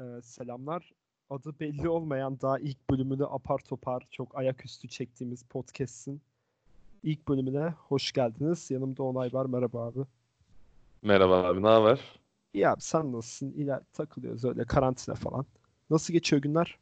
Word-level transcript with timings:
Ee, 0.00 0.22
selamlar. 0.22 0.92
Adı 1.30 1.54
belli 1.60 1.88
olmayan 1.88 2.40
daha 2.40 2.58
ilk 2.58 2.90
bölümünü 2.90 3.26
apar 3.26 3.58
topar 3.58 4.06
çok 4.10 4.38
ayaküstü 4.38 4.88
çektiğimiz 4.88 5.42
podcast'in 5.42 6.20
ilk 7.02 7.28
bölümüne 7.28 7.74
hoş 7.88 8.12
geldiniz. 8.12 8.70
Yanımda 8.70 9.02
Onay 9.02 9.32
var. 9.32 9.46
Merhaba 9.46 9.86
abi. 9.86 9.98
Merhaba 11.02 11.42
abi, 11.42 11.62
ne 11.62 11.68
haber? 11.68 12.00
İyi 12.54 12.68
abi 12.68 12.80
sen 12.80 13.12
nasılsın? 13.12 13.52
İler 13.52 13.80
takılıyoruz 13.92 14.44
öyle 14.44 14.64
karantina 14.64 15.14
falan. 15.14 15.46
Nasıl 15.90 16.12
geçiyor 16.12 16.42
günler? 16.42 16.78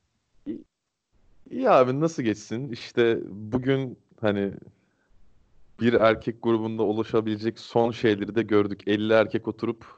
İyi 1.50 1.70
abi, 1.70 2.00
nasıl 2.00 2.22
geçsin? 2.22 2.68
İşte 2.68 3.20
bugün 3.28 3.98
hani 4.20 4.52
bir 5.80 5.92
erkek 5.92 6.42
grubunda 6.42 6.82
ulaşabilecek 6.82 7.58
son 7.58 7.90
şeyleri 7.90 8.34
de 8.34 8.42
gördük. 8.42 8.82
50 8.86 9.12
erkek 9.12 9.48
oturup 9.48 9.97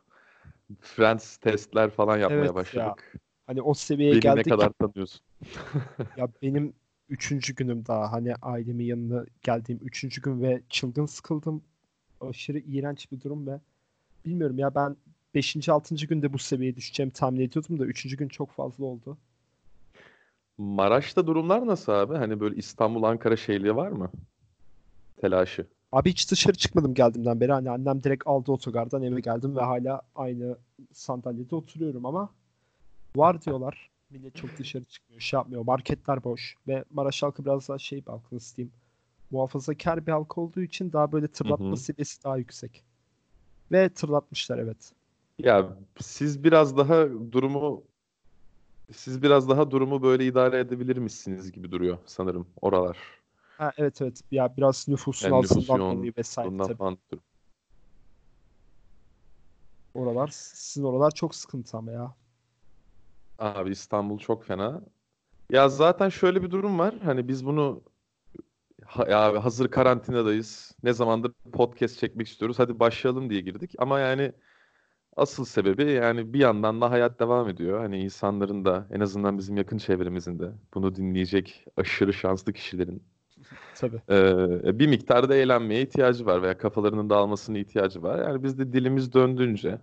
Friends 0.80 1.36
testler 1.36 1.90
falan 1.90 2.18
yapmaya 2.18 2.40
Evet 2.40 2.50
ya. 2.50 2.54
başladık. 2.54 3.12
Hani 3.46 3.62
o 3.62 3.74
seviyeye 3.74 4.14
Beni 4.14 4.20
ne 4.20 4.20
geldik. 4.20 4.46
kadar 4.46 4.70
tanıyorsun? 4.72 5.20
Ya 6.16 6.28
benim 6.42 6.74
üçüncü 7.08 7.54
günüm 7.54 7.86
daha. 7.86 8.12
Hani 8.12 8.34
ailemin 8.42 8.84
yanına 8.84 9.24
geldiğim 9.42 9.80
üçüncü 9.82 10.22
gün 10.22 10.42
ve 10.42 10.62
çılgın 10.68 11.06
sıkıldım. 11.06 11.62
Aşırı 12.20 12.58
iğrenç 12.58 13.12
bir 13.12 13.20
durum 13.20 13.46
ve 13.46 13.60
bilmiyorum 14.26 14.58
ya 14.58 14.74
ben 14.74 14.96
beşinci 15.34 15.72
altıncı 15.72 16.06
günde 16.06 16.32
bu 16.32 16.38
seviyeye 16.38 16.76
düşeceğimi 16.76 17.12
tahmin 17.12 17.40
ediyordum 17.40 17.78
da 17.78 17.84
üçüncü 17.86 18.16
gün 18.16 18.28
çok 18.28 18.50
fazla 18.52 18.84
oldu. 18.84 19.18
Maraş'ta 20.58 21.26
durumlar 21.26 21.66
nasıl 21.66 21.92
abi? 21.92 22.14
Hani 22.16 22.40
böyle 22.40 22.56
İstanbul, 22.56 23.02
Ankara 23.02 23.36
şeyliği 23.36 23.76
var 23.76 23.90
mı? 23.90 24.10
Telaşı. 25.16 25.66
Abi 25.92 26.10
hiç 26.10 26.30
dışarı 26.30 26.56
çıkmadım 26.56 26.94
geldiğimden 26.94 27.40
beri. 27.40 27.52
Hani 27.52 27.70
annem 27.70 28.02
direkt 28.02 28.26
aldı 28.26 28.52
otogardan 28.52 29.02
eve 29.02 29.20
geldim 29.20 29.56
ve 29.56 29.60
hala 29.60 30.02
aynı 30.14 30.58
sandalyede 30.92 31.56
oturuyorum 31.56 32.06
ama 32.06 32.30
var 33.16 33.42
diyorlar. 33.42 33.90
Millet 34.10 34.36
çok 34.36 34.58
dışarı 34.58 34.84
çıkmıyor, 34.84 35.20
şey 35.20 35.38
yapmıyor. 35.38 35.64
Marketler 35.64 36.24
boş 36.24 36.56
ve 36.68 36.84
Maraş 36.90 37.22
halkı 37.22 37.44
biraz 37.44 37.68
daha 37.68 37.78
şey 37.78 38.06
bir 38.06 38.10
halk 38.10 38.32
nasıl 38.32 38.56
diyeyim. 38.56 38.72
Muhafazakar 39.30 40.06
bir 40.06 40.12
halk 40.12 40.38
olduğu 40.38 40.60
için 40.60 40.92
daha 40.92 41.12
böyle 41.12 41.28
tırlatma 41.28 41.76
seviyesi 41.76 42.24
daha 42.24 42.36
yüksek. 42.36 42.84
Ve 43.72 43.88
tırlatmışlar 43.88 44.58
evet. 44.58 44.92
Ya 45.38 45.76
siz 46.00 46.44
biraz 46.44 46.76
daha 46.76 47.08
durumu 47.32 47.82
siz 48.92 49.22
biraz 49.22 49.48
daha 49.48 49.70
durumu 49.70 50.02
böyle 50.02 50.26
idare 50.26 50.58
edebilir 50.58 50.96
misiniz 50.96 51.52
gibi 51.52 51.72
duruyor 51.72 51.98
sanırım 52.06 52.46
oralar. 52.60 53.19
Ha, 53.60 53.72
evet 53.76 54.02
evet 54.02 54.20
ya 54.30 54.56
biraz 54.56 54.88
nüfusun 54.88 55.28
Yani 55.28 55.36
altından 55.36 55.80
dolayı 55.80 56.12
vesaire 56.18 56.56
tabii. 56.58 56.76
falan. 56.76 56.98
Oralar 59.94 60.28
sizin 60.32 60.84
oralar 60.84 61.10
çok 61.10 61.34
sıkıntı 61.34 61.76
ama 61.76 61.92
ya. 61.92 62.14
Abi 63.38 63.70
İstanbul 63.70 64.18
çok 64.18 64.44
fena. 64.44 64.82
Ya 65.50 65.68
zaten 65.68 66.08
şöyle 66.08 66.42
bir 66.42 66.50
durum 66.50 66.78
var. 66.78 66.94
Hani 67.04 67.28
biz 67.28 67.46
bunu 67.46 67.82
ha, 68.84 69.06
ya 69.10 69.44
hazır 69.44 69.68
karantinadayız. 69.68 70.76
Ne 70.82 70.92
zamandır 70.92 71.32
podcast 71.52 71.98
çekmek 71.98 72.28
istiyoruz. 72.28 72.58
Hadi 72.58 72.80
başlayalım 72.80 73.30
diye 73.30 73.40
girdik. 73.40 73.74
Ama 73.78 74.00
yani 74.00 74.32
asıl 75.16 75.44
sebebi 75.44 75.90
yani 75.92 76.32
bir 76.32 76.38
yandan 76.38 76.80
da 76.80 76.90
hayat 76.90 77.20
devam 77.20 77.48
ediyor. 77.48 77.80
Hani 77.80 78.00
insanların 78.00 78.64
da 78.64 78.86
en 78.90 79.00
azından 79.00 79.38
bizim 79.38 79.56
yakın 79.56 79.78
çevremizin 79.78 80.38
de 80.38 80.52
bunu 80.74 80.94
dinleyecek 80.94 81.64
aşırı 81.76 82.12
şanslı 82.12 82.52
kişilerin 82.52 83.02
Tabii. 83.74 84.02
eee, 84.10 84.78
bir 84.78 84.86
miktarda 84.86 85.34
eğlenmeye 85.36 85.82
ihtiyacı 85.82 86.26
var 86.26 86.42
veya 86.42 86.58
kafalarının 86.58 87.10
dağılmasına 87.10 87.58
ihtiyacı 87.58 88.02
var. 88.02 88.28
Yani 88.28 88.42
biz 88.42 88.58
de 88.58 88.72
dilimiz 88.72 89.12
döndüğünce 89.12 89.78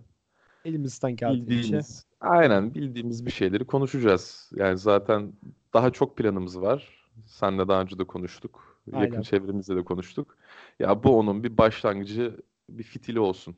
Elimizden 0.64 1.16
geldiğince 1.16 1.50
Bildiğimiz, 1.50 2.04
aynen 2.20 2.74
bildiğimiz 2.74 3.26
bir 3.26 3.30
şeyleri 3.30 3.64
konuşacağız. 3.66 4.50
Yani 4.56 4.78
zaten 4.78 5.32
daha 5.74 5.90
çok 5.90 6.16
planımız 6.16 6.60
var. 6.60 7.08
Senle 7.26 7.68
daha 7.68 7.82
önce 7.82 7.98
de 7.98 8.04
konuştuk. 8.04 8.80
Yakın 8.86 8.98
Aynen. 8.98 9.22
çevremizde 9.22 9.76
de 9.76 9.84
konuştuk. 9.84 10.36
Ya 10.78 11.02
bu 11.02 11.18
onun 11.18 11.44
bir 11.44 11.58
başlangıcı, 11.58 12.40
bir 12.70 12.82
fitili 12.82 13.20
olsun. 13.20 13.56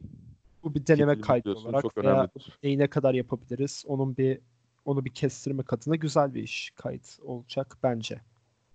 bu 0.62 0.74
bir 0.74 0.86
deneme 0.86 1.16
Fitili 1.16 1.26
kaydı 1.26 1.54
olarak 1.54 1.82
çok 1.82 1.96
veya 2.04 2.14
önemlidir. 2.14 2.58
neyi 2.62 2.78
ne 2.78 2.86
kadar 2.90 3.14
yapabiliriz? 3.14 3.84
Onun 3.86 4.16
bir 4.16 4.40
onu 4.84 5.04
bir 5.04 5.10
kestirmek 5.14 5.72
adına 5.72 5.96
güzel 5.96 6.34
bir 6.34 6.42
iş 6.42 6.70
kayıt 6.76 7.18
olacak 7.22 7.76
bence. 7.82 8.20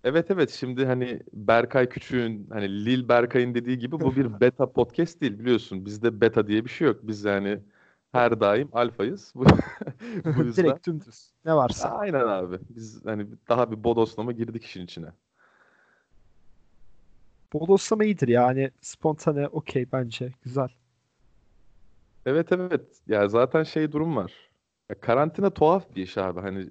Evet 0.06 0.32
evet 0.32 0.52
şimdi 0.52 0.86
hani 0.86 1.20
Berkay 1.34 1.90
Küçük'ün 1.90 2.48
hani 2.50 2.86
Lil 2.86 3.10
Berkay'ın 3.10 3.56
dediği 3.56 3.80
gibi 3.80 4.00
bu 4.00 4.16
bir 4.16 4.40
beta 4.42 4.72
podcast 4.72 5.22
değil 5.22 5.40
biliyorsun. 5.40 5.86
Bizde 5.86 6.22
beta 6.22 6.48
diye 6.48 6.66
bir 6.66 6.70
şey 6.70 6.88
yok. 6.88 7.00
Biz 7.04 7.24
yani 7.24 7.60
her 8.12 8.40
daim 8.40 8.70
alfayız. 8.74 9.34
Bu, 9.36 9.46
yüzden 10.44 10.66
Direkt 10.66 10.88
dümdüz. 10.88 11.32
Ne 11.46 11.56
varsa. 11.56 11.90
aynen 11.90 12.28
abi. 12.28 12.60
Biz 12.70 13.06
hani 13.06 13.28
daha 13.50 13.72
bir 13.72 13.84
bodoslama 13.84 14.32
girdik 14.32 14.64
işin 14.64 14.86
içine. 14.86 15.08
Bodoslama 17.54 18.04
iyidir 18.04 18.28
yani. 18.28 18.72
Spontane 18.82 19.48
okey 19.48 19.92
bence. 19.92 20.34
Güzel. 20.42 20.70
Evet 22.26 22.52
evet. 22.52 23.02
Ya 23.08 23.28
zaten 23.28 23.64
şey 23.64 23.92
durum 23.92 24.16
var. 24.16 24.34
Ya 24.90 25.00
karantina 25.00 25.50
tuhaf 25.50 25.96
bir 25.96 26.04
iş 26.04 26.18
abi. 26.18 26.40
Hani 26.40 26.70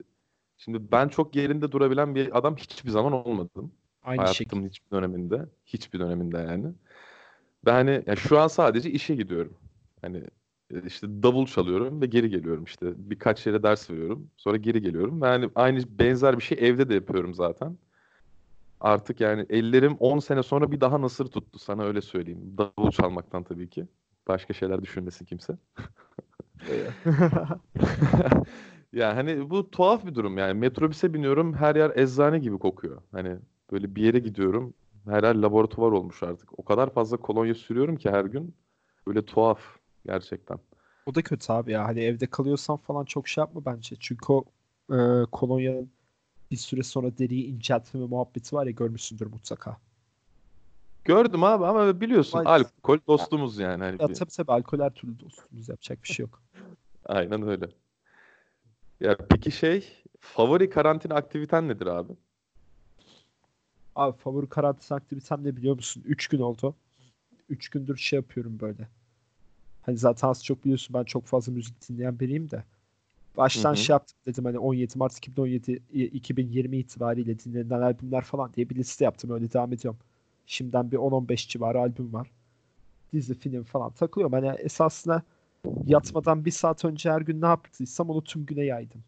şimdi 0.57 0.93
ben 0.93 1.09
çok 1.09 1.37
yerinde 1.37 1.73
durabilen 1.73 2.15
bir 2.15 2.39
adam 2.39 2.57
hiçbir 2.57 2.91
zaman 2.91 3.13
olmadım. 3.13 3.73
Aynı 4.03 4.21
şekilde. 4.21 4.51
Hayatımın 4.51 4.69
hiçbir 4.69 4.91
döneminde. 4.91 5.47
Hiçbir 5.67 5.99
döneminde 5.99 6.39
yani. 6.39 6.67
Ve 7.67 7.71
hani 7.71 8.03
ya 8.07 8.17
şu 8.17 8.39
an 8.39 8.49
sadece 8.49 8.91
işe 8.91 9.15
gidiyorum. 9.15 9.55
Hani 10.03 10.23
e, 10.75 10.87
işte 10.87 11.07
davul 11.23 11.47
çalıyorum 11.47 12.01
ve 12.01 12.07
geri 12.07 12.31
geliyorum 12.31 12.65
işte. 12.65 12.87
Birkaç 12.97 13.47
yere 13.47 13.63
ders 13.63 13.91
veriyorum. 13.91 14.31
Sonra 14.37 14.57
geri 14.57 14.83
geliyorum. 14.83 15.23
Ve 15.23 15.27
hani 15.27 15.51
aynı 15.55 15.99
benzer 15.99 16.39
bir 16.39 16.43
şey 16.43 16.59
evde 16.61 16.89
de 16.89 16.95
yapıyorum 16.95 17.35
zaten. 17.35 17.79
Artık 18.81 19.21
yani 19.21 19.47
ellerim 19.51 19.97
10 20.01 20.19
sene 20.19 20.43
sonra 20.43 20.73
bir 20.73 20.81
daha 20.81 21.01
nasır 21.01 21.27
tuttu 21.27 21.59
sana 21.59 21.85
öyle 21.85 22.01
söyleyeyim. 22.01 22.57
Davul 22.59 22.91
çalmaktan 22.91 23.43
tabii 23.43 23.69
ki. 23.69 23.87
Başka 24.29 24.55
şeyler 24.55 24.83
düşünmesin 24.83 25.25
kimse. 25.25 25.57
Ya 28.95 29.17
hani 29.17 29.51
bu 29.51 29.71
tuhaf 29.71 30.07
bir 30.07 30.15
durum 30.15 30.39
yani 30.39 30.55
metrobüse 30.55 31.15
biniyorum 31.15 31.55
her 31.55 31.77
yer 31.77 31.93
eczane 31.97 32.39
gibi 32.39 32.59
kokuyor. 32.59 33.03
Hani 33.13 33.39
böyle 33.73 33.95
bir 33.95 34.03
yere 34.03 34.19
gidiyorum 34.19 34.75
her 35.05 35.23
yer 35.23 35.35
laboratuvar 35.35 35.93
olmuş 35.93 36.23
artık. 36.23 36.59
O 36.59 36.65
kadar 36.65 36.91
fazla 36.91 37.17
kolonya 37.17 37.55
sürüyorum 37.55 37.97
ki 37.97 38.11
her 38.11 38.25
gün 38.25 38.55
böyle 39.07 39.25
tuhaf 39.25 39.61
gerçekten. 40.07 40.59
O 41.07 41.15
da 41.15 41.23
kötü 41.23 41.53
abi 41.53 41.73
ya. 41.73 41.85
Hani 41.85 42.01
evde 42.01 42.27
kalıyorsan 42.27 42.77
falan 42.77 43.05
çok 43.05 43.29
şey 43.29 43.43
yapma 43.43 43.65
bence. 43.65 43.97
Çünkü 44.01 44.33
o 44.33 44.45
e, 44.91 44.97
kolonyanın 45.33 45.91
bir 46.51 46.57
süre 46.57 46.83
sonra 46.83 47.19
deriyi 47.19 47.45
inceltme 47.45 48.01
muhabbeti 48.01 48.57
var 48.57 48.67
ya 48.67 48.73
görmüşsündür 48.73 49.27
mutlaka. 49.27 49.77
Gördüm 51.05 51.45
abi 51.45 51.67
ama 51.67 52.01
biliyorsun 52.01 52.39
Vay- 52.39 52.47
alkol 52.47 52.99
dostumuz 53.09 53.59
yani 53.59 53.83
hani 53.83 54.03
Ya 54.03 54.09
bir- 54.09 54.15
tabii 54.15 54.31
tabii 54.31 54.53
alkol 54.53 54.81
her 54.81 54.91
türlü 54.91 55.21
dostumuz 55.21 55.69
yapacak 55.69 56.03
bir 56.03 56.09
şey 56.09 56.27
yok. 56.27 56.43
aynen 57.07 57.49
öyle. 57.49 57.84
Ya 59.05 59.17
peki 59.31 59.51
şey 59.51 59.85
favori 60.21 60.71
karantina 60.71 61.15
aktiviten 61.15 61.69
nedir 61.69 61.87
abi? 61.87 62.13
Abi 63.97 64.17
favori 64.19 64.49
karantina 64.49 64.97
aktivitem 64.99 65.45
ne 65.45 65.57
biliyor 65.57 65.75
musun? 65.75 66.03
3 66.07 66.29
gün 66.29 66.41
oldu. 66.41 66.75
3 67.49 67.69
gündür 67.69 67.97
şey 67.97 68.17
yapıyorum 68.17 68.61
böyle. 68.61 68.89
Hani 69.83 69.97
zaten 69.99 70.29
az 70.29 70.45
çok 70.45 70.65
biliyorsun 70.65 70.95
ben 70.95 71.05
çok 71.05 71.25
fazla 71.27 71.53
müzik 71.53 71.89
dinleyen 71.89 72.21
biriyim 72.21 72.51
de. 72.51 72.65
Baştan 73.39 73.71
Hı 73.71 73.73
hı. 73.73 73.77
şey 73.77 73.95
yaptım 73.95 74.19
dedim 74.27 74.45
hani 74.45 74.59
17 74.59 74.99
Mart 74.99 75.19
2017 75.19 75.83
i- 75.93 76.05
2020 76.05 76.79
itibariyle 76.79 77.41
dinlenen 77.41 77.81
albümler 77.83 78.23
falan 78.23 78.55
diye 78.55 78.71
bir 78.71 78.77
liste 78.77 79.05
yaptım 79.07 79.31
öyle 79.31 79.53
devam 79.53 79.75
ediyorum. 79.75 80.01
Şimdiden 80.47 80.93
bir 80.93 80.99
10-15 80.99 81.49
civarı 81.49 81.81
albüm 81.81 82.15
var. 82.15 82.33
Dizi, 83.15 83.35
film 83.35 83.65
falan 83.65 83.93
takılıyorum. 83.93 84.33
Hani 84.33 84.49
esasında 84.61 85.23
yatmadan 85.87 86.45
bir 86.45 86.51
saat 86.51 86.85
önce 86.85 87.11
her 87.11 87.21
gün 87.21 87.41
ne 87.41 87.47
yaptıysam 87.47 88.11
onu 88.11 88.25
tüm 88.25 88.47
güne 88.47 88.65
yaydım. 88.65 89.05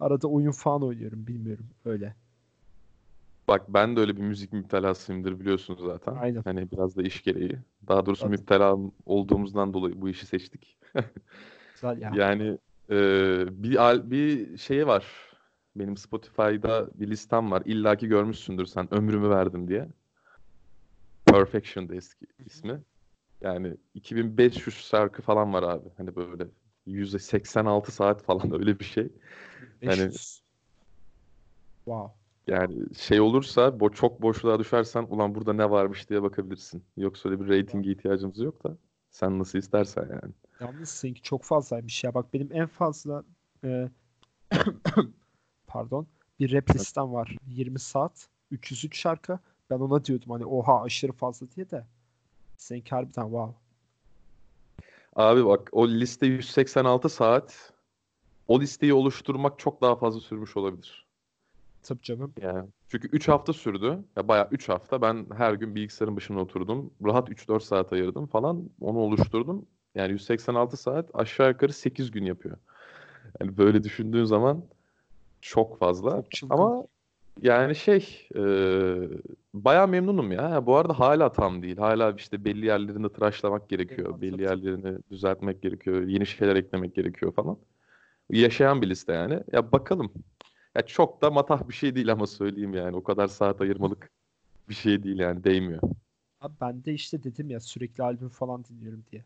Arada 0.00 0.28
oyun 0.28 0.52
falan 0.52 0.82
oynuyorum 0.82 1.26
bilmiyorum 1.26 1.66
öyle. 1.84 2.14
Bak 3.48 3.62
ben 3.68 3.96
de 3.96 4.00
öyle 4.00 4.16
bir 4.16 4.22
müzik 4.22 4.52
müptelasıyımdır 4.52 5.40
biliyorsunuz 5.40 5.80
zaten. 5.80 6.14
Aynen. 6.14 6.42
Hani 6.42 6.70
biraz 6.70 6.96
da 6.96 7.02
iş 7.02 7.22
gereği. 7.22 7.58
Daha 7.88 8.06
doğrusu 8.06 8.20
Zaten. 8.22 8.30
müptela 8.30 8.78
olduğumuzdan 9.06 9.74
dolayı 9.74 10.00
bu 10.00 10.08
işi 10.08 10.26
seçtik. 10.26 10.78
Güzel 11.74 12.00
ya. 12.00 12.12
Yani 12.14 12.58
e, 12.90 12.94
bir 13.62 14.10
bir 14.10 14.58
şey 14.58 14.86
var. 14.86 15.06
Benim 15.76 15.96
Spotify'da 15.96 16.90
bir 16.94 17.10
listem 17.10 17.50
var. 17.50 17.62
İlla 17.66 17.96
ki 17.96 18.08
görmüşsündür 18.08 18.66
sen. 18.66 18.94
Ömrümü 18.94 19.30
verdim 19.30 19.68
diye. 19.68 19.88
Perfection 21.26 21.88
eski 21.92 22.26
ismi. 22.46 22.80
Yani 23.40 23.76
2500 23.94 24.76
şarkı 24.76 25.22
falan 25.22 25.52
var 25.52 25.62
abi. 25.62 25.88
Hani 25.96 26.16
böyle 26.16 26.46
186 26.86 27.92
saat 27.92 28.22
falan 28.22 28.52
öyle 28.60 28.78
bir 28.78 28.84
şey. 28.84 29.12
Hani 29.84 30.00
500. 30.00 30.42
Wow. 31.84 32.14
yani 32.46 32.94
şey 32.94 33.20
olursa 33.20 33.80
bu 33.80 33.92
çok 33.92 34.22
boşluğa 34.22 34.58
düşersen 34.58 35.02
ulan 35.02 35.34
burada 35.34 35.52
ne 35.52 35.70
varmış 35.70 36.10
diye 36.10 36.22
bakabilirsin. 36.22 36.84
Yoksa 36.96 37.28
öyle 37.28 37.40
bir 37.40 37.48
reytinge 37.48 37.90
ihtiyacımız 37.90 38.38
yok 38.38 38.64
da 38.64 38.76
sen 39.10 39.38
nasıl 39.38 39.58
istersen 39.58 40.02
yani. 40.02 40.32
Yalnız 40.60 40.88
seninki 40.88 41.22
çok 41.22 41.44
fazlaymış 41.44 42.04
ya. 42.04 42.14
Bak 42.14 42.34
benim 42.34 42.48
en 42.52 42.66
fazla 42.66 43.24
e, 43.64 43.88
pardon 45.66 46.06
bir 46.40 46.52
rap 46.52 46.74
listem 46.74 47.12
var. 47.12 47.36
20 47.46 47.78
saat 47.78 48.28
303 48.50 48.98
şarkı. 48.98 49.38
Ben 49.70 49.78
ona 49.78 50.04
diyordum 50.04 50.30
hani 50.30 50.44
oha 50.46 50.82
aşırı 50.82 51.12
fazla 51.12 51.46
diye 51.56 51.70
de. 51.70 51.86
Seninki 52.60 52.90
harbiden 52.90 53.22
wow. 53.22 53.54
Abi 55.16 55.46
bak 55.46 55.68
o 55.72 55.88
liste 55.88 56.26
186 56.26 57.08
saat. 57.08 57.72
O 58.48 58.60
listeyi 58.60 58.94
oluşturmak 58.94 59.58
çok 59.58 59.82
daha 59.82 59.96
fazla 59.96 60.20
sürmüş 60.20 60.56
olabilir. 60.56 61.06
Tabii 61.82 62.02
canım. 62.02 62.32
Yani 62.42 62.68
çünkü 62.88 63.08
3 63.08 63.28
hafta 63.28 63.52
sürdü. 63.52 64.04
Ya 64.16 64.28
bayağı 64.28 64.48
3 64.50 64.68
hafta 64.68 65.02
ben 65.02 65.26
her 65.36 65.54
gün 65.54 65.74
bilgisayarın 65.74 66.16
başına 66.16 66.40
oturdum. 66.40 66.90
Rahat 67.04 67.28
3-4 67.28 67.60
saat 67.60 67.92
ayırdım 67.92 68.26
falan. 68.26 68.70
Onu 68.80 68.98
oluşturdum. 68.98 69.66
Yani 69.94 70.12
186 70.12 70.76
saat 70.76 71.10
aşağı 71.14 71.48
yukarı 71.48 71.72
8 71.72 72.10
gün 72.10 72.24
yapıyor. 72.24 72.56
Yani 73.40 73.56
böyle 73.56 73.84
düşündüğün 73.84 74.24
zaman 74.24 74.64
çok 75.40 75.78
fazla. 75.78 76.22
Çok. 76.30 76.52
Ama 76.52 76.86
yani 77.42 77.74
şey 77.76 78.28
e, 78.36 78.40
bayağı 79.54 79.88
memnunum 79.88 80.32
ya. 80.32 80.66
Bu 80.66 80.76
arada 80.76 80.98
hala 80.98 81.32
tam 81.32 81.62
değil. 81.62 81.76
Hala 81.76 82.12
işte 82.12 82.44
belli 82.44 82.66
yerlerini 82.66 83.12
tıraşlamak 83.12 83.68
gerekiyor. 83.68 84.06
Eyvallah, 84.08 84.20
Belli 84.20 84.42
yerlerini 84.42 84.98
düzeltmek 85.10 85.62
gerekiyor. 85.62 86.02
Yeni 86.02 86.26
şeyler 86.26 86.56
eklemek 86.56 86.94
gerekiyor 86.94 87.32
falan. 87.32 87.58
Yaşayan 88.30 88.82
bir 88.82 88.90
liste 88.90 89.12
yani. 89.12 89.42
Ya 89.52 89.72
bakalım. 89.72 90.12
Ya 90.74 90.86
çok 90.86 91.22
da 91.22 91.30
matah 91.30 91.68
bir 91.68 91.74
şey 91.74 91.94
değil 91.94 92.12
ama 92.12 92.26
söyleyeyim 92.26 92.74
yani. 92.74 92.96
O 92.96 93.02
kadar 93.02 93.26
saat 93.26 93.60
ayırmalık 93.60 94.10
bir 94.68 94.74
şey 94.74 95.02
değil 95.02 95.18
yani. 95.18 95.44
Değmiyor. 95.44 95.82
Abi 96.40 96.54
ben 96.60 96.84
de 96.84 96.94
işte 96.94 97.22
dedim 97.22 97.50
ya 97.50 97.60
sürekli 97.60 98.02
albüm 98.04 98.28
falan 98.28 98.64
dinliyorum 98.64 99.04
diye. 99.12 99.24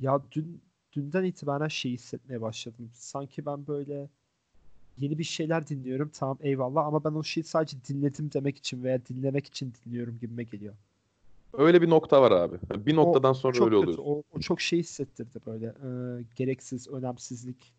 Ya 0.00 0.20
dün 0.32 0.62
dünden 0.92 1.24
itibaren 1.24 1.68
şey 1.68 1.92
hissetmeye 1.92 2.40
başladım. 2.40 2.90
Sanki 2.92 3.46
ben 3.46 3.66
böyle 3.66 4.08
yeni 4.98 5.18
bir 5.18 5.24
şeyler 5.24 5.66
dinliyorum. 5.66 6.10
Tamam 6.14 6.38
eyvallah 6.40 6.86
ama 6.86 7.04
ben 7.04 7.10
o 7.10 7.22
şeyi 7.22 7.44
sadece 7.44 7.76
dinledim 7.88 8.32
demek 8.32 8.56
için 8.58 8.82
veya 8.82 9.06
dinlemek 9.06 9.46
için 9.46 9.72
dinliyorum 9.84 10.18
gibime 10.18 10.42
geliyor. 10.42 10.74
Öyle 11.52 11.82
bir 11.82 11.90
nokta 11.90 12.22
var 12.22 12.30
abi. 12.30 12.56
Bir 12.86 12.96
noktadan 12.96 13.32
sonra 13.32 13.52
çok 13.52 13.66
öyle 13.66 13.76
oluyor. 13.76 13.98
O, 13.98 14.22
o 14.30 14.40
çok 14.40 14.60
şey 14.60 14.78
hissettirdi 14.78 15.38
böyle. 15.46 15.66
Ee, 15.66 16.24
gereksiz, 16.36 16.88
önemsizlik 16.88 17.74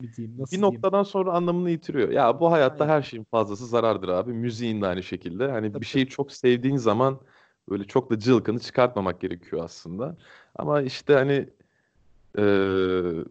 mi 0.00 0.08
diyeyim, 0.16 0.38
nasıl 0.38 0.56
Bir 0.56 0.60
diyeyim? 0.60 0.74
noktadan 0.74 1.02
sonra 1.02 1.32
anlamını 1.32 1.70
yitiriyor. 1.70 2.08
Ya 2.08 2.40
bu 2.40 2.52
hayatta 2.52 2.84
Aynen. 2.84 2.94
her 2.94 3.02
şeyin 3.02 3.24
fazlası 3.30 3.66
zarardır 3.66 4.08
abi. 4.08 4.32
Müziğin 4.32 4.82
de 4.82 4.86
aynı 4.86 5.02
şekilde. 5.02 5.50
Hani 5.50 5.72
Tabii, 5.72 5.80
bir 5.80 5.86
şeyi 5.86 6.06
çok 6.08 6.32
sevdiğin 6.32 6.76
zaman 6.76 7.20
böyle 7.68 7.84
çok 7.84 8.10
da 8.10 8.18
cılkını 8.18 8.58
çıkartmamak 8.58 9.20
gerekiyor 9.20 9.64
aslında. 9.64 10.16
Ama 10.56 10.82
işte 10.82 11.14
hani 11.14 11.48
eee 12.38 13.24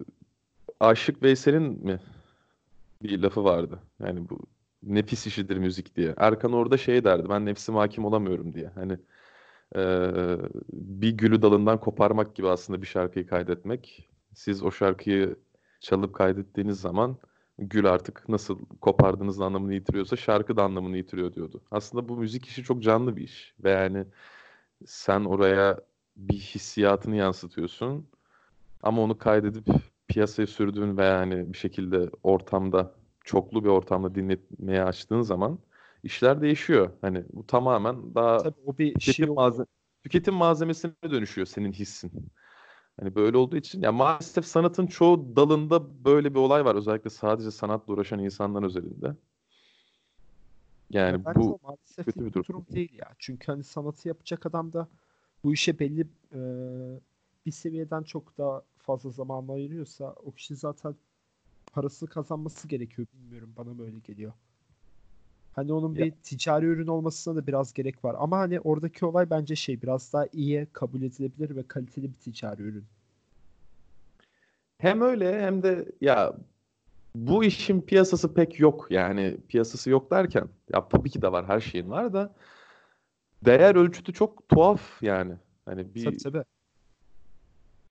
Aşık 0.80 1.24
Veysel'in 1.24 1.86
mi 1.86 2.00
bir 3.04 3.20
lafı 3.20 3.44
vardı. 3.44 3.80
Yani 4.00 4.30
bu 4.30 4.40
nefis 4.84 5.28
işidir 5.28 5.58
müzik 5.58 5.96
diye. 5.96 6.14
Erkan 6.18 6.54
orada 6.54 6.78
şey 6.78 7.04
derdi. 7.04 7.30
Ben 7.30 7.46
nefsime 7.46 7.78
hakim 7.78 8.06
olamıyorum 8.06 8.54
diye. 8.54 8.68
Hani 8.68 9.00
eee, 9.76 10.38
bir 10.74 11.12
gülü 11.12 11.42
dalından 11.42 11.80
koparmak 11.80 12.36
gibi 12.36 12.50
aslında 12.50 12.82
bir 12.82 12.88
şarkıyı 12.88 13.28
kaydetmek. 13.28 14.10
Siz 14.34 14.64
o 14.64 14.72
şarkıyı 14.72 15.36
çalıp 15.82 16.16
kaydettiğiniz 16.16 16.82
zaman 16.82 17.18
gül 17.58 17.86
artık 17.86 18.30
nasıl 18.30 18.60
kopardığınız 18.82 19.42
anlamını 19.42 19.74
yitiriyorsa 19.74 20.16
şarkı 20.16 20.58
da 20.58 20.64
anlamını 20.64 20.98
yitiriyor 20.98 21.34
diyordu. 21.34 21.62
Aslında 21.72 22.10
bu 22.10 22.18
müzik 22.18 22.46
işi 22.46 22.64
çok 22.64 22.84
canlı 22.84 23.16
bir 23.18 23.22
iş. 23.24 23.56
Ve 23.64 23.72
yani 23.72 24.06
sen 24.86 25.26
oraya 25.26 25.80
bir 26.18 26.36
hissiyatını 26.40 27.16
yansıtıyorsun. 27.16 28.10
Ama 28.84 29.02
onu 29.02 29.18
kaydedip 29.18 29.68
piyasaya 30.14 30.48
sürdüğün 30.48 30.98
ve 30.98 31.04
yani 31.06 31.54
bir 31.54 31.58
şekilde 31.58 32.10
ortamda, 32.24 32.92
çoklu 33.24 33.64
bir 33.64 33.70
ortamda 33.70 34.16
dinletmeye 34.16 34.84
açtığın 34.84 35.22
zaman 35.22 35.60
işler 36.04 36.42
değişiyor. 36.42 36.90
Hani 37.02 37.24
bu 37.34 37.48
tamamen 37.48 38.16
daha 38.16 38.38
Tabii 38.38 38.56
o 38.66 38.78
bir 38.78 38.92
şey 38.92 39.00
tüketim, 39.00 39.30
oldu. 39.30 39.36
malze 39.36 39.66
tüketim 40.04 40.34
malzemesine 40.34 40.92
dönüşüyor 41.12 41.48
senin 41.48 41.72
hissin. 41.72 42.12
Hani 43.00 43.16
böyle 43.16 43.38
olduğu 43.38 43.56
için 43.58 43.82
ya 43.82 43.92
maalesef 43.92 44.46
sanatın 44.46 44.88
çoğu 44.88 45.36
dalında 45.36 46.06
böyle 46.06 46.34
bir 46.34 46.40
olay 46.40 46.66
var. 46.66 46.76
Özellikle 46.76 47.10
sadece 47.10 47.52
sanatla 47.52 47.94
uğraşan 47.94 48.20
insanlar 48.20 48.64
özelinde. 48.64 49.16
Ya 50.90 51.08
Yani 51.08 51.26
bence 51.26 51.40
bu 51.40 51.60
maalesef 51.64 52.06
kötü 52.06 52.26
bir 52.26 52.34
durum. 52.34 52.46
durum 52.50 52.66
değil 52.74 52.94
ya. 52.94 53.16
Çünkü 53.20 53.52
hani 53.52 53.64
sanatı 53.64 54.08
yapacak 54.08 54.46
adam 54.46 54.74
da 54.74 54.88
bu 55.44 55.54
işe 55.54 55.80
belli 55.80 56.02
e, 56.34 56.40
bir 57.46 57.52
seviyeden 57.52 58.04
çok 58.04 58.38
daha 58.38 58.62
fazla 58.84 59.10
zaman 59.10 59.48
ayırıyorsa 59.48 60.16
o 60.26 60.32
kişi 60.32 60.56
zaten 60.56 60.96
parasını 61.74 62.10
kazanması 62.10 62.68
gerekiyor. 62.68 63.08
Bilmiyorum 63.14 63.54
bana 63.58 63.78
böyle 63.80 64.00
geliyor. 64.00 64.34
Hani 65.56 65.74
onun 65.74 65.98
Ya 65.98 66.06
bir 66.06 66.12
ticari 66.12 66.66
ürün 66.66 66.88
olmasına 66.88 67.36
da 67.36 67.48
biraz 67.48 67.74
gerek 67.74 68.06
var. 68.06 68.16
Ama 68.20 68.38
hani 68.40 68.60
oradaki 68.60 69.06
olay 69.06 69.30
bence 69.30 69.56
şey 69.56 69.82
biraz 69.82 70.14
daha 70.14 70.28
iyi 70.34 70.68
kabul 70.74 71.02
edilebilir 71.02 71.56
ve 71.56 71.68
kaliteli 71.68 72.10
bir 72.10 72.18
ticari 72.18 72.62
ürün. 72.62 72.86
hem 74.78 75.02
öyle 75.02 75.42
hem 75.42 75.64
de 75.64 75.92
ya 76.02 76.38
bu 77.16 77.44
işin 77.44 77.82
piyasası 77.82 78.34
pek 78.34 78.60
yok. 78.60 78.88
Yani 78.92 79.38
piyasası 79.48 79.90
yok 79.90 80.12
derken 80.12 80.50
ya 80.74 80.90
tabii 80.90 81.10
ki 81.10 81.22
de 81.22 81.32
var 81.32 81.48
her 81.48 81.60
şeyin 81.60 81.90
var 81.92 82.14
da 82.14 82.36
değer 83.46 83.76
ölçütü 83.76 84.14
çok 84.14 84.50
tuhaf 84.50 85.04
yani. 85.04 85.34
Hani 85.66 85.94
Tabii 85.98 86.18
bir 86.18 86.18
tabii. 86.18 86.44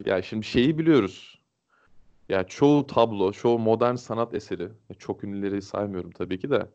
Ya 0.06 0.22
şimdi 0.22 0.46
şeyi 0.46 0.78
biliyoruz. 0.78 1.43
Ya 2.28 2.44
çoğu 2.44 2.87
tablo, 2.87 3.32
çoğu 3.32 3.58
modern 3.58 3.94
sanat 3.94 4.34
eseri, 4.34 4.69
çok 4.99 5.25
ünlüleri 5.25 5.62
saymıyorum 5.62 6.10
tabii 6.10 6.38
ki 6.38 6.50
de. 6.50 6.69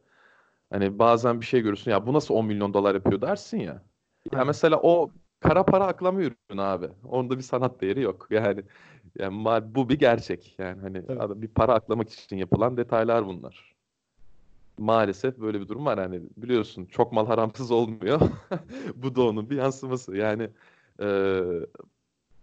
Hani 0.69 1.00
bazen 1.00 1.41
bir 1.41 1.45
şey 1.45 1.62
görürsün 1.62 1.91
ya 1.91 2.07
bu 2.07 2.13
nasıl 2.13 2.33
10 2.33 2.45
milyon 2.45 2.74
dolar 2.74 2.95
yapıyor 2.95 3.21
dersin 3.21 3.57
ya. 3.57 3.83
Ya 4.31 4.45
mesela 4.45 4.79
o 4.83 5.12
kara 5.39 5.65
para 5.65 5.88
aklama 5.88 6.21
ürünü 6.21 6.62
abi. 6.62 6.88
Onda 7.03 7.38
bir 7.38 7.44
sanat 7.44 7.81
değeri 7.81 8.01
yok. 8.01 8.27
Yani, 8.31 8.63
yani 9.19 9.75
bu 9.75 9.89
bir 9.89 10.00
gerçek. 10.00 10.56
Yani 10.59 10.81
hani 10.81 11.19
adam 11.19 11.41
bir 11.41 11.47
para 11.47 11.73
aklamak 11.73 12.09
için 12.13 12.38
yapılan 12.38 12.77
detaylar 12.77 13.25
bunlar. 13.25 13.75
Maalesef 14.77 15.38
böyle 15.38 15.62
bir 15.62 15.68
durum 15.68 15.85
var. 15.85 16.00
Hani 16.00 16.21
biliyorsun 16.38 16.85
çok 16.85 17.12
mal 17.12 17.27
haramsız 17.27 17.71
olmuyor. 17.71 18.21
Bu 18.95 19.15
da 19.15 19.23
onun 19.23 19.50
bir 19.50 19.56
yansıması. 19.56 20.18
Yani 20.18 20.50
e, 21.01 21.07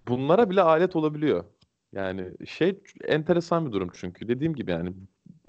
bunlara 0.09 0.51
bile 0.51 0.63
alet 0.63 0.97
olabiliyor. 0.97 1.45
Yani 1.93 2.47
şey 2.47 2.81
enteresan 3.05 3.67
bir 3.67 3.73
durum 3.73 3.91
çünkü 3.95 4.29
dediğim 4.29 4.55
gibi 4.55 4.71
yani 4.71 4.93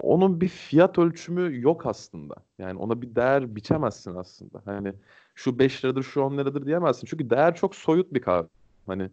onun 0.02 0.40
bir 0.40 0.48
fiyat 0.48 0.98
ölçümü 0.98 1.62
yok 1.62 1.86
aslında. 1.86 2.34
Yani 2.58 2.78
ona 2.78 3.02
bir 3.02 3.14
değer 3.14 3.56
biçemezsin 3.56 4.14
aslında. 4.14 4.62
Hani 4.64 4.92
şu 5.34 5.58
5 5.58 5.84
liradır 5.84 6.02
şu 6.02 6.20
10 6.20 6.38
liradır 6.38 6.66
diyemezsin. 6.66 7.06
Çünkü 7.06 7.30
değer 7.30 7.54
çok 7.54 7.74
soyut 7.74 8.14
bir 8.14 8.20
kavram. 8.20 8.48
Hani 8.86 9.10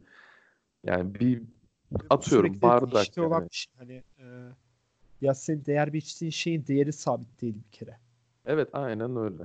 yani 0.84 1.16
bir 1.16 1.42
atıyorum 2.10 2.48
sürekli 2.48 2.62
bardak 2.62 3.18
olan 3.18 3.40
yani. 3.40 3.50
bir 3.50 3.56
şey. 3.56 3.74
Hani 3.78 4.04
e, 4.20 4.26
ya 5.22 5.34
senin 5.34 5.66
değer 5.66 5.94
biçtiğin 5.94 6.32
şeyin 6.32 6.68
değeri 6.68 6.94
sabit 6.94 7.42
değil 7.42 7.56
bir 7.56 7.78
kere. 7.78 7.98
Evet 8.46 8.70
aynen 8.74 9.16
öyle. 9.16 9.44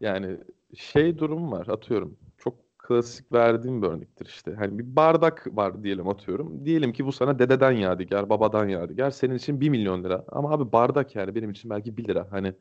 Yani 0.00 0.36
şey 0.76 1.18
durum 1.18 1.52
var 1.52 1.66
atıyorum. 1.66 2.16
Çok 2.38 2.54
klasik 2.88 3.32
verdiğim 3.32 3.82
bir 3.82 3.86
örnektir 3.86 4.26
işte. 4.26 4.54
Hani 4.54 4.78
bir 4.78 4.96
bardak 4.96 5.46
var 5.56 5.84
diyelim 5.84 6.08
atıyorum. 6.08 6.64
Diyelim 6.64 6.92
ki 6.92 7.06
bu 7.06 7.12
sana 7.12 7.38
dededen 7.38 7.72
yadigar, 7.72 8.28
babadan 8.28 8.68
yadigar. 8.68 9.10
Senin 9.10 9.34
için 9.34 9.60
1 9.60 9.68
milyon 9.68 10.04
lira. 10.04 10.24
Ama 10.28 10.50
abi 10.50 10.72
bardak 10.72 11.16
yani 11.16 11.34
benim 11.34 11.50
için 11.50 11.70
belki 11.70 11.96
1 11.96 12.08
lira. 12.08 12.26
Hani 12.30 12.54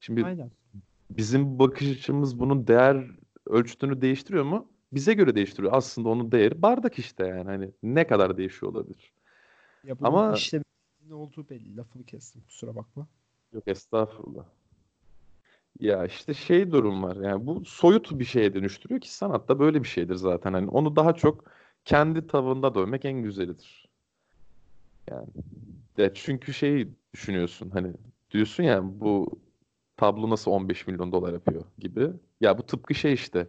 şimdi 0.00 0.24
Aynen. 0.24 0.50
bizim 1.10 1.58
bakış 1.58 1.90
açımız 1.90 2.40
bunun 2.40 2.66
değer 2.66 3.10
ölçütünü 3.46 4.00
değiştiriyor 4.00 4.44
mu? 4.44 4.68
Bize 4.92 5.14
göre 5.14 5.34
değiştiriyor. 5.34 5.72
Aslında 5.72 6.08
onun 6.08 6.32
değeri 6.32 6.62
bardak 6.62 6.98
işte 6.98 7.26
yani. 7.26 7.44
Hani 7.44 7.70
ne 7.82 8.06
kadar 8.06 8.36
değişiyor 8.36 8.72
olabilir. 8.72 9.12
Ya 9.84 9.96
Ama 10.02 10.32
işlemin 10.32 10.64
ne 11.08 11.14
olduğu 11.14 11.48
belli. 11.48 11.76
Lafını 11.76 12.04
kestim 12.04 12.42
kusura 12.42 12.76
bakma. 12.76 13.06
yok 13.52 13.62
estağfurullah. 13.66 14.44
Ya 15.80 16.06
işte 16.06 16.34
şey 16.34 16.72
durum 16.72 17.02
var. 17.02 17.16
Yani 17.16 17.46
bu 17.46 17.64
soyut 17.64 18.18
bir 18.18 18.24
şeye 18.24 18.54
dönüştürüyor 18.54 19.00
ki 19.00 19.14
sanat 19.14 19.48
da 19.48 19.58
böyle 19.58 19.82
bir 19.82 19.88
şeydir 19.88 20.14
zaten. 20.14 20.52
Hani 20.52 20.70
onu 20.70 20.96
daha 20.96 21.12
çok 21.12 21.44
kendi 21.84 22.26
tavında 22.26 22.74
dövmek 22.74 23.04
en 23.04 23.22
güzelidir. 23.22 23.88
Yani 25.10 25.26
ya 25.98 26.14
çünkü 26.14 26.54
şey 26.54 26.88
düşünüyorsun 27.12 27.70
hani 27.70 27.92
diyorsun 28.30 28.62
ya 28.62 28.80
bu 29.00 29.40
tablo 29.96 30.30
nasıl 30.30 30.50
15 30.50 30.86
milyon 30.86 31.12
dolar 31.12 31.32
yapıyor 31.32 31.64
gibi. 31.78 32.10
Ya 32.40 32.58
bu 32.58 32.62
tıpkı 32.62 32.94
şey 32.94 33.12
işte. 33.12 33.48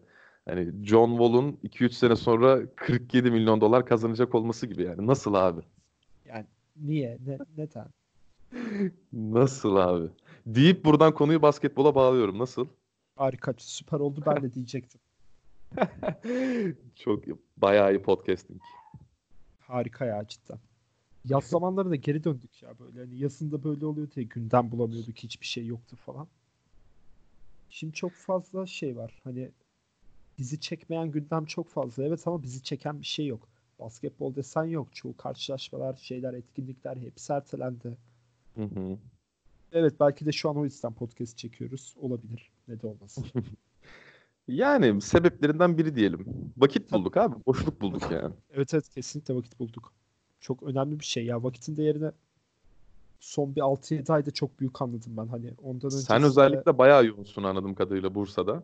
Hani 0.50 0.86
John 0.86 1.10
Wall'un 1.10 1.60
2-3 1.64 1.92
sene 1.92 2.16
sonra 2.16 2.60
47 2.76 3.32
milyon 3.32 3.62
dolar 3.62 3.86
kazanacak 3.86 4.36
olması 4.36 4.68
gibi 4.68 4.84
yani. 4.84 5.08
Nasıl 5.08 5.34
abi? 5.34 5.62
Yani 6.28 6.46
niye? 6.76 7.18
Ne, 7.28 7.38
neden? 7.58 7.88
Nasıl 9.14 9.76
abi? 9.76 10.10
Deyip 10.56 10.86
buradan 10.86 11.14
konuyu 11.14 11.42
basketbola 11.42 11.96
bağlıyorum. 11.96 12.40
Nasıl? 12.40 12.68
Harika. 13.16 13.54
Süper 13.58 14.00
oldu 14.00 14.24
ben 14.26 14.44
de 14.44 14.54
diyecektim. 14.54 15.02
Çok 16.96 17.24
bayağı 17.58 17.94
iyi 17.94 18.02
podcasting. 18.02 18.62
Harika 19.60 20.06
ya 20.06 20.28
cidden. 20.28 20.60
Yaz 21.26 21.44
zamanlarına 21.44 21.96
geri 21.96 22.24
döndük 22.24 22.64
ya 22.64 22.80
böyle. 22.80 23.00
Hani 23.00 23.20
yazında 23.20 23.64
böyle 23.64 23.86
oluyor 23.86 24.12
diye 24.12 24.26
gündem 24.26 24.72
bulamıyorduk. 24.72 25.18
Hiçbir 25.18 25.46
şey 25.46 25.66
yoktu 25.66 25.96
falan. 26.06 26.28
Şimdi 27.70 27.94
çok 27.94 28.12
fazla 28.12 28.66
şey 28.66 28.98
var. 28.98 29.22
Hani 29.24 29.50
bizi 30.38 30.60
çekmeyen 30.60 31.12
gündem 31.12 31.46
çok 31.46 31.70
fazla. 31.70 32.04
Evet 32.04 32.28
ama 32.28 32.44
bizi 32.44 32.64
çeken 32.64 33.02
bir 33.02 33.06
şey 33.06 33.28
yok. 33.28 33.48
Basketbol 33.80 34.36
desen 34.36 34.64
yok. 34.64 34.96
Çoğu 34.96 35.18
karşılaşmalar, 35.18 35.96
şeyler, 35.96 36.34
etkinlikler 36.34 36.98
hepsi 36.98 37.34
ertelendi. 37.34 37.98
Hı 38.56 38.64
hı. 38.64 38.98
Evet 39.72 39.94
belki 40.00 40.26
de 40.26 40.32
şu 40.32 40.50
an 40.50 40.58
o 40.58 40.64
yüzden 40.64 40.94
podcast 40.94 41.38
çekiyoruz. 41.38 41.96
Olabilir. 42.02 42.52
Ne 42.68 42.82
de 42.82 42.88
olmasın. 42.88 43.26
Yani 44.48 45.02
sebeplerinden 45.02 45.78
biri 45.78 45.96
diyelim. 45.96 46.26
Vakit 46.58 46.92
bulduk 46.92 47.18
abi. 47.18 47.36
Boşluk 47.46 47.82
bulduk 47.82 48.12
yani. 48.12 48.34
Evet 48.54 48.74
evet 48.74 48.90
kesinlikle 48.90 49.36
vakit 49.36 49.60
bulduk. 49.60 49.94
Çok 50.40 50.64
önemli 50.64 51.00
bir 51.00 51.06
şey 51.06 51.26
ya. 51.26 51.44
Vakitin 51.44 51.78
değerini 51.78 52.12
son 53.20 53.56
bir 53.56 53.62
6-7 53.62 54.14
ayda 54.14 54.32
çok 54.32 54.60
büyük 54.60 54.82
anladım 54.82 55.18
ben. 55.18 55.28
Hani 55.28 55.54
ondan 55.64 55.90
Sen 55.90 56.18
öncesinde 56.18 56.26
özellikle 56.26 56.78
bayağı 56.78 57.06
yoğunsun 57.06 57.44
anladığım 57.44 57.76
kadarıyla 57.76 58.16
Bursa'da. 58.16 58.64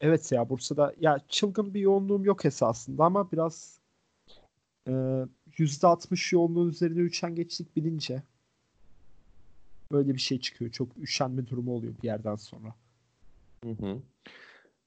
evet 0.00 0.32
ya 0.32 0.48
Bursa'da 0.48 0.94
ya 1.00 1.18
çılgın 1.28 1.74
bir 1.74 1.80
yoğunluğum 1.80 2.24
yok 2.24 2.44
esasında 2.44 3.04
ama 3.04 3.32
biraz 3.32 3.78
e, 4.88 4.92
%60 5.58 6.34
yoğunluğun 6.34 6.68
üzerine 6.68 7.00
üşengeçlik 7.00 7.76
bilince 7.76 8.22
böyle 9.92 10.14
bir 10.14 10.18
şey 10.20 10.40
çıkıyor. 10.40 10.70
Çok 10.70 10.88
üşenme 10.98 11.46
durumu 11.46 11.72
oluyor 11.72 11.92
bir 12.02 12.06
yerden 12.06 12.36
sonra. 12.36 12.74
Hı 13.64 13.70
hı. 13.70 13.98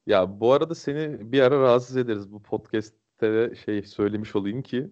Ya 0.07 0.39
bu 0.39 0.53
arada 0.53 0.75
seni 0.75 1.31
bir 1.31 1.41
ara 1.41 1.59
rahatsız 1.61 1.97
ederiz. 1.97 2.31
Bu 2.31 2.43
podcast'te 2.43 3.55
şey 3.65 3.83
söylemiş 3.83 4.35
olayım 4.35 4.61
ki 4.61 4.89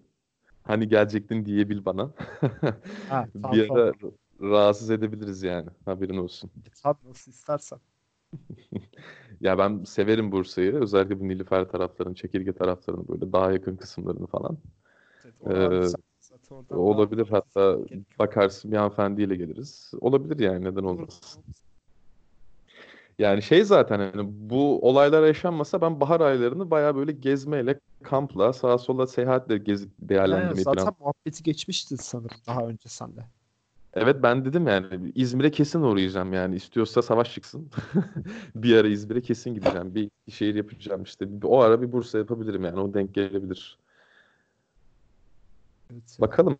hani 0.62 0.88
gelecektin 0.88 1.44
diyebil 1.44 1.84
bana. 1.84 2.10
Ha, 3.08 3.28
tamam, 3.32 3.52
Bir 3.52 3.70
ara 3.70 3.92
tamam. 3.92 4.14
rahatsız 4.40 4.90
edebiliriz 4.90 5.42
yani. 5.42 5.68
Haberin 5.84 6.16
olsun. 6.16 6.50
E, 6.66 6.70
tabii 6.82 7.08
nasıl 7.08 7.32
istersen. 7.32 7.78
Ya 9.40 9.58
ben 9.58 9.84
severim 9.84 10.32
Bursa'yı. 10.32 10.74
Özellikle 10.74 11.20
bu 11.20 11.28
Nilüfer 11.28 11.68
taraflarını, 11.68 12.14
Çekirge 12.14 12.52
taraflarını 12.52 13.08
böyle 13.08 13.32
daha 13.32 13.52
yakın 13.52 13.76
kısımlarını 13.76 14.26
falan. 14.26 14.58
Evet, 15.46 15.94
Ee, 15.94 15.98
zaten 16.48 16.76
oradan 16.76 16.78
Olabilir 16.78 17.26
daha- 17.30 17.36
hatta 17.36 17.60
yok. 17.60 17.88
bakarsın 18.18 18.72
bir 18.72 18.76
hanımefendiyle 18.76 19.36
geliriz. 19.36 19.90
Olabilir 20.00 20.38
yani 20.38 20.64
neden 20.64 20.82
olmasın. 20.84 21.42
Yani 23.18 23.42
şey 23.42 23.64
zaten 23.64 23.98
hani 23.98 24.28
bu 24.50 24.88
olaylar 24.88 25.26
yaşanmasa 25.26 25.80
ben 25.80 26.00
bahar 26.00 26.20
aylarını 26.20 26.70
bayağı 26.70 26.96
böyle 26.96 27.12
gezmeyle, 27.12 27.80
kampla, 28.02 28.52
sağa 28.52 28.78
sola 28.78 29.06
seyahatle 29.06 29.58
gezip 29.58 29.90
değerlendirmeyi 30.00 30.64
zaten 30.64 30.84
plan. 30.84 30.94
muhabbeti 31.00 31.42
geçmişti 31.42 31.96
sanırım 31.96 32.36
daha 32.46 32.60
önce 32.66 32.88
sende. 32.88 33.20
Evet 33.94 34.16
ben 34.22 34.44
dedim 34.44 34.66
yani 34.66 35.12
İzmir'e 35.14 35.50
kesin 35.50 35.82
uğrayacağım 35.82 36.32
yani 36.32 36.56
istiyorsa 36.56 37.02
savaş 37.02 37.34
çıksın. 37.34 37.70
Bir 38.54 38.76
ara 38.76 38.88
İzmir'e 38.88 39.20
kesin 39.20 39.54
gideceğim. 39.54 39.94
Bir 39.94 40.10
şehir 40.30 40.54
yapacağım 40.54 41.02
işte. 41.02 41.28
O 41.44 41.58
ara 41.60 41.82
bir 41.82 41.92
Bursa 41.92 42.18
yapabilirim 42.18 42.64
yani 42.64 42.80
o 42.80 42.94
denk 42.94 43.14
gelebilir. 43.14 43.78
Evet. 45.92 46.16
Bakalım. 46.20 46.58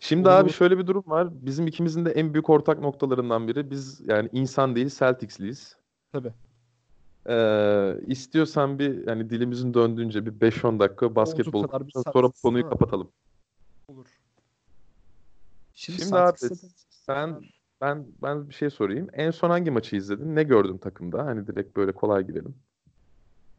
Şimdi 0.00 0.30
abi 0.30 0.44
Olur. 0.44 0.52
şöyle 0.52 0.78
bir 0.78 0.86
durum 0.86 1.04
var. 1.06 1.28
Bizim 1.46 1.66
ikimizin 1.66 2.04
de 2.04 2.10
en 2.10 2.34
büyük 2.34 2.50
ortak 2.50 2.80
noktalarından 2.80 3.48
biri 3.48 3.70
biz 3.70 4.00
yani 4.06 4.28
insan 4.32 4.76
değil 4.76 4.90
Celtics'liyiz. 4.98 5.76
Tabii. 6.12 6.32
Ee, 7.28 7.96
istiyorsan 8.06 8.78
bir 8.78 9.06
yani 9.06 9.30
dilimizin 9.30 9.74
döndüğünce 9.74 10.26
bir 10.26 10.32
5-10 10.32 10.78
dakika 10.78 11.14
basketbol 11.14 11.66
sonra 12.12 12.30
konuyu 12.42 12.68
kapatalım. 12.68 13.10
Olur. 13.88 14.06
Şimdi, 15.74 16.02
Şimdi 16.02 16.16
abi 16.16 16.38
sen 16.90 17.40
ben 17.80 18.06
ben 18.22 18.48
bir 18.48 18.54
şey 18.54 18.70
sorayım. 18.70 19.08
En 19.12 19.30
son 19.30 19.50
hangi 19.50 19.70
maçı 19.70 19.96
izledin? 19.96 20.36
Ne 20.36 20.42
gördün 20.42 20.78
takımda? 20.78 21.26
Hani 21.26 21.46
direkt 21.46 21.76
böyle 21.76 21.92
kolay 21.92 22.26
gidelim. 22.26 22.54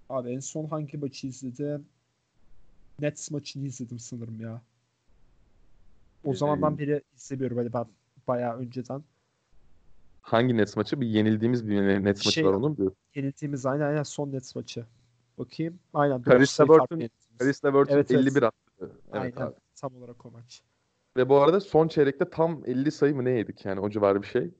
Abi 0.09 0.29
en 0.29 0.39
son 0.39 0.65
hangi 0.65 0.97
maçı 0.97 1.27
izledim? 1.27 1.85
Nets 2.99 3.31
maçını 3.31 3.67
izledim 3.67 3.99
sanırım 3.99 4.41
ya. 4.41 4.61
O 6.25 6.33
Ee, 6.33 6.35
zamandan 6.35 6.77
beri 6.77 7.01
izlemiyorum 7.15 7.57
hani 7.57 7.73
ben 7.73 7.85
bayağı 8.27 8.57
önceden. 8.57 9.03
Hangi 10.21 10.57
Nets 10.57 10.75
maçı? 10.77 11.01
Bir 11.01 11.07
yenildiğimiz 11.07 11.67
bir 11.67 11.81
Nets 12.03 12.19
maçı 12.25 12.31
Şey- 12.31 12.45
var 12.45 12.53
onu 12.53 12.69
mu 12.69 12.77
diyorsun? 12.77 12.97
Yenildiğimiz 13.15 13.65
aynen 13.65 13.85
aynen 13.85 14.03
son 14.03 14.31
Nets 14.31 14.55
maçı. 14.55 14.85
Bakayım. 15.37 15.79
Aynen. 15.93 16.17
Caris 16.23 16.31
dokuz 16.31 16.49
sayı 16.49 16.67
LeVert'ün- 16.69 16.77
farklı 16.79 16.95
yenildiğimiz. 16.95 17.39
Caris 17.39 17.65
LeVert'ün 17.65 17.93
Evet, 17.93 18.11
evet. 18.11 18.21
51 18.21 18.43
attı. 18.43 18.55
Evet 18.81 18.91
Aynen. 19.11 19.41
abi. 19.47 19.55
Tam 19.75 19.95
olarak 19.95 20.25
o 20.25 20.31
maç. 20.31 20.61
Ve 21.17 21.29
bu 21.29 21.35
arada 21.41 21.59
son 21.59 21.87
çeyrekte 21.87 22.29
tam 22.29 22.61
50 22.65 22.91
sayı 22.91 23.15
mı 23.15 23.25
ne 23.25 23.29
yedik 23.31 23.65
yani 23.65 23.79
o 23.79 23.89
civarı 23.89 24.21
bir 24.21 24.27
şey. 24.27 24.51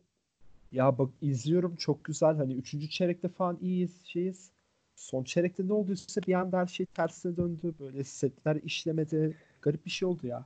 Ya 0.71 0.97
bak 0.97 1.09
izliyorum 1.21 1.75
çok 1.75 2.03
güzel. 2.03 2.35
Hani 2.37 2.53
üçüncü 2.53 2.89
çeyrekte 2.89 3.27
falan 3.27 3.57
iyiyiz 3.61 4.01
şeyiz. 4.05 4.49
Son 4.95 5.23
çeyrekte 5.23 5.67
ne 5.67 5.73
olduysa 5.73 6.21
bir 6.27 6.33
anda 6.33 6.57
her 6.57 6.67
şey 6.67 6.85
tersine 6.85 7.37
döndü. 7.37 7.73
Böyle 7.79 8.03
setler 8.03 8.55
işlemedi. 8.55 9.37
Garip 9.61 9.85
bir 9.85 9.91
şey 9.91 10.07
oldu 10.07 10.27
ya. 10.27 10.45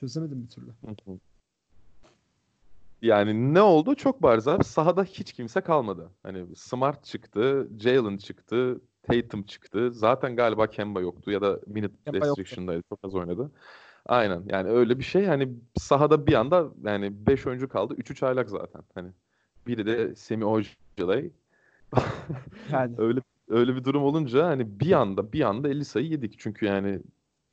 Çözemedim 0.00 0.42
bir 0.42 0.48
türlü. 0.48 0.66
Hı 0.66 1.10
hı. 1.12 1.18
Yani 3.02 3.54
ne 3.54 3.62
oldu? 3.62 3.94
Çok 3.94 4.22
bariz 4.22 4.48
abi. 4.48 4.64
Sahada 4.64 5.04
hiç 5.04 5.32
kimse 5.32 5.60
kalmadı. 5.60 6.10
Hani 6.22 6.56
Smart 6.56 7.04
çıktı, 7.04 7.68
Jalen 7.78 8.16
çıktı, 8.16 8.80
Tatum 9.02 9.42
çıktı. 9.42 9.92
Zaten 9.92 10.36
galiba 10.36 10.66
Kemba 10.66 11.00
yoktu 11.00 11.30
ya 11.30 11.40
da 11.40 11.60
minute 11.66 11.94
Kemba 12.04 12.26
yoktu. 12.26 12.40
restriction'daydı. 12.42 12.82
Çok 12.88 12.98
az 13.02 13.14
oynadı. 13.14 13.50
Aynen. 14.06 14.42
Yani 14.46 14.70
öyle 14.70 14.98
bir 14.98 15.04
şey. 15.04 15.26
Hani 15.26 15.52
sahada 15.76 16.26
bir 16.26 16.34
anda 16.34 16.66
yani 16.84 17.26
5 17.26 17.46
oyuncu 17.46 17.68
kaldı. 17.68 17.94
3'ü 17.94 18.14
çaylak 18.14 18.50
zaten. 18.50 18.82
Hani 18.94 19.10
biri 19.66 19.86
de 19.86 20.14
Semi 20.16 20.44
Ojeley. 20.44 21.30
Yani 22.72 22.94
Öyle 22.98 23.20
öyle 23.48 23.76
bir 23.76 23.84
durum 23.84 24.02
olunca 24.02 24.46
hani 24.46 24.80
bir 24.80 24.92
anda 24.92 25.32
bir 25.32 25.40
anda 25.40 25.68
50 25.68 25.84
sayı 25.84 26.06
yedik. 26.06 26.38
Çünkü 26.38 26.66
yani 26.66 27.00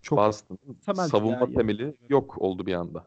çok 0.06 0.20
Boston'ın 0.20 0.60
muhtemeldi 0.68 1.10
savunma 1.10 1.40
ya. 1.40 1.54
temeli 1.54 1.98
yok 2.10 2.38
oldu 2.42 2.66
bir 2.66 2.74
anda. 2.74 3.06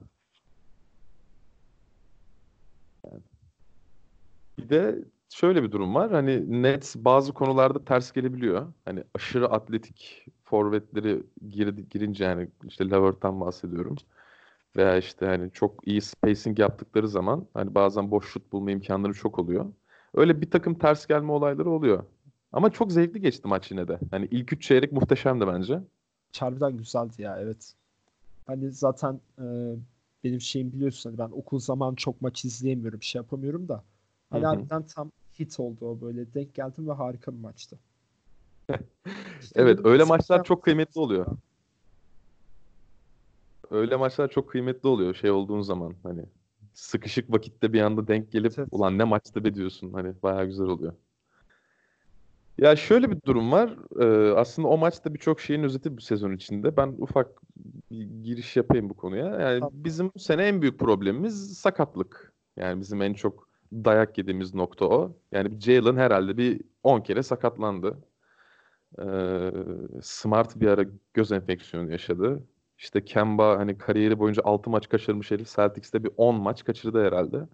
Yani. 3.06 3.22
Bir 4.58 4.68
de 4.68 4.98
şöyle 5.28 5.62
bir 5.62 5.72
durum 5.72 5.94
var. 5.94 6.12
Hani 6.12 6.62
Nets 6.62 6.96
bazı 6.96 7.32
konularda 7.32 7.84
ters 7.84 8.12
gelebiliyor. 8.12 8.72
Hani 8.84 9.04
aşırı 9.14 9.48
atletik 9.48 10.26
forvetleri 10.44 11.22
girdi, 11.48 11.88
girince 11.88 12.24
yani 12.24 12.48
işte 12.64 12.90
Levert'tan 12.90 13.40
bahsediyorum. 13.40 13.96
Veya 14.76 14.96
işte 14.96 15.26
hani 15.26 15.50
çok 15.52 15.88
iyi 15.88 16.00
spacing 16.00 16.58
yaptıkları 16.58 17.08
zaman 17.08 17.46
hani 17.54 17.74
bazen 17.74 18.10
boş 18.10 18.28
şut 18.32 18.52
bulma 18.52 18.70
imkanları 18.70 19.14
çok 19.14 19.38
oluyor. 19.38 19.72
Öyle 20.14 20.40
bir 20.40 20.50
takım 20.50 20.74
ters 20.74 21.06
gelme 21.06 21.32
olayları 21.32 21.70
oluyor. 21.70 22.04
Ama 22.52 22.70
çok 22.70 22.92
zevkli 22.92 23.20
geçti 23.20 23.48
maç 23.48 23.70
yine 23.70 23.88
de. 23.88 23.98
Hani 24.10 24.28
ilk 24.30 24.52
üç 24.52 24.62
çeyrek 24.62 24.92
muhteşemdi 24.92 25.46
bence. 25.46 25.80
Harbiden 26.38 26.76
güzeldi 26.76 27.22
ya 27.22 27.38
evet. 27.40 27.74
Hani 28.46 28.70
zaten 28.70 29.20
e, 29.38 29.74
benim 30.24 30.40
şeyim 30.40 30.72
biliyorsun 30.72 31.10
hani 31.10 31.18
ben 31.18 31.36
okul 31.36 31.58
zamanı 31.58 31.96
çok 31.96 32.22
maç 32.22 32.44
izleyemiyorum 32.44 33.02
şey 33.02 33.18
yapamıyorum 33.18 33.68
da. 33.68 33.84
Hani 34.30 34.46
harbiden 34.46 34.86
tam 34.86 35.10
hit 35.38 35.60
oldu 35.60 35.86
o 35.86 36.00
böyle 36.00 36.34
denk 36.34 36.54
geldim 36.54 36.88
ve 36.88 36.92
harika 36.92 37.32
bir 37.32 37.40
maçtı. 37.40 37.78
İşte 39.40 39.52
Evet, 39.54 39.80
öyle 39.84 40.04
maçlar 40.04 40.44
çok 40.44 40.64
kıymetli 40.64 41.00
oluyor. 41.00 41.26
Öyle 43.70 43.96
maçlar 43.96 44.30
çok 44.30 44.50
kıymetli 44.50 44.88
oluyor 44.88 45.14
şey 45.14 45.30
olduğun 45.30 45.60
zaman 45.60 45.94
hani 46.02 46.24
sıkışık 46.74 47.32
vakitte 47.32 47.72
bir 47.72 47.80
anda 47.80 48.08
denk 48.08 48.32
gelip 48.32 48.58
Evet. 48.58 48.68
ulan 48.70 48.98
ne 48.98 49.04
maçtı 49.04 49.44
be 49.44 49.54
diyorsun 49.54 49.92
hani 49.92 50.22
bayağı 50.22 50.46
güzel 50.46 50.66
oluyor. 50.66 50.92
Ya 52.58 52.76
şöyle 52.76 53.10
bir 53.10 53.22
durum 53.26 53.52
var. 53.52 53.76
Ee, 54.00 54.32
aslında 54.32 54.68
o 54.68 54.78
maçta 54.78 55.14
birçok 55.14 55.40
şeyin 55.40 55.62
özeti 55.62 55.96
bu 55.96 56.00
sezon 56.00 56.32
içinde. 56.32 56.76
Ben 56.76 56.94
ufak 56.98 57.42
bir 57.90 58.04
giriş 58.24 58.56
yapayım 58.56 58.90
bu 58.90 58.94
konuya. 58.94 59.26
Yani 59.26 59.60
Tamam. 59.60 59.70
bizim 59.74 60.10
bu 60.14 60.18
sene 60.18 60.42
en 60.48 60.62
büyük 60.62 60.78
problemimiz 60.78 61.58
sakatlık. 61.58 62.32
Yani 62.56 62.80
bizim 62.80 63.02
en 63.02 63.14
çok 63.14 63.48
dayak 63.72 64.18
yediğimiz 64.18 64.54
nokta 64.54 64.84
o. 64.84 65.16
Yani 65.32 65.60
Jalen 65.60 65.96
herhalde 65.96 66.36
bir 66.36 66.60
10 66.82 67.00
kere 67.00 67.22
sakatlandı. 67.22 67.98
Ee, 68.98 69.50
Smart 70.02 70.60
bir 70.60 70.68
ara 70.68 70.84
göz 71.14 71.32
enfeksiyonu 71.32 71.90
yaşadı. 71.92 72.44
İşte 72.78 73.04
Kemba 73.04 73.58
hani 73.58 73.78
kariyeri 73.78 74.18
boyunca 74.18 74.42
6 74.44 74.70
maç 74.70 74.88
kaçırmış 74.88 75.30
herif. 75.30 75.56
Celtics'te 75.56 76.04
bir 76.04 76.10
10 76.16 76.34
maç 76.34 76.64
kaçırdı 76.64 77.04
herhalde. 77.04 77.48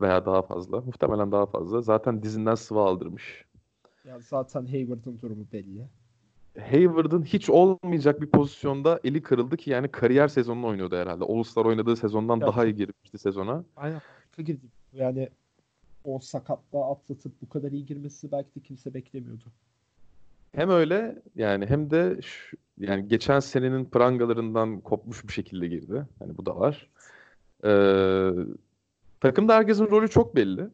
Veya 0.00 0.26
daha 0.26 0.42
fazla. 0.42 0.80
Muhtemelen 0.80 1.32
daha 1.32 1.46
fazla. 1.46 1.80
Zaten 1.82 2.22
dizinden 2.22 2.54
sıvı 2.54 2.80
aldırmış. 2.80 3.44
Ya 4.04 4.20
zaten 4.20 4.66
Hayward'ın 4.66 5.18
durumu 5.22 5.46
belli. 5.52 5.88
Hayward'ın 6.70 7.22
hiç 7.22 7.50
olmayacak 7.50 8.20
bir 8.20 8.26
pozisyonda 8.26 9.00
eli 9.04 9.22
kırıldı 9.22 9.56
ki 9.56 9.70
yani 9.70 9.88
kariyer 9.88 10.28
sezonunu 10.28 10.66
oynuyordu 10.66 10.96
herhalde. 10.96 11.24
All-Star 11.24 11.64
oynadığı 11.64 11.96
sezondan 11.96 12.40
Ya 12.40 12.46
daha 12.46 12.64
iyi 12.64 12.74
girmişti 12.74 13.18
sezona. 13.18 13.64
Aynen 13.76 14.00
girdi. 14.38 14.66
Yani 14.92 15.28
o 16.04 16.18
sakatlığı 16.18 16.84
atlatıp 16.84 17.32
bu 17.42 17.48
kadar 17.48 17.72
iyi 17.72 17.86
girmesi 17.86 18.32
belki 18.32 18.54
de 18.54 18.60
kimse 18.60 18.94
beklemiyordu. 18.94 19.44
hem 20.54 20.70
öyle 20.70 21.22
yani 21.36 21.66
hem 21.66 21.90
de 21.90 22.22
şu, 22.22 22.56
yani 22.78 23.08
geçen 23.08 23.40
senenin 23.40 23.84
prangalarından 23.84 24.80
kopmuş 24.80 25.24
bir 25.28 25.32
şekilde 25.32 25.68
girdi. 25.68 26.06
Hani 26.18 26.36
bu 26.36 26.46
da 26.46 26.56
var. 26.56 26.90
Ee, 27.64 28.30
takımda 29.20 29.54
herkesin 29.54 29.86
rolü 29.90 30.10
çok 30.10 30.36
belli. 30.36 30.68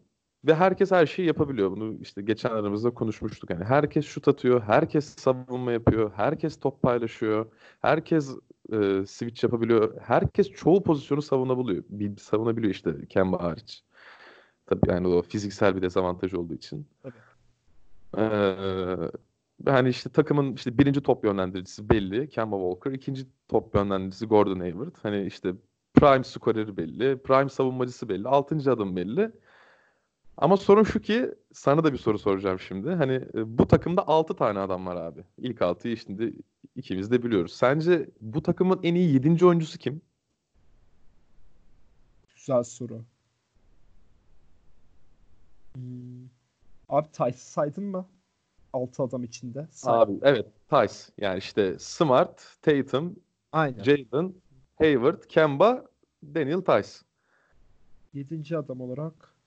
Ve 0.44 0.54
herkes 0.54 0.90
her 0.90 1.06
şeyi 1.06 1.26
yapabiliyor. 1.26 1.70
Bunu 1.70 1.98
işte 2.00 2.22
geçen 2.22 2.50
aramızda 2.50 2.90
konuşmuştuk. 2.90 3.50
Yani 3.50 3.64
herkes 3.64 4.06
şut 4.06 4.28
atıyor, 4.28 4.62
herkes 4.62 5.16
savunma 5.16 5.72
yapıyor, 5.72 6.12
herkes 6.16 6.60
top 6.60 6.82
paylaşıyor, 6.82 7.46
herkes 7.80 8.30
e, 8.72 9.06
switch 9.06 9.44
yapabiliyor. 9.44 10.00
Herkes 10.00 10.50
çoğu 10.50 10.82
pozisyonu 10.82 11.22
savunabiliyor. 11.22 11.84
Bir, 11.88 12.16
savunabiliyor 12.16 12.74
işte 12.74 13.06
Kemba 13.08 13.42
hariç. 13.42 13.82
Tabii 14.66 14.90
yani 14.90 15.08
o 15.08 15.22
fiziksel 15.22 15.76
bir 15.76 15.82
dezavantaj 15.82 16.34
olduğu 16.34 16.54
için. 16.54 16.86
Tabii. 17.02 17.14
Ee, 18.18 19.10
hani 19.66 19.88
işte 19.88 20.10
takımın 20.10 20.52
işte 20.54 20.78
birinci 20.78 21.00
top 21.00 21.24
yönlendiricisi 21.24 21.88
belli. 21.90 22.28
Kemba 22.28 22.56
Walker. 22.56 22.92
ikinci 22.92 23.26
top 23.48 23.74
yönlendiricisi 23.74 24.26
Gordon 24.26 24.60
Hayward. 24.60 24.94
Hani 25.02 25.26
işte 25.26 25.54
prime 25.94 26.24
scoreri 26.24 26.76
belli. 26.76 27.18
Prime 27.18 27.48
savunmacısı 27.48 28.08
belli. 28.08 28.28
Altıncı 28.28 28.72
adım 28.72 28.96
belli. 28.96 29.32
Ama 30.40 30.56
sorun 30.56 30.82
şu 30.82 31.00
ki 31.00 31.34
sana 31.52 31.84
da 31.84 31.92
bir 31.92 31.98
soru 31.98 32.18
soracağım 32.18 32.60
şimdi. 32.60 32.90
Hani 32.90 33.12
e, 33.12 33.58
bu 33.58 33.68
takımda 33.68 34.08
6 34.08 34.36
tane 34.36 34.58
adam 34.58 34.86
var 34.86 34.96
abi. 34.96 35.24
İlk 35.38 35.58
6'yı 35.58 35.96
şimdi 35.96 36.34
ikimiz 36.76 37.10
de 37.10 37.22
biliyoruz. 37.22 37.52
Sence 37.52 38.10
bu 38.20 38.42
takımın 38.42 38.80
en 38.82 38.94
iyi 38.94 39.12
7. 39.12 39.46
oyuncusu 39.46 39.78
kim? 39.78 40.02
Güzel 42.34 42.62
soru. 42.62 43.04
Hmm. 45.74 46.28
Abi 46.88 47.08
Tice 47.12 47.32
saydın 47.32 47.84
mı? 47.84 48.06
6 48.72 49.02
adam 49.02 49.24
içinde. 49.24 49.66
Say. 49.70 49.94
Abi 49.94 50.12
evet 50.22 50.46
Tice. 50.70 50.94
Yani 51.18 51.38
işte 51.38 51.76
Smart, 51.78 52.56
Tatum, 52.62 53.16
Aynen. 53.52 53.82
Jalen, 53.82 54.34
Hayward, 54.78 55.22
Kemba, 55.28 55.86
Daniel 56.22 56.60
Tice. 56.60 56.90
7. 58.14 58.56
adam 58.56 58.80
olarak 58.80 59.39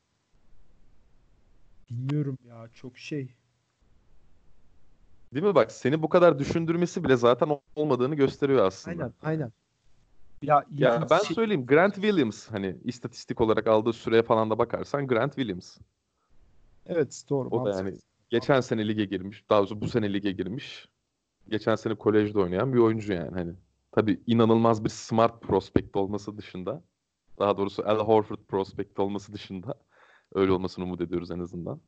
bilmiyorum 1.90 2.38
ya 2.48 2.70
çok 2.74 2.98
şey. 2.98 3.36
Değil 5.34 5.46
mi 5.46 5.56
bak 5.56 5.72
seni 5.72 6.02
bu 6.04 6.10
kadar 6.10 6.40
düşündürmesi 6.40 7.04
bile 7.04 7.16
zaten 7.16 7.60
olmadığını 7.76 8.16
gösteriyor 8.16 8.66
aslında. 8.66 9.04
Aynen 9.04 9.14
aynen. 9.24 9.52
Ya, 10.42 10.66
Ya 10.78 11.08
ben 11.10 11.20
şey- 11.20 11.36
söyleyeyim 11.36 11.66
Grant 11.66 11.96
Williams 11.96 12.48
hani 12.52 12.78
istatistik 12.84 13.42
olarak 13.42 13.68
aldığı 13.68 13.94
süreye 13.94 14.24
falan 14.24 14.50
da 14.50 14.58
bakarsan 14.58 15.08
Grant 15.08 15.36
Williams. 15.36 15.78
Evet 16.86 17.24
doğru. 17.30 17.50
O 17.50 17.66
da 17.66 17.70
yani 17.70 17.98
geçen 18.30 18.62
sene 18.62 18.88
lige 18.88 19.06
girmiş. 19.06 19.50
Daha 19.50 19.60
doğrusu 19.60 19.82
bu 19.82 19.88
sene 19.88 20.14
lige 20.14 20.32
girmiş. 20.32 20.88
Geçen 21.50 21.76
sene 21.76 21.96
kolejde 21.96 22.40
oynayan 22.40 22.74
bir 22.74 22.80
oyuncu 22.80 23.14
yani 23.14 23.32
hani. 23.32 23.54
Tabii 23.92 24.22
inanılmaz 24.28 24.84
bir 24.84 24.90
smart 24.90 25.42
prospect 25.42 25.96
olması 25.96 26.38
dışında. 26.38 26.84
Daha 27.40 27.58
doğrusu 27.58 27.84
Al 27.86 28.00
Horford 28.00 28.40
prospect 28.48 29.00
olması 29.00 29.34
dışında. 29.34 29.74
Öyle 30.34 30.52
olmasını 30.52 30.86
umut 30.86 31.02
ediyoruz 31.02 31.32
en 31.32 31.40
azından. 31.40 31.80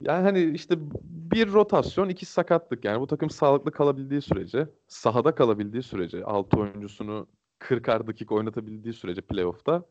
Yani 0.00 0.22
hani 0.22 0.44
işte 0.54 0.74
bir 1.02 1.52
rotasyon, 1.52 2.08
iki 2.08 2.26
sakatlık. 2.26 2.84
Yani 2.84 3.00
bu 3.00 3.06
takım 3.06 3.30
sağlıklı 3.30 3.72
kalabildiği 3.72 4.22
sürece, 4.22 4.68
sahada 4.88 5.34
kalabildiği 5.34 5.82
sürece, 5.82 6.24
6 6.24 6.60
oyuncusunu 6.60 7.26
40'ar 7.58 8.06
dakika 8.06 8.34
oynatabildiği 8.34 8.94
sürece 8.94 9.20
playoff'ta 9.20 9.82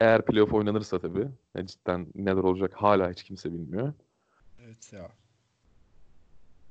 eğer 0.00 0.24
playoff 0.24 0.54
oynanırsa 0.54 0.98
tabii 0.98 1.28
yani 1.56 1.66
cidden 1.66 2.06
neler 2.14 2.42
olacak 2.42 2.72
hala 2.74 3.10
hiç 3.10 3.22
kimse 3.22 3.52
bilmiyor. 3.52 3.92
Evet 4.64 4.92
ya. 4.92 5.08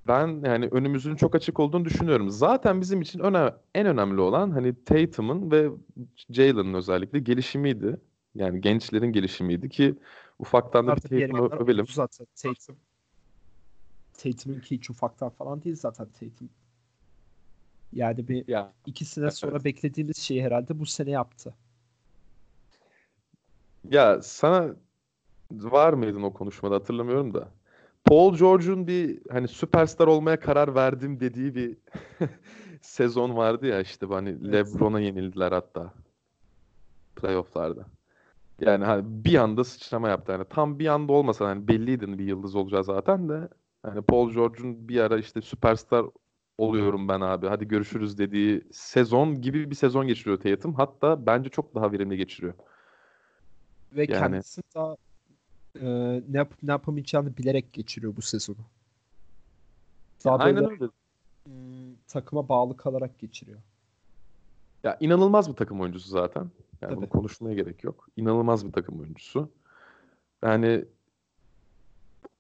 Ben 0.08 0.42
yani 0.46 0.68
önümüzün 0.72 1.16
çok 1.16 1.36
açık 1.36 1.60
olduğunu 1.60 1.86
düşünüyorum. 1.86 2.30
Zaten 2.30 2.82
bizim 2.82 3.02
için 3.02 3.20
öne- 3.20 3.54
en 3.76 3.88
önemli 3.88 4.22
olan 4.22 4.52
hani 4.52 4.84
Tatum'un 4.84 5.52
ve 5.52 5.70
Jalen'ın 6.30 6.74
özellikle 6.74 7.20
gelişimiydi. 7.20 8.02
Yani 8.36 8.62
gençlerin 8.62 9.12
gelişimiydi 9.12 9.70
ki 9.70 9.96
ufaktan 10.40 10.88
da 10.88 10.92
bir 10.92 10.92
Artık 10.98 11.12
diğer 11.12 11.30
Tatum'u 11.30 11.64
övelim. 11.64 11.86
zaten 11.88 12.28
Tatum. 12.36 12.80
Tatum'un 14.14 14.60
ki 14.60 14.76
hiç 14.76 14.90
ufaktan 14.90 15.30
falan 15.30 15.64
değil 15.64 15.76
zaten 15.76 16.08
Tatum. 16.12 16.50
Yani 17.94 18.28
bir 18.28 18.48
Ya 18.48 18.74
iki 18.86 19.06
sene 19.06 19.24
Evet. 19.26 19.34
sonra 19.34 19.64
beklediğimiz 19.64 20.18
şeyi 20.18 20.44
herhalde 20.44 20.80
bu 20.80 20.86
sene 20.86 21.10
yaptı. 21.12 21.56
Ya 23.90 24.22
sana 24.22 24.76
var 25.52 25.94
mıydın 25.94 26.24
o 26.24 26.34
konuşmada 26.34 26.76
hatırlamıyorum 26.76 27.34
da. 27.34 27.52
Paul 28.06 28.38
George'un 28.38 28.88
bir 28.88 29.22
hani 29.32 29.48
süperstar 29.48 30.08
olmaya 30.08 30.40
karar 30.40 30.76
verdim 30.76 31.20
dediği 31.20 31.56
bir 31.56 31.78
sezon 32.82 33.36
vardı 33.38 33.68
ya 33.68 33.82
işte 33.82 34.06
hani 34.06 34.30
Evet. 34.30 34.54
LeBron'a 34.54 35.00
yenildiler 35.00 35.52
hatta 35.52 35.94
playoff'larda. 37.16 37.86
Yani 38.62 38.86
hani 38.86 39.04
bir 39.26 39.36
anda 39.36 39.64
sıçrama 39.64 40.10
yaptı. 40.10 40.32
Yani 40.32 40.46
tam 40.50 40.80
bir 40.80 40.88
anda 40.88 41.14
olmasa 41.14 41.48
hani 41.48 41.68
belliydi 41.68 42.20
bir 42.20 42.26
yıldız 42.26 42.56
olacağı 42.56 42.84
zaten 42.84 43.30
de 43.30 43.50
hani 43.84 44.02
Paul 44.02 44.32
George'un 44.32 44.88
bir 44.88 45.00
ara 45.00 45.18
işte 45.18 45.42
süperstar 45.42 46.06
oluyorum 46.58 47.08
ben 47.08 47.22
abi 47.22 47.48
hadi 47.48 47.68
görüşürüz 47.68 48.18
dediği 48.18 48.64
sezon 48.72 49.42
gibi 49.42 49.70
bir 49.70 49.76
sezon 49.76 50.08
geçiriyor 50.08 50.40
Tatum. 50.40 50.74
Hatta 50.74 51.26
bence 51.26 51.50
çok 51.50 51.76
daha 51.76 51.92
verimli 51.92 52.18
geçiriyor. 52.18 52.54
Ve 53.92 54.02
Yani- 54.02 54.20
kendisi 54.20 54.62
daha 54.76 54.96
e, 55.82 55.88
ne 56.30 56.38
yapıp 56.38 56.64
ne 56.64 56.72
yapamayacağını 56.72 57.38
bilerek 57.38 57.74
geçiriyor 57.74 58.16
bu 58.16 58.22
sezonu. 58.22 58.58
Daha 60.26 60.38
Aynen 60.38 60.64
böyle 60.64 60.74
öyle. 60.74 60.92
hmm, 61.46 61.96
takıma 62.08 62.50
bağlı 62.50 62.78
kalarak 62.78 63.20
geçiriyor. 63.20 63.60
Ya 64.84 64.98
inanılmaz 65.00 65.50
bir 65.50 65.56
takım 65.56 65.82
oyuncusu 65.82 66.10
zaten. 66.10 66.52
Yani 66.82 66.96
bunu 66.96 67.00
Tabii. 67.00 67.10
konuşmaya 67.10 67.56
gerek 67.56 67.84
yok. 67.84 68.08
İnanılmaz 68.18 68.68
bir 68.68 68.72
takım 68.72 69.00
oyuncusu. 69.00 69.52
Yani 70.44 70.86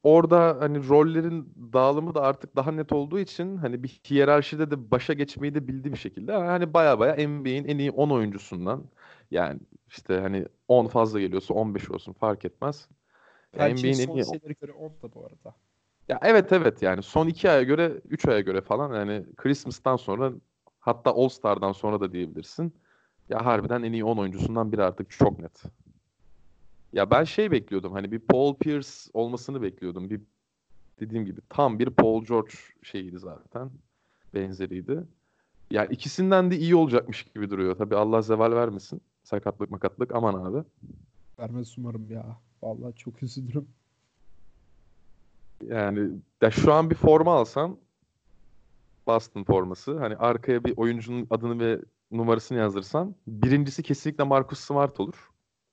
orada 0.03 0.57
hani 0.59 0.87
rollerin 0.87 1.53
dağılımı 1.73 2.15
da 2.15 2.21
artık 2.21 2.55
daha 2.55 2.71
net 2.71 2.93
olduğu 2.93 3.19
için 3.19 3.57
hani 3.57 3.83
bir 3.83 4.01
hiyerarşide 4.09 4.71
de 4.71 4.91
başa 4.91 5.13
geçmeyi 5.13 5.55
de 5.55 5.67
bildiği 5.67 5.93
bir 5.93 5.97
şekilde 5.97 6.31
hani 6.31 6.73
baya 6.73 6.99
baya 6.99 7.27
NBA'in 7.27 7.65
en 7.65 7.77
iyi 7.77 7.91
10 7.91 8.09
oyuncusundan 8.09 8.83
yani 9.31 9.59
işte 9.87 10.19
hani 10.19 10.45
10 10.67 10.87
fazla 10.87 11.19
geliyorsa 11.19 11.53
15 11.53 11.91
olsun 11.91 12.13
fark 12.13 12.45
etmez. 12.45 12.87
NBA'in 13.55 13.75
en 13.75 14.15
iyi 14.15 14.25
senelere 14.25 14.53
göre 14.61 14.71
10 14.71 14.89
da 14.89 15.13
bu 15.13 15.25
arada. 15.25 15.55
ya 16.07 16.19
evet 16.21 16.51
evet 16.51 16.81
yani 16.81 17.03
son 17.03 17.27
2 17.27 17.49
aya 17.49 17.63
göre 17.63 18.01
3 18.09 18.27
aya 18.27 18.39
göre 18.39 18.61
falan 18.61 18.95
yani 18.95 19.25
Christmas'tan 19.35 19.95
sonra 19.95 20.31
hatta 20.79 21.11
All 21.11 21.29
Star'dan 21.29 21.71
sonra 21.71 22.01
da 22.01 22.11
diyebilirsin. 22.11 22.73
Ya 23.29 23.45
harbiden 23.45 23.83
en 23.83 23.93
iyi 23.93 24.03
10 24.05 24.17
oyuncusundan 24.17 24.71
biri 24.71 24.83
artık 24.83 25.11
çok 25.11 25.39
net. 25.39 25.63
Ya 26.93 27.11
ben 27.11 27.23
şey 27.23 27.51
bekliyordum 27.51 27.93
hani 27.93 28.11
bir 28.11 28.19
Paul 28.19 28.55
Pierce 28.55 28.89
olmasını 29.13 29.61
bekliyordum. 29.61 30.09
Bir 30.09 30.21
dediğim 30.99 31.25
gibi 31.25 31.41
tam 31.49 31.79
bir 31.79 31.89
Paul 31.89 32.25
George 32.25 32.53
şeyiydi 32.83 33.19
zaten. 33.19 33.71
Benzeriydi. 34.33 35.03
Ya 35.71 35.85
ikisinden 35.85 36.51
de 36.51 36.57
iyi 36.57 36.75
olacakmış 36.75 37.23
gibi 37.23 37.49
duruyor. 37.49 37.75
Tabii 37.75 37.95
Allah 37.95 38.21
zeval 38.21 38.51
vermesin. 38.51 39.01
Sakatlık 39.23 39.71
makatlık 39.71 40.15
aman 40.15 40.33
abi. 40.33 40.63
Vermez 41.39 41.77
umarım 41.77 42.11
ya. 42.11 42.37
Vallahi 42.63 42.95
çok 42.95 43.23
üzülürüm. 43.23 43.67
Yani 45.67 46.09
ya 46.41 46.51
şu 46.51 46.73
an 46.73 46.89
bir 46.89 46.95
forma 46.95 47.33
alsam 47.33 47.77
Boston 49.07 49.43
forması. 49.43 49.99
Hani 49.99 50.15
arkaya 50.15 50.63
bir 50.63 50.77
oyuncunun 50.77 51.27
adını 51.29 51.59
ve 51.59 51.79
numarasını 52.11 52.57
yazdırsam 52.57 53.15
birincisi 53.27 53.83
kesinlikle 53.83 54.23
Marcus 54.23 54.59
Smart 54.59 54.99
olur. 54.99 55.31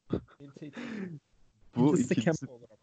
Bu 1.77 1.99
İkincisi 1.99 2.51
olur 2.51 2.67
ama. 2.71 2.79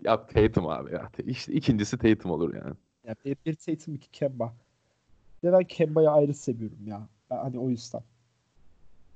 ya 0.00 0.26
Tatum 0.26 0.66
abi 0.66 0.92
ya. 0.92 1.10
İşte 1.24 1.52
ikincisi 1.52 1.98
Tatum 1.98 2.30
olur 2.30 2.54
yani. 2.54 2.74
Yani 3.04 3.16
bir, 3.24 3.36
bir 3.46 3.54
Tatum 3.54 3.94
iki 3.94 4.10
Kemba. 4.10 4.54
Ve 5.44 5.52
ben 5.52 5.64
Kemba'yı 5.64 6.10
ayrı 6.10 6.34
seviyorum 6.34 6.86
ya. 6.86 7.08
Ben 7.30 7.36
hani 7.36 7.58
o 7.58 7.70
yüzden. 7.70 8.02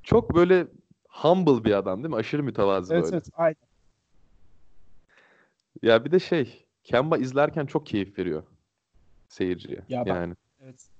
Çok 0.02 0.34
böyle 0.34 0.66
humble 1.08 1.64
bir 1.64 1.72
adam 1.78 2.02
değil 2.02 2.10
mi? 2.14 2.16
Aşırı 2.16 2.42
mütevazı 2.42 2.94
Evet 2.94 3.04
böyle. 3.04 3.16
evet 3.16 3.28
aynen. 3.32 3.56
Ya 5.82 6.04
bir 6.04 6.10
de 6.10 6.18
şey 6.18 6.66
Kemba 6.84 7.18
izlerken 7.18 7.66
çok 7.66 7.86
keyif 7.86 8.18
veriyor 8.18 8.42
seyirciye. 9.28 9.84
Ya 9.88 10.06
ben- 10.06 10.14
yani. 10.14 10.34
Evet. 10.60 10.90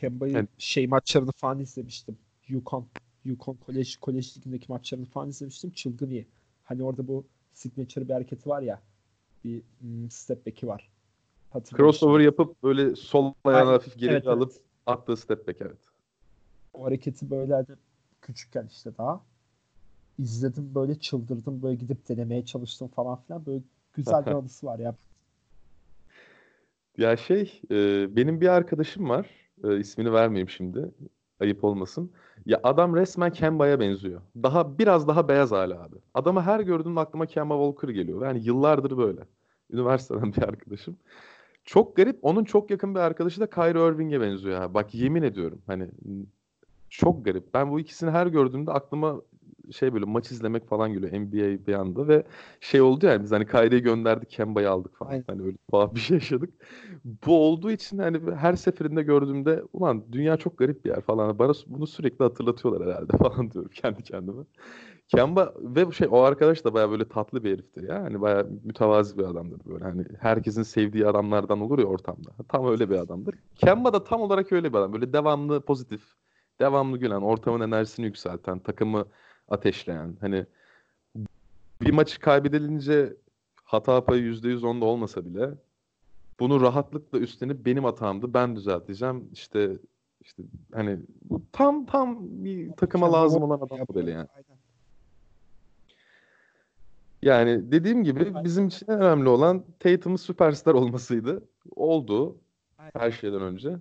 Kemba'yı 0.00 0.36
Evet. 0.36 0.48
şey 0.58 0.86
maçlarını 0.86 1.32
falan 1.32 1.58
izlemiştim. 1.58 2.18
Yukon. 2.48 2.86
Yukon 3.24 3.54
kolej, 3.66 3.96
kolej 3.96 4.36
ligindeki 4.36 4.72
maçlarını 4.72 5.06
falan 5.06 5.28
izlemiştim. 5.28 5.70
Çılgın 5.70 6.10
iyi. 6.10 6.26
Hani 6.64 6.82
orada 6.82 7.08
bu 7.08 7.24
signature 7.52 8.08
bir 8.08 8.12
hareketi 8.12 8.48
var 8.48 8.62
ya. 8.62 8.80
Bir 9.44 9.62
hmm, 9.80 10.10
step 10.10 10.46
back'i 10.46 10.66
var. 10.66 10.90
Crossover 11.76 12.20
yapıp 12.20 12.62
böyle 12.62 12.96
sol 12.96 13.32
ayağını 13.44 13.70
hafif 13.70 13.98
geri 13.98 14.12
Evet, 14.12 14.26
alıp 14.26 14.50
evet. 14.52 14.62
attığı 14.86 15.16
step 15.16 15.48
back 15.48 15.60
evet. 15.60 15.78
O 16.74 16.84
hareketi 16.84 17.30
böyle 17.30 17.66
küçükken 18.22 18.66
işte 18.70 18.90
daha 18.98 19.20
izledim 20.18 20.74
böyle 20.74 20.94
çıldırdım 20.94 21.62
böyle 21.62 21.74
gidip 21.74 22.08
denemeye 22.08 22.44
çalıştım 22.44 22.88
falan 22.88 23.22
filan 23.26 23.46
böyle 23.46 23.62
güzel 23.94 24.26
bir 24.26 24.30
anısı 24.30 24.66
var 24.66 24.78
ya. 24.78 24.94
Ya 26.98 27.16
şey, 27.16 27.60
e, 27.70 27.76
benim 28.16 28.40
bir 28.40 28.48
arkadaşım 28.48 29.08
var. 29.08 29.26
E, 29.64 29.78
ismini 29.78 30.12
vermeyeyim 30.12 30.48
şimdi. 30.48 30.90
Ayıp 31.40 31.64
olmasın. 31.64 32.12
Ya 32.46 32.60
adam 32.62 32.96
resmen 32.96 33.32
Kemba'ya 33.32 33.80
benziyor. 33.80 34.20
Daha 34.36 34.78
biraz 34.78 35.08
daha 35.08 35.28
beyaz 35.28 35.52
hala 35.52 35.82
abi. 35.82 35.96
Adamı 36.14 36.40
her 36.40 36.60
gördüğümde 36.60 37.00
aklıma 37.00 37.26
Kemba 37.26 37.54
Walker 37.54 37.94
geliyor. 37.94 38.26
Yani 38.26 38.44
yıllardır 38.44 38.96
böyle. 38.96 39.20
Üniversiteden 39.70 40.32
bir 40.36 40.42
arkadaşım. 40.42 40.96
Çok 41.64 41.96
garip. 41.96 42.18
Onun 42.22 42.44
çok 42.44 42.70
yakın 42.70 42.94
bir 42.94 43.00
arkadaşı 43.00 43.40
da 43.40 43.50
Kyrie 43.50 43.88
Irving'e 43.88 44.20
benziyor 44.20 44.62
ya. 44.62 44.74
Bak 44.74 44.94
yemin 44.94 45.22
ediyorum. 45.22 45.62
Hani 45.66 45.88
çok 46.90 47.24
garip. 47.24 47.54
Ben 47.54 47.70
bu 47.70 47.80
ikisini 47.80 48.10
her 48.10 48.26
gördüğümde 48.26 48.72
aklıma 48.72 49.20
şey 49.72 49.94
böyle 49.94 50.04
maç 50.04 50.30
izlemek 50.30 50.68
falan 50.68 50.92
geliyor 50.92 51.12
NBA 51.12 51.66
bir 51.66 51.74
anda 51.74 52.08
ve 52.08 52.24
şey 52.60 52.80
oldu 52.80 53.06
yani 53.06 53.22
biz 53.22 53.32
hani 53.32 53.46
Kyrie'yi 53.46 53.82
gönderdik 53.82 54.30
Kemba'yı 54.30 54.70
aldık 54.70 54.96
falan. 54.96 55.10
Aynen. 55.10 55.24
Hani 55.26 55.42
öyle 55.42 55.56
tuhaf 55.70 55.94
bir 55.94 56.00
şey 56.00 56.14
yaşadık. 56.14 56.50
Bu 57.04 57.38
olduğu 57.38 57.70
için 57.70 57.98
hani 57.98 58.20
her 58.36 58.56
seferinde 58.56 59.02
gördüğümde 59.02 59.62
ulan 59.72 60.04
dünya 60.12 60.36
çok 60.36 60.58
garip 60.58 60.84
bir 60.84 60.90
yer 60.90 61.00
falan. 61.00 61.38
Bana 61.38 61.52
bunu 61.66 61.86
sürekli 61.86 62.22
hatırlatıyorlar 62.22 62.88
herhalde 62.88 63.16
falan 63.16 63.50
diyorum 63.50 63.70
kendi 63.74 64.02
kendime. 64.02 64.42
Kemba 65.08 65.54
ve 65.58 65.86
bu 65.86 65.92
şey 65.92 66.08
o 66.10 66.20
arkadaş 66.20 66.64
da 66.64 66.74
baya 66.74 66.90
böyle 66.90 67.08
tatlı 67.08 67.44
bir 67.44 67.52
heriftir 67.52 67.88
ya. 67.88 68.02
Hani 68.02 68.20
baya 68.20 68.46
mütevazi 68.64 69.18
bir 69.18 69.24
adamdır 69.24 69.60
böyle. 69.66 69.84
Hani 69.84 70.04
herkesin 70.20 70.62
sevdiği 70.62 71.06
adamlardan 71.06 71.60
olur 71.60 71.78
ya 71.78 71.84
ortamda. 71.84 72.30
Tam 72.48 72.68
öyle 72.68 72.90
bir 72.90 72.96
adamdır. 72.96 73.34
Kemba 73.56 73.92
da 73.92 74.04
tam 74.04 74.20
olarak 74.20 74.52
öyle 74.52 74.72
bir 74.72 74.78
adam. 74.78 74.92
Böyle 74.92 75.12
devamlı 75.12 75.60
pozitif, 75.60 76.02
devamlı 76.60 76.98
gülen, 76.98 77.20
ortamın 77.20 77.60
enerjisini 77.60 78.06
yükselten, 78.06 78.58
takımı 78.58 79.06
ateşleyen. 79.50 80.16
Hani 80.20 80.46
bir 81.82 81.92
maçı 81.92 82.20
kaybedilince 82.20 83.16
hata 83.64 84.04
payı 84.04 84.22
%100 84.22 84.66
onda 84.66 84.84
olmasa 84.84 85.24
bile 85.24 85.50
bunu 86.40 86.60
rahatlıkla 86.60 87.18
üstlenip 87.18 87.66
benim 87.66 87.84
hatamdı 87.84 88.34
ben 88.34 88.56
düzelteceğim. 88.56 89.28
İşte 89.32 89.78
işte 90.20 90.42
hani 90.74 90.98
bu 91.22 91.42
tam 91.52 91.86
tam 91.86 92.18
bir 92.44 92.72
takıma 92.72 93.06
Kemba 93.06 93.22
lazım 93.22 93.42
olan 93.42 93.56
adam 93.56 93.78
yapıyor. 93.78 93.86
modeli 93.88 94.10
yani. 94.10 94.28
Aynen. 94.34 94.60
Yani 97.22 97.72
dediğim 97.72 98.04
gibi 98.04 98.32
bizim 98.44 98.66
için 98.66 98.86
en 98.88 99.00
önemli 99.00 99.28
olan 99.28 99.64
Tatum'un 99.78 100.16
süperstar 100.16 100.74
olmasıydı. 100.74 101.42
Oldu 101.76 102.36
Aynen. 102.78 102.92
her 102.94 103.10
şeyden 103.10 103.42
önce. 103.42 103.76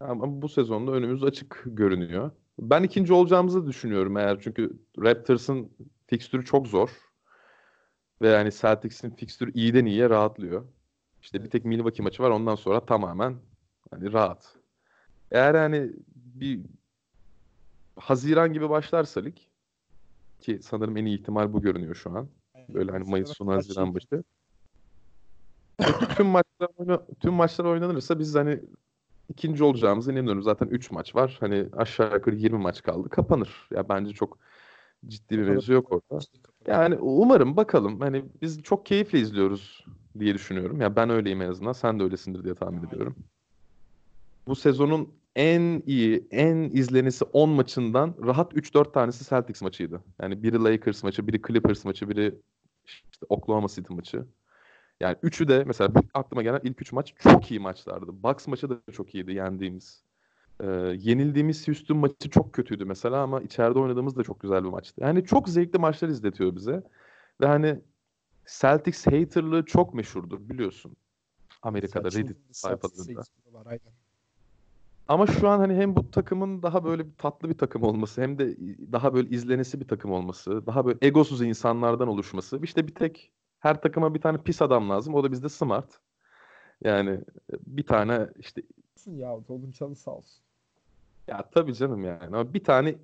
Ama 0.00 0.42
bu 0.42 0.48
sezonda 0.48 0.92
önümüz 0.92 1.24
açık 1.24 1.62
görünüyor. 1.66 2.30
Ben 2.60 2.82
ikinci 2.82 3.12
olacağımızı 3.12 3.66
düşünüyorum 3.66 4.16
eğer 4.16 4.40
çünkü 4.40 4.78
Raptors'ın 4.98 5.70
fikstürü 6.06 6.44
çok 6.44 6.66
zor. 6.66 6.90
Ve 8.22 8.28
yani 8.28 8.52
Celtics'in 8.52 9.10
fikstürü 9.10 9.52
iyiden 9.52 9.86
iyiye 9.86 10.10
rahatlıyor. 10.10 10.64
İşte 11.22 11.44
bir 11.44 11.50
tek 11.50 11.64
Milwaukee 11.64 12.02
maçı 12.02 12.22
var 12.22 12.30
ondan 12.30 12.54
sonra 12.54 12.86
tamamen 12.86 13.36
hani 13.90 14.12
rahat. 14.12 14.56
Eğer 15.30 15.54
yani 15.54 15.92
bir 16.14 16.60
Haziran 17.96 18.52
gibi 18.52 18.70
başlarsa 18.70 19.20
lig 19.20 19.36
ki 20.40 20.58
sanırım 20.62 20.96
en 20.96 21.04
iyi 21.04 21.18
ihtimal 21.18 21.52
bu 21.52 21.62
görünüyor 21.62 21.94
şu 21.94 22.10
an. 22.10 22.28
Böyle 22.68 22.90
hani 22.92 23.10
Mayıs 23.10 23.32
sonu 23.36 23.52
Haziran 23.52 23.94
başı. 23.94 24.24
tüm 26.16 26.26
maçlar 26.26 27.00
tüm 27.20 27.34
maçlar 27.34 27.64
oynanırsa 27.64 28.18
biz 28.18 28.34
hani 28.34 28.60
ikinci 29.30 29.64
olacağımıza 29.64 30.12
inanıyorum. 30.12 30.42
Zaten 30.42 30.66
3 30.66 30.90
maç 30.90 31.14
var. 31.14 31.36
Hani 31.40 31.66
aşağı 31.76 32.14
yukarı 32.14 32.36
20 32.36 32.58
maç 32.58 32.82
kaldı. 32.82 33.08
Kapanır. 33.08 33.68
Ya 33.70 33.88
bence 33.88 34.12
çok 34.12 34.38
ciddi 35.06 35.38
bir 35.38 35.48
mevzu 35.48 35.72
yok 35.72 35.92
orada. 35.92 36.24
Yani 36.66 36.94
umarım 36.94 37.56
bakalım. 37.56 38.00
Hani 38.00 38.24
biz 38.42 38.62
çok 38.62 38.86
keyifle 38.86 39.18
izliyoruz 39.18 39.84
diye 40.18 40.34
düşünüyorum. 40.34 40.80
Ya 40.80 40.96
ben 40.96 41.10
öyleyim 41.10 41.42
en 41.42 41.48
azından. 41.48 41.72
Sen 41.72 41.98
de 41.98 42.02
öylesindir 42.02 42.44
diye 42.44 42.54
tahmin 42.54 42.86
ediyorum. 42.86 43.16
Bu 44.46 44.56
sezonun 44.56 45.08
en 45.36 45.82
iyi, 45.86 46.26
en 46.30 46.56
izlenisi 46.56 47.24
10 47.24 47.50
maçından 47.50 48.14
rahat 48.24 48.52
3-4 48.52 48.92
tanesi 48.92 49.28
Celtics 49.28 49.62
maçıydı. 49.62 50.00
Yani 50.22 50.42
biri 50.42 50.64
Lakers 50.64 51.02
maçı, 51.02 51.26
biri 51.26 51.42
Clippers 51.48 51.84
maçı, 51.84 52.08
biri 52.08 52.34
işte 52.86 53.26
Oklahoma 53.28 53.68
City 53.68 53.94
maçı. 53.94 54.24
Yani 55.00 55.16
üçü 55.22 55.48
de 55.48 55.64
mesela 55.66 55.92
aklıma 56.14 56.42
gelen 56.42 56.60
ilk 56.64 56.82
üç 56.82 56.92
maç 56.92 57.14
çok 57.18 57.50
iyi 57.50 57.60
maçlardı. 57.60 58.22
Bucks 58.22 58.46
maçı 58.46 58.70
da 58.70 58.92
çok 58.92 59.14
iyiydi 59.14 59.32
yendiğimiz. 59.32 60.02
Ee, 60.60 60.66
yenildiğimiz 60.98 61.68
Houston 61.68 61.96
maçı 61.96 62.30
çok 62.30 62.52
kötüydü 62.52 62.84
mesela 62.84 63.22
ama 63.22 63.40
içeride 63.40 63.78
oynadığımız 63.78 64.16
da 64.16 64.22
çok 64.22 64.40
güzel 64.40 64.64
bir 64.64 64.68
maçtı. 64.68 65.00
Yani 65.00 65.24
çok 65.24 65.48
zevkli 65.48 65.78
maçlar 65.78 66.08
izletiyor 66.08 66.56
bize. 66.56 66.82
Ve 67.40 67.46
hani 67.46 67.80
Celtics 68.46 69.06
haterlığı 69.06 69.64
çok 69.64 69.94
meşhurdur 69.94 70.48
biliyorsun. 70.48 70.96
Amerika'da 71.62 72.10
Saçma 72.10 72.28
Reddit 72.28 72.56
sayfalarında. 72.56 73.22
Ama 75.08 75.26
şu 75.26 75.48
an 75.48 75.58
hani 75.58 75.74
hem 75.74 75.96
bu 75.96 76.10
takımın 76.10 76.62
daha 76.62 76.84
böyle 76.84 77.06
bir 77.06 77.14
tatlı 77.18 77.48
bir 77.48 77.58
takım 77.58 77.82
olması 77.82 78.22
hem 78.22 78.38
de 78.38 78.56
daha 78.92 79.14
böyle 79.14 79.28
izlenesi 79.28 79.80
bir 79.80 79.88
takım 79.88 80.12
olması, 80.12 80.66
daha 80.66 80.86
böyle 80.86 80.98
egosuz 81.02 81.42
insanlardan 81.42 82.08
oluşması. 82.08 82.60
İşte 82.62 82.86
bir 82.86 82.94
tek 82.94 83.32
her 83.60 83.80
takıma 83.82 84.14
bir 84.14 84.20
tane 84.20 84.38
pis 84.38 84.62
adam 84.62 84.90
lazım. 84.90 85.14
O 85.14 85.24
da 85.24 85.32
bizde 85.32 85.48
Smart. 85.48 85.98
Yani 86.84 87.20
bir 87.66 87.86
tane 87.86 88.28
işte 88.38 88.62
Ya 89.06 89.32
onun 89.48 89.70
canı 89.70 89.96
sağ 89.96 90.10
olsun. 90.10 90.42
ya 91.28 91.42
tabii 91.50 91.74
canım 91.74 92.04
yani 92.04 92.26
ama 92.26 92.54
bir 92.54 92.64
tane 92.64 92.94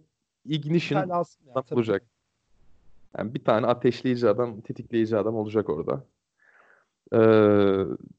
Bir 0.47 0.55
ignition 0.55 1.01
tane 1.01 1.09
lazım 1.09 1.43
ya. 1.47 1.53
adam 1.53 1.63
tabii. 1.69 1.79
olacak. 1.79 2.03
Yani 3.19 3.35
bir 3.35 3.45
tane 3.45 3.67
ateşleyici 3.67 4.29
adam, 4.29 4.61
tetikleyici 4.61 5.17
adam 5.17 5.35
olacak 5.37 5.71
orada. 5.71 6.05
Ee, 7.13 7.19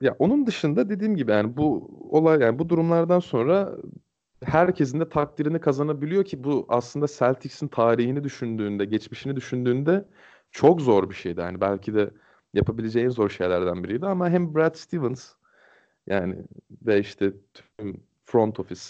ya 0.01 0.15
onun 0.19 0.47
dışında 0.47 0.89
dediğim 0.89 1.15
gibi 1.15 1.31
yani 1.31 1.57
bu 1.57 1.89
olay 2.11 2.39
yani 2.39 2.59
bu 2.59 2.69
durumlardan 2.69 3.19
sonra 3.19 3.75
herkesin 4.43 4.99
de 4.99 5.09
takdirini 5.09 5.59
kazanabiliyor 5.61 6.25
ki 6.25 6.43
bu 6.43 6.65
aslında 6.69 7.07
Celtics'in 7.07 7.67
tarihini 7.67 8.23
düşündüğünde, 8.23 8.85
geçmişini 8.85 9.35
düşündüğünde 9.35 10.05
çok 10.51 10.81
zor 10.81 11.09
bir 11.09 11.15
şeydi. 11.15 11.39
Yani 11.39 11.61
belki 11.61 11.93
de 11.93 12.11
yapabileceği 12.57 13.09
zor 13.09 13.29
şeylerden 13.29 13.83
biriydi 13.83 14.05
ama 14.05 14.29
hem 14.29 14.55
Brad 14.55 14.75
Stevens 14.75 15.33
yani 16.07 16.35
ve 16.85 16.99
işte 16.99 17.33
tüm 17.53 18.03
front 18.25 18.59
office 18.59 18.81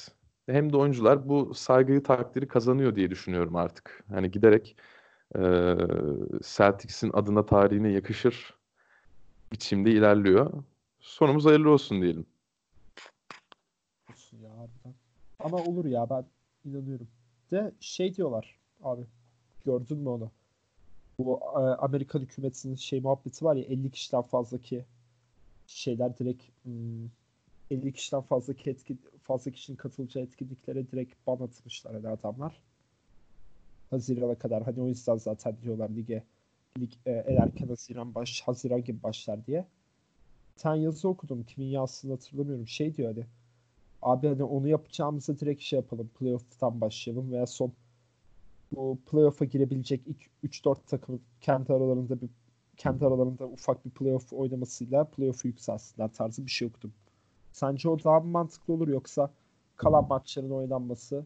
hem 0.49 0.73
de 0.73 0.77
oyuncular 0.77 1.29
bu 1.29 1.53
saygıyı 1.53 2.03
takdiri 2.03 2.47
kazanıyor 2.47 2.95
diye 2.95 3.09
düşünüyorum 3.09 3.55
artık. 3.55 4.03
Hani 4.09 4.31
giderek 4.31 4.77
eee 5.35 5.77
Celtics'in 6.43 7.11
adına 7.13 7.45
tarihine 7.45 7.91
yakışır 7.91 8.53
biçimde 9.51 9.91
ilerliyor. 9.91 10.63
Sonumuz 10.99 11.45
hayırlı 11.45 11.69
olsun 11.69 12.01
diyelim. 12.01 12.25
Ama 15.39 15.57
olur 15.57 15.85
ya 15.85 16.09
ben 16.09 16.25
inanıyorum. 16.65 17.07
De 17.51 17.71
şey 17.79 18.15
diyorlar 18.15 18.59
abi 18.83 19.01
gördün 19.65 19.97
mü 19.97 20.09
onu? 20.09 20.31
Bu 21.19 21.39
e, 21.55 21.59
Amerikan 21.59 22.19
hükümetinin 22.19 22.75
şey 22.75 23.01
muhabbeti 23.01 23.45
var 23.45 23.55
ya 23.55 23.63
50 23.63 23.91
kişiden 23.91 24.21
fazlaki 24.21 24.85
şeyler 25.67 26.17
direkt 26.17 26.43
hmm, 26.63 27.09
50 27.71 27.93
kişiden 27.93 28.21
fazlaki 28.21 28.69
etkin 28.69 29.01
fazla 29.23 29.51
kişinin 29.51 29.77
katılacağı 29.77 30.23
etkinliklere 30.23 30.91
direkt 30.91 31.27
ban 31.27 31.39
atmışlar 31.39 31.93
hani 31.93 32.09
adamlar. 32.09 32.61
Haziran'a 33.89 34.35
kadar 34.35 34.63
hani 34.63 34.81
o 34.81 34.87
yüzden 34.87 35.15
zaten 35.17 35.57
diyorlar 35.61 35.89
lige 35.89 36.23
lig 36.79 36.93
e, 37.05 37.11
en 37.11 37.35
erken 37.37 37.67
Haziran 37.67 38.15
baş 38.15 38.41
Haziran 38.41 38.83
gibi 38.83 39.03
başlar 39.03 39.45
diye. 39.45 39.65
Tane 40.57 40.81
yazı 40.83 41.09
okudum. 41.09 41.43
Kimin 41.43 41.67
yazısını 41.67 42.11
hatırlamıyorum. 42.11 42.67
Şey 42.67 42.95
diyor 42.95 43.13
hani 43.15 43.25
Abi 44.01 44.27
hani 44.27 44.43
onu 44.43 44.67
yapacağımızda 44.67 45.39
direkt 45.39 45.61
şey 45.61 45.77
yapalım. 45.79 46.09
Playoff'tan 46.19 46.81
başlayalım 46.81 47.31
veya 47.31 47.47
son 47.47 47.73
bu 48.71 48.99
playoff'a 49.11 49.45
girebilecek 49.45 50.01
ilk 50.05 50.29
3-4 50.43 50.77
takım 50.87 51.21
kendi 51.41 51.73
aralarında 51.73 52.21
bir 52.21 52.29
kendi 52.77 53.05
aralarında 53.05 53.45
ufak 53.45 53.85
bir 53.85 53.89
playoff 53.89 54.33
oynamasıyla 54.33 55.03
playoff'u 55.03 55.47
yükselsinler 55.47 56.13
tarzı 56.13 56.45
bir 56.45 56.51
şey 56.51 56.67
okudum. 56.67 56.93
Sence 57.51 57.89
o 57.89 58.03
daha 58.03 58.19
mı 58.19 58.27
mantıklı 58.27 58.73
olur 58.73 58.87
yoksa 58.87 59.31
kalan 59.75 60.07
maçların 60.07 60.49
oynanması 60.49 61.25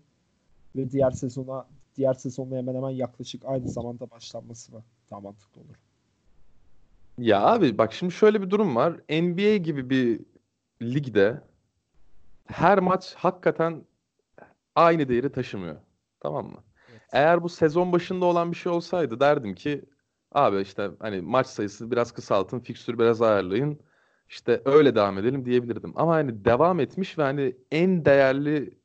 ve 0.75 0.91
diğer 0.91 1.12
sezona 1.12 1.67
diğer 1.97 2.13
sezonla 2.13 2.58
hemen 2.58 2.75
hemen 2.75 2.89
yaklaşık 2.89 3.45
aynı 3.45 3.69
zamanda 3.69 4.12
başlanması 4.12 4.73
mı 4.73 4.84
daha 5.12 5.19
mantıklı 5.19 5.62
olur? 5.62 5.75
Ya 7.17 7.41
abi 7.41 7.77
bak 7.77 7.93
şimdi 7.93 8.13
şöyle 8.13 8.41
bir 8.41 8.49
durum 8.49 8.75
var. 8.75 8.93
NBA 9.10 9.58
gibi 9.58 9.89
bir 9.89 10.19
ligde 10.82 11.41
her 12.45 12.80
maç 12.80 13.15
hakikaten 13.15 13.86
aynı 14.75 15.10
değeri 15.10 15.32
taşımıyor. 15.32 15.77
Tamam 16.19 16.45
mı? 16.45 16.63
Eğer 17.12 17.43
bu 17.43 17.50
sezon 17.50 17.91
başında 17.91 18.26
olan 18.26 18.52
bir 18.52 18.58
şey 18.58 18.71
olsaydı 18.71 19.19
derdim 19.19 19.56
ki 19.56 19.86
abi 20.32 20.62
işte 20.62 20.91
hani 21.00 21.21
maç 21.21 21.47
sayısı 21.47 21.91
biraz 21.91 22.12
kısaltın, 22.12 22.60
fikstürü 22.60 23.00
biraz 23.00 23.21
ayarlayın. 23.21 23.80
İşte 24.30 24.62
öyle 24.65 24.95
devam 24.95 25.17
edelim 25.17 25.45
diyebilirdim. 25.45 25.93
Ama 25.95 26.13
hani 26.15 26.45
devam 26.45 26.80
etmiş 26.80 27.17
ve 27.17 27.24
hani 27.24 27.56
en 27.71 28.06
değerli 28.06 28.78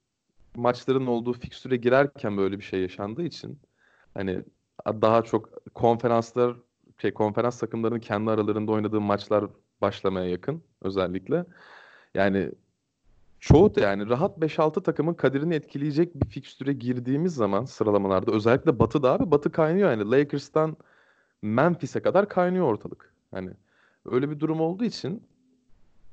maçların 0.57 1.07
olduğu 1.07 1.33
fikstüre 1.33 1.77
girerken 1.77 2.37
böyle 2.37 2.59
bir 2.59 2.65
şey 2.65 2.81
yaşandığı 2.81 3.23
için 3.23 3.61
hani 4.15 4.43
daha 4.87 5.23
çok 5.23 5.75
konferanslar 5.75 6.57
şey 6.99 7.15
konferans 7.15 7.59
takımlarının 7.61 8.01
kendi 8.01 8.31
aralarında 8.31 8.73
oynadığı 8.73 9.01
maçlar 9.01 9.45
başlamaya 9.81 10.29
yakın 10.31 10.63
özellikle. 10.83 11.45
Yani 12.15 12.53
çoğu 13.41 13.75
da 13.75 13.81
yani 13.81 14.09
rahat 14.09 14.39
5-6 14.39 14.83
takımın 14.83 15.15
kaderini 15.15 15.55
etkileyecek 15.55 16.15
bir 16.15 16.27
fikstüre 16.27 16.73
girdiğimiz 16.73 17.35
zaman 17.35 17.65
sıralamalarda 17.65 18.33
özellikle 18.33 18.79
Batı'da 18.79 19.13
abi 19.13 19.31
Batı 19.31 19.53
kaynıyor 19.53 19.91
yani 19.91 20.11
Lakers'tan 20.11 20.77
Memphis'e 21.43 22.01
kadar 22.01 22.29
kaynıyor 22.29 22.67
ortalık. 22.67 23.15
Hani 23.31 23.51
öyle 24.05 24.31
bir 24.31 24.41
durum 24.41 24.61
olduğu 24.61 24.85
için 24.85 25.23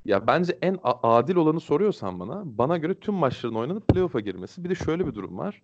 ya 0.05 0.27
bence 0.27 0.57
en 0.61 0.77
adil 0.83 1.35
olanı 1.35 1.59
soruyorsan 1.59 2.19
bana, 2.19 2.41
bana 2.45 2.77
göre 2.77 2.95
tüm 2.95 3.15
maçların 3.15 3.55
oynanıp 3.55 3.87
playoff'a 3.87 4.19
girmesi. 4.19 4.63
Bir 4.63 4.69
de 4.69 4.75
şöyle 4.75 5.07
bir 5.07 5.15
durum 5.15 5.37
var. 5.37 5.61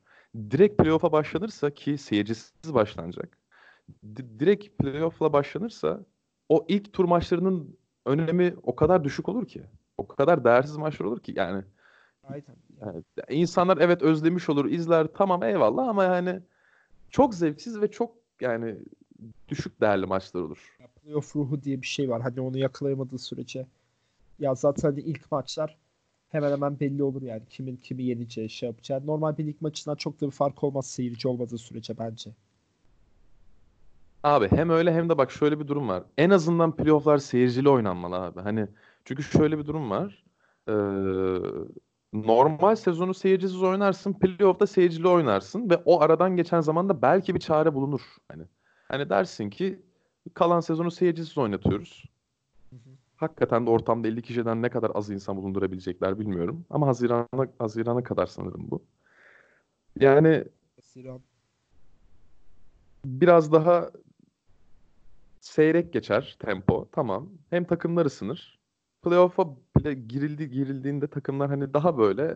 Direkt 0.51 0.77
playoff'a 0.77 1.11
başlanırsa 1.11 1.71
ki 1.71 1.97
seyircisiz 1.97 2.73
başlanacak. 2.73 3.37
Di- 4.15 4.39
direkt 4.39 4.77
playoff'la 4.77 5.33
başlanırsa 5.33 6.05
o 6.49 6.65
ilk 6.67 6.93
tur 6.93 7.05
maçlarının 7.05 7.77
önemi 8.05 8.55
o 8.63 8.75
kadar 8.75 9.03
düşük 9.03 9.29
olur 9.29 9.47
ki. 9.47 9.63
O 9.99 10.07
kadar 10.07 10.43
değersiz 10.43 10.77
maçlar 10.77 11.05
olur 11.05 11.19
ki 11.19 11.33
yani. 11.35 11.63
Aynen. 12.23 12.55
yani 12.81 13.03
insanlar 13.29 13.77
evet 13.77 14.01
özlemiş 14.01 14.49
olur, 14.49 14.65
izler 14.65 15.07
tamam 15.13 15.43
eyvallah 15.43 15.87
ama 15.87 16.03
yani 16.03 16.39
çok 17.09 17.35
zevksiz 17.35 17.81
ve 17.81 17.91
çok 17.91 18.15
yani 18.41 18.75
düşük 19.49 19.81
değerli 19.81 20.05
maçlar 20.05 20.41
olur. 20.41 20.77
Ya 20.79 20.87
playoff 20.87 21.35
ruhu 21.35 21.63
diye 21.63 21.81
bir 21.81 21.87
şey 21.87 22.09
var. 22.09 22.21
Hani 22.21 22.41
onu 22.41 22.57
yakalayamadığı 22.57 23.17
sürece. 23.17 23.65
Ya 24.39 24.55
zaten 24.55 24.89
hani 24.89 25.01
ilk 25.01 25.31
maçlar 25.31 25.77
hemen 26.29 26.51
hemen 26.51 26.79
belli 26.79 27.03
olur 27.03 27.21
yani. 27.21 27.41
Kimin 27.49 27.75
kimi 27.75 28.03
yeneceği, 28.03 28.49
şey 28.49 28.69
yapacağı. 28.69 29.07
Normal 29.07 29.37
bir 29.37 29.47
lig 29.47 29.61
maçından 29.61 29.95
çok 29.95 30.21
da 30.21 30.25
bir 30.25 30.31
fark 30.31 30.63
olmaz 30.63 30.87
seyirci 30.87 31.27
olmadığı 31.27 31.57
sürece 31.57 31.97
bence. 31.97 32.31
Abi 34.23 34.51
hem 34.51 34.69
öyle 34.69 34.93
hem 34.93 35.09
de 35.09 35.17
bak 35.17 35.31
şöyle 35.31 35.59
bir 35.59 35.67
durum 35.67 35.87
var. 35.87 36.03
En 36.17 36.29
azından 36.29 36.75
playoff'lar 36.75 37.17
seyircili 37.17 37.69
oynanmalı 37.69 38.15
abi. 38.15 38.39
Hani 38.41 38.67
çünkü 39.05 39.23
şöyle 39.23 39.57
bir 39.57 39.65
durum 39.65 39.89
var. 39.91 40.23
Ee, 40.67 40.73
normal 42.13 42.75
sezonu 42.75 43.13
seyircisiz 43.13 43.63
oynarsın, 43.63 44.13
playoff'ta 44.13 44.67
seyircili 44.67 45.07
oynarsın 45.07 45.69
ve 45.69 45.77
o 45.85 46.01
aradan 46.01 46.35
geçen 46.35 46.61
zamanda 46.61 47.01
belki 47.01 47.35
bir 47.35 47.39
çare 47.39 47.73
bulunur. 47.73 48.01
Hani 48.27 48.43
hani 48.87 49.09
dersin 49.09 49.49
ki 49.49 49.81
kalan 50.33 50.59
sezonu 50.59 50.91
seyircisiz 50.91 51.37
oynatıyoruz. 51.37 52.03
Hı 52.69 52.75
hı. 52.75 52.89
Hakikaten 53.15 53.65
de 53.65 53.69
ortamda 53.69 54.07
50 54.07 54.21
kişiden 54.21 54.61
ne 54.61 54.69
kadar 54.69 54.91
az 54.95 55.09
insan 55.09 55.37
bulundurabilecekler 55.37 56.19
bilmiyorum. 56.19 56.65
Ama 56.69 56.87
Haziran'a 56.87 57.47
Haziran'a 57.59 58.03
kadar 58.03 58.25
sanırım 58.25 58.71
bu. 58.71 58.83
Yani 59.99 60.43
Haziran. 60.75 61.21
biraz 63.05 63.51
daha 63.51 63.91
seyrek 65.39 65.93
geçer 65.93 66.35
tempo. 66.39 66.87
Tamam. 66.91 67.29
Hem 67.49 67.63
takımlar 67.65 68.05
ısınır. 68.05 68.58
Playoff'a 69.01 69.45
bile 69.77 69.93
girildi 69.93 70.49
girildiğinde 70.49 71.07
takımlar 71.07 71.49
hani 71.49 71.73
daha 71.73 71.97
böyle 71.97 72.35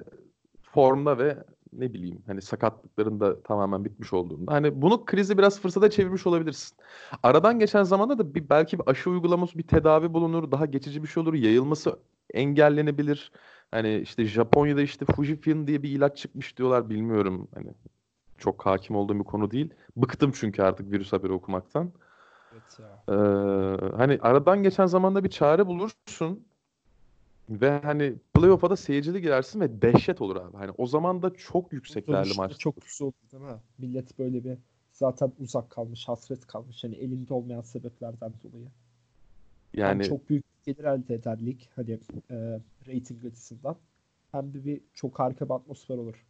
formda 0.61 1.17
ve 1.17 1.43
ne 1.73 1.93
bileyim 1.93 2.23
hani 2.27 2.41
sakatlıkların 2.41 3.19
da 3.19 3.43
tamamen 3.43 3.85
bitmiş 3.85 4.13
olduğunda 4.13 4.51
hani 4.51 4.81
bunu 4.81 5.05
krizi 5.05 5.37
biraz 5.37 5.59
fırsata 5.59 5.89
çevirmiş 5.89 6.27
olabilirsin. 6.27 6.77
Aradan 7.23 7.59
geçen 7.59 7.83
zamanda 7.83 8.17
da 8.17 8.35
bir 8.35 8.49
belki 8.49 8.79
bir 8.79 8.87
aşı 8.87 9.09
uygulaması, 9.09 9.57
bir 9.57 9.67
tedavi 9.67 10.13
bulunur, 10.13 10.51
daha 10.51 10.65
geçici 10.65 11.03
bir 11.03 11.07
şey 11.07 11.23
olur, 11.23 11.33
yayılması 11.33 11.99
engellenebilir. 12.33 13.31
Hani 13.71 13.97
işte 13.97 14.25
Japonya'da 14.25 14.81
işte 14.81 15.05
Fujifilm 15.05 15.67
diye 15.67 15.83
bir 15.83 15.89
ilaç 15.89 16.17
çıkmış 16.17 16.57
diyorlar 16.57 16.89
bilmiyorum 16.89 17.47
hani 17.53 17.73
çok 18.37 18.65
hakim 18.65 18.95
olduğum 18.95 19.19
bir 19.19 19.23
konu 19.23 19.51
değil. 19.51 19.73
Bıktım 19.97 20.31
çünkü 20.35 20.61
artık 20.61 20.91
virüs 20.91 21.13
haberi 21.13 21.33
okumaktan. 21.33 21.91
Evet 22.51 22.79
ya. 22.79 23.03
Ee, 23.09 23.95
hani 23.97 24.19
aradan 24.21 24.63
geçen 24.63 24.85
zamanda 24.85 25.23
bir 25.23 25.29
çare 25.29 25.67
bulursun 25.67 26.45
ve 27.49 27.79
hani 27.79 28.15
playoff'a 28.33 28.69
da 28.69 28.75
seyircili 28.75 29.21
girersin 29.21 29.59
ve 29.61 29.81
dehşet 29.81 30.21
olur 30.21 30.35
abi. 30.35 30.57
Hani 30.57 30.71
o 30.77 30.87
zaman 30.87 31.21
da 31.21 31.35
çok 31.35 31.73
yüksek 31.73 32.11
değerli 32.11 32.33
maçlar 32.33 32.57
çok 32.57 32.81
güzel 32.81 33.05
olur 33.05 33.31
değil 33.31 33.43
mi? 33.43 33.61
Millet 33.77 34.19
böyle 34.19 34.43
bir 34.43 34.57
zaten 34.91 35.33
uzak 35.39 35.69
kalmış, 35.69 36.07
hasret 36.07 36.47
kalmış. 36.47 36.83
Hani 36.83 36.95
elinde 36.95 37.33
olmayan 37.33 37.61
sebeplerden 37.61 38.33
dolayı. 38.43 38.71
Hem 39.81 40.01
Yani 40.01 40.01
çok 40.01 40.29
büyük 40.29 40.45
gelir 40.63 40.83
elde 40.83 41.13
eder 41.15 41.45
lig. 41.45 41.61
Hani 41.75 41.99
e, 42.31 42.61
rating 42.87 43.25
açısından. 43.25 43.77
Hem 44.31 44.53
de 44.53 44.65
bir 44.65 44.81
çok 44.93 45.19
harika 45.19 45.45
bir 45.49 45.53
atmosfer 45.53 45.97
olur. 45.97 46.25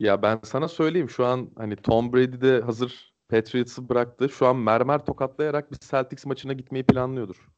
ya 0.00 0.22
ben 0.22 0.40
sana 0.44 0.68
söyleyeyim 0.68 1.10
şu 1.10 1.26
an 1.26 1.50
hani 1.56 1.76
Tom 1.76 2.12
Brady 2.12 2.40
de 2.40 2.60
hazır 2.60 3.14
Patriots'ı 3.28 3.88
bıraktı. 3.88 4.28
Şu 4.28 4.46
an 4.46 4.56
mermer 4.56 5.06
tokatlayarak 5.06 5.72
bir 5.72 5.78
Celtics 5.78 6.26
maçına 6.26 6.52
gitmeyi 6.52 6.84
planlıyordur. 6.86 7.48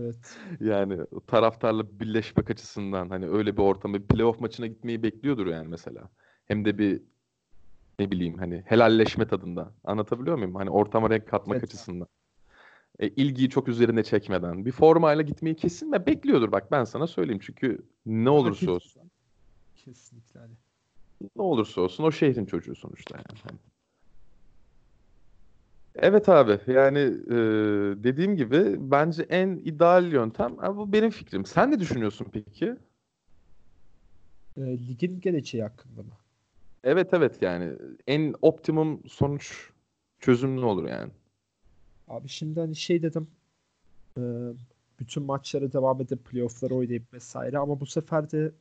Evet. 0.00 0.38
Yani 0.60 0.98
taraftarla 1.26 2.00
birleşmek 2.00 2.50
açısından 2.50 3.08
hani 3.08 3.28
öyle 3.28 3.56
bir 3.56 3.62
ortamda 3.62 4.02
bir 4.02 4.06
playoff 4.06 4.40
maçına 4.40 4.66
gitmeyi 4.66 5.02
bekliyordur 5.02 5.46
yani 5.46 5.68
mesela. 5.68 6.10
Hem 6.44 6.64
de 6.64 6.78
bir 6.78 7.02
ne 7.98 8.10
bileyim 8.10 8.38
hani 8.38 8.62
helalleşme 8.66 9.28
tadında. 9.28 9.74
Anlatabiliyor 9.84 10.36
muyum? 10.36 10.54
Hani 10.54 10.70
ortama 10.70 11.10
renk 11.10 11.28
katmak 11.28 11.56
Evet. 11.56 11.64
açısından. 11.64 12.08
E, 12.98 13.08
ilgiyi 13.08 13.50
çok 13.50 13.68
üzerine 13.68 14.04
çekmeden. 14.04 14.64
Bir 14.64 14.72
formayla 14.72 15.22
gitmeyi 15.22 15.56
kesin 15.56 15.92
ve 15.92 16.06
bekliyordur 16.06 16.52
bak 16.52 16.72
ben 16.72 16.84
sana 16.84 17.06
söyleyeyim. 17.06 17.40
Çünkü 17.42 17.78
ne 18.06 18.30
olursa 18.30 18.72
olsun. 18.72 19.10
Kesinlikle 19.76 20.40
hani. 20.40 20.54
Ne 21.36 21.42
olursa 21.42 21.80
olsun 21.80 22.04
o 22.04 22.12
şehrin 22.12 22.46
çocuğu 22.46 22.74
sonuçta 22.74 23.16
yani. 23.16 23.52
Evet 25.96 26.28
abi 26.28 26.58
yani 26.66 26.98
e, 26.98 27.36
dediğim 28.04 28.36
gibi 28.36 28.76
bence 28.78 29.22
en 29.22 29.48
ideal 29.48 30.12
yöntem 30.12 30.54
ama 30.58 30.76
bu 30.76 30.92
benim 30.92 31.10
fikrim. 31.10 31.44
Sen 31.44 31.70
ne 31.70 31.78
düşünüyorsun 31.80 32.26
peki? 32.32 32.76
E, 34.56 34.60
ligin 34.60 35.20
geleceği 35.20 35.62
hakkında 35.62 36.02
mı? 36.02 36.12
Evet 36.84 37.08
evet 37.12 37.42
yani 37.42 37.72
en 38.06 38.34
optimum 38.42 39.02
sonuç 39.08 39.70
çözüm 40.18 40.56
ne 40.60 40.64
olur 40.64 40.88
yani? 40.88 41.12
Abi 42.08 42.28
şimdi 42.28 42.60
hani 42.60 42.76
şey 42.76 43.02
dedim 43.02 43.28
e, 44.18 44.22
bütün 45.00 45.22
maçlara 45.22 45.72
devam 45.72 46.00
edip 46.00 46.24
playoff'ları 46.24 46.74
oynayıp 46.74 47.14
vesaire 47.14 47.58
ama 47.58 47.80
bu 47.80 47.86
sefer 47.86 48.30
de 48.30 48.52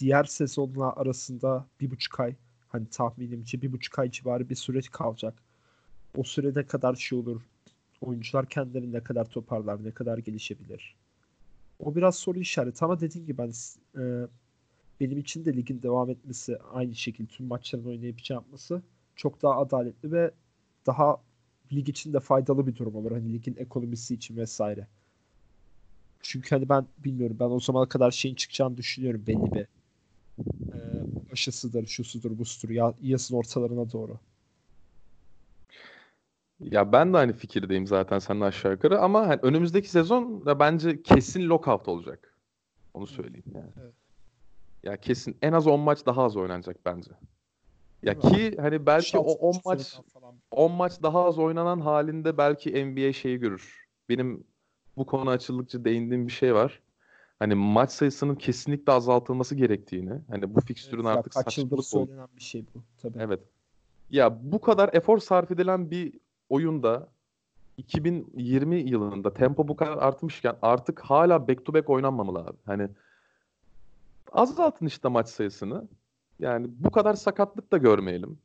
diğer 0.00 0.24
sezonla 0.24 0.92
arasında 0.96 1.66
bir 1.80 1.90
buçuk 1.90 2.20
ay 2.20 2.34
hani 2.68 2.86
tahminimce 2.86 3.62
bir 3.62 3.72
buçuk 3.72 3.98
ay 3.98 4.10
civarı 4.10 4.48
bir 4.48 4.54
süreç 4.54 4.90
kalacak. 4.90 5.34
O 6.16 6.24
sürede 6.24 6.66
kadar 6.66 6.94
şey 6.94 7.18
olur. 7.18 7.42
Oyuncular 8.00 8.48
kendilerini 8.48 8.92
ne 8.92 9.00
kadar 9.00 9.24
toparlar, 9.24 9.84
ne 9.84 9.90
kadar 9.90 10.18
gelişebilir. 10.18 10.96
O 11.78 11.96
biraz 11.96 12.16
soru 12.16 12.38
işareti 12.38 12.84
ama 12.84 13.00
dediğim 13.00 13.26
gibi 13.26 13.42
hani, 13.42 13.52
e, 13.98 14.26
benim 15.00 15.18
için 15.18 15.44
de 15.44 15.56
ligin 15.56 15.82
devam 15.82 16.10
etmesi 16.10 16.58
aynı 16.58 16.94
şekilde 16.94 17.28
tüm 17.28 17.46
maçların 17.46 17.84
oynayıp 17.84 18.18
şey 18.18 18.34
yapması 18.34 18.82
çok 19.16 19.42
daha 19.42 19.60
adaletli 19.60 20.12
ve 20.12 20.30
daha 20.86 21.22
lig 21.72 21.88
için 21.88 22.12
de 22.12 22.20
faydalı 22.20 22.66
bir 22.66 22.76
durum 22.76 22.94
olur. 22.96 23.12
Hani 23.12 23.32
ligin 23.32 23.56
ekonomisi 23.58 24.14
için 24.14 24.36
vesaire. 24.36 24.88
Çünkü 26.20 26.50
hani 26.50 26.68
ben 26.68 26.86
bilmiyorum 26.98 27.36
ben 27.40 27.44
o 27.44 27.60
zamana 27.60 27.88
kadar 27.88 28.10
şeyin 28.10 28.34
çıkacağını 28.34 28.76
düşünüyorum 28.76 29.24
belli 29.26 29.54
bir 29.54 29.66
e, 30.72 30.78
aşısıdır, 31.32 31.86
şusudur, 31.86 32.38
busudur 32.38 32.74
ya, 32.74 32.94
yazın 33.02 33.36
ortalarına 33.36 33.92
doğru. 33.92 34.18
Ya 36.60 36.92
ben 36.92 37.12
de 37.12 37.18
aynı 37.18 37.32
fikirdeyim 37.32 37.86
zaten 37.86 38.18
seninle 38.18 38.44
aşağı 38.44 38.72
yukarı 38.72 39.00
ama 39.00 39.28
hani 39.28 39.38
önümüzdeki 39.42 39.90
sezon 39.90 40.46
da 40.46 40.60
bence 40.60 41.02
kesin 41.02 41.48
lockout 41.48 41.88
olacak. 41.88 42.34
Onu 42.94 43.06
söyleyeyim 43.06 43.52
yani. 43.54 43.70
Evet. 43.82 43.94
Ya 44.82 44.96
kesin 44.96 45.36
en 45.42 45.52
az 45.52 45.66
10 45.66 45.80
maç 45.80 46.06
daha 46.06 46.22
az 46.24 46.36
oynanacak 46.36 46.76
bence. 46.86 47.10
Ya 48.02 48.18
ki 48.18 48.56
hani 48.60 48.86
belki 48.86 49.18
o 49.18 49.32
10 49.32 49.52
Şans- 49.52 49.60
maç 49.64 49.80
sıradan 49.80 50.08
falan. 50.08 50.34
10 50.50 50.72
maç 50.72 51.02
daha 51.02 51.24
az 51.24 51.38
oynanan 51.38 51.80
halinde 51.80 52.38
belki 52.38 52.86
NBA 52.86 53.12
şeyi 53.12 53.38
görür. 53.38 53.86
Benim 54.08 54.44
bu 54.96 55.06
konu 55.06 55.30
açıldıkça 55.30 55.84
değindiğim 55.84 56.26
bir 56.26 56.32
şey 56.32 56.54
var. 56.54 56.80
Hani 57.38 57.54
maç 57.54 57.90
sayısının 57.90 58.34
kesinlikle 58.34 58.92
azaltılması 58.92 59.54
gerektiğini, 59.54 60.12
hani 60.30 60.54
bu 60.54 60.60
fikstürün 60.60 61.04
Evet, 61.04 61.16
artık 61.16 61.32
kaç 61.32 61.58
yıldır 61.58 61.82
söylenen 61.82 62.28
bir 62.36 62.42
şey 62.42 62.64
bu 62.74 62.82
tabii. 63.02 63.18
Evet. 63.20 63.40
Ya 64.10 64.52
bu 64.52 64.60
kadar 64.60 64.90
efor 64.92 65.18
sarf 65.18 65.50
edilen 65.50 65.90
bir 65.90 66.20
oyunda 66.48 67.08
2020 67.76 68.76
yılında 68.76 69.34
tempo 69.34 69.68
bu 69.68 69.76
kadar 69.76 69.96
artmışken 69.98 70.56
artık 70.62 71.00
hala 71.00 71.48
back 71.48 71.64
to 71.64 71.74
back 71.74 71.90
oynanmamalı 71.90 72.38
abi. 72.38 72.56
Hani 72.66 72.88
azaltın 74.32 74.86
işte 74.86 75.08
maç 75.08 75.28
sayısını. 75.28 75.88
Yani 76.38 76.66
bu 76.70 76.90
kadar 76.90 77.14
sakatlık 77.14 77.72
da 77.72 77.78
görmeyelim. 77.78 78.38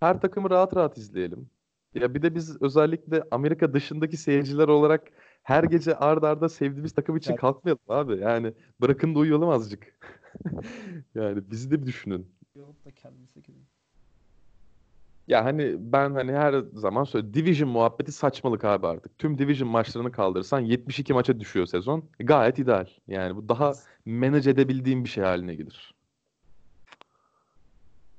Her 0.00 0.20
takımı 0.20 0.50
rahat 0.50 0.76
rahat 0.76 0.98
izleyelim. 0.98 1.50
Ya 1.94 2.14
bir 2.14 2.22
de 2.22 2.34
biz 2.34 2.62
özellikle 2.62 3.22
Amerika 3.30 3.72
dışındaki 3.74 4.16
seyirciler 4.16 4.68
olarak 4.68 5.02
her 5.42 5.64
gece 5.64 5.96
ard 5.96 6.22
arda 6.22 6.48
sevdiğimiz 6.48 6.92
takım 6.94 7.16
için 7.16 7.30
Evet. 7.30 7.40
kalkmayalım 7.40 7.82
abi. 7.88 8.18
Yani 8.20 8.52
bırakın 8.80 9.14
da 9.14 9.18
uyuyalım 9.18 9.48
azıcık. 9.48 9.96
Yani 11.14 11.50
bizi 11.50 11.70
de 11.70 11.80
bir 11.82 11.86
düşünün. 11.86 12.26
Yolup 12.54 12.84
da 12.84 12.90
kendimize 12.90 13.40
gelin. 13.40 13.66
Ya 15.28 15.44
hani 15.44 15.74
ben 15.78 16.14
hani 16.14 16.32
her 16.32 16.54
zaman 16.72 17.04
söyle 17.04 17.34
Division 17.34 17.70
muhabbeti 17.70 18.12
saçmalık 18.12 18.64
abi 18.64 18.86
artık. 18.86 19.18
Tüm 19.18 19.38
Division 19.38 19.70
maçlarını 19.70 20.12
kaldırırsan 20.12 20.60
72 20.60 21.12
maça 21.14 21.40
düşüyor 21.40 21.66
sezon. 21.66 22.04
Gayet 22.18 22.58
ideal. 22.58 22.86
Yani 23.08 23.36
bu 23.36 23.48
daha 23.48 23.72
manage 24.06 24.50
edebildiğim 24.50 25.04
bir 25.04 25.08
şey 25.08 25.24
haline 25.24 25.54
gelir. 25.54 25.94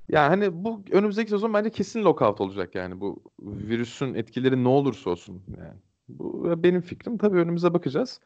Yani 0.08 0.28
hani 0.28 0.64
bu 0.64 0.82
önümüzdeki 0.90 1.30
sezon 1.30 1.54
bence 1.54 1.70
kesin 1.70 2.04
lockout 2.04 2.40
olacak 2.40 2.74
yani 2.74 3.00
bu 3.00 3.22
virüsün 3.42 4.14
etkileri 4.14 4.64
ne 4.64 4.68
olursa 4.68 5.10
olsun 5.10 5.42
yani. 5.58 5.78
Bu 6.08 6.54
benim 6.62 6.80
fikrim. 6.80 7.18
Tabii 7.18 7.38
önümüze 7.38 7.74
bakacağız. 7.74 8.20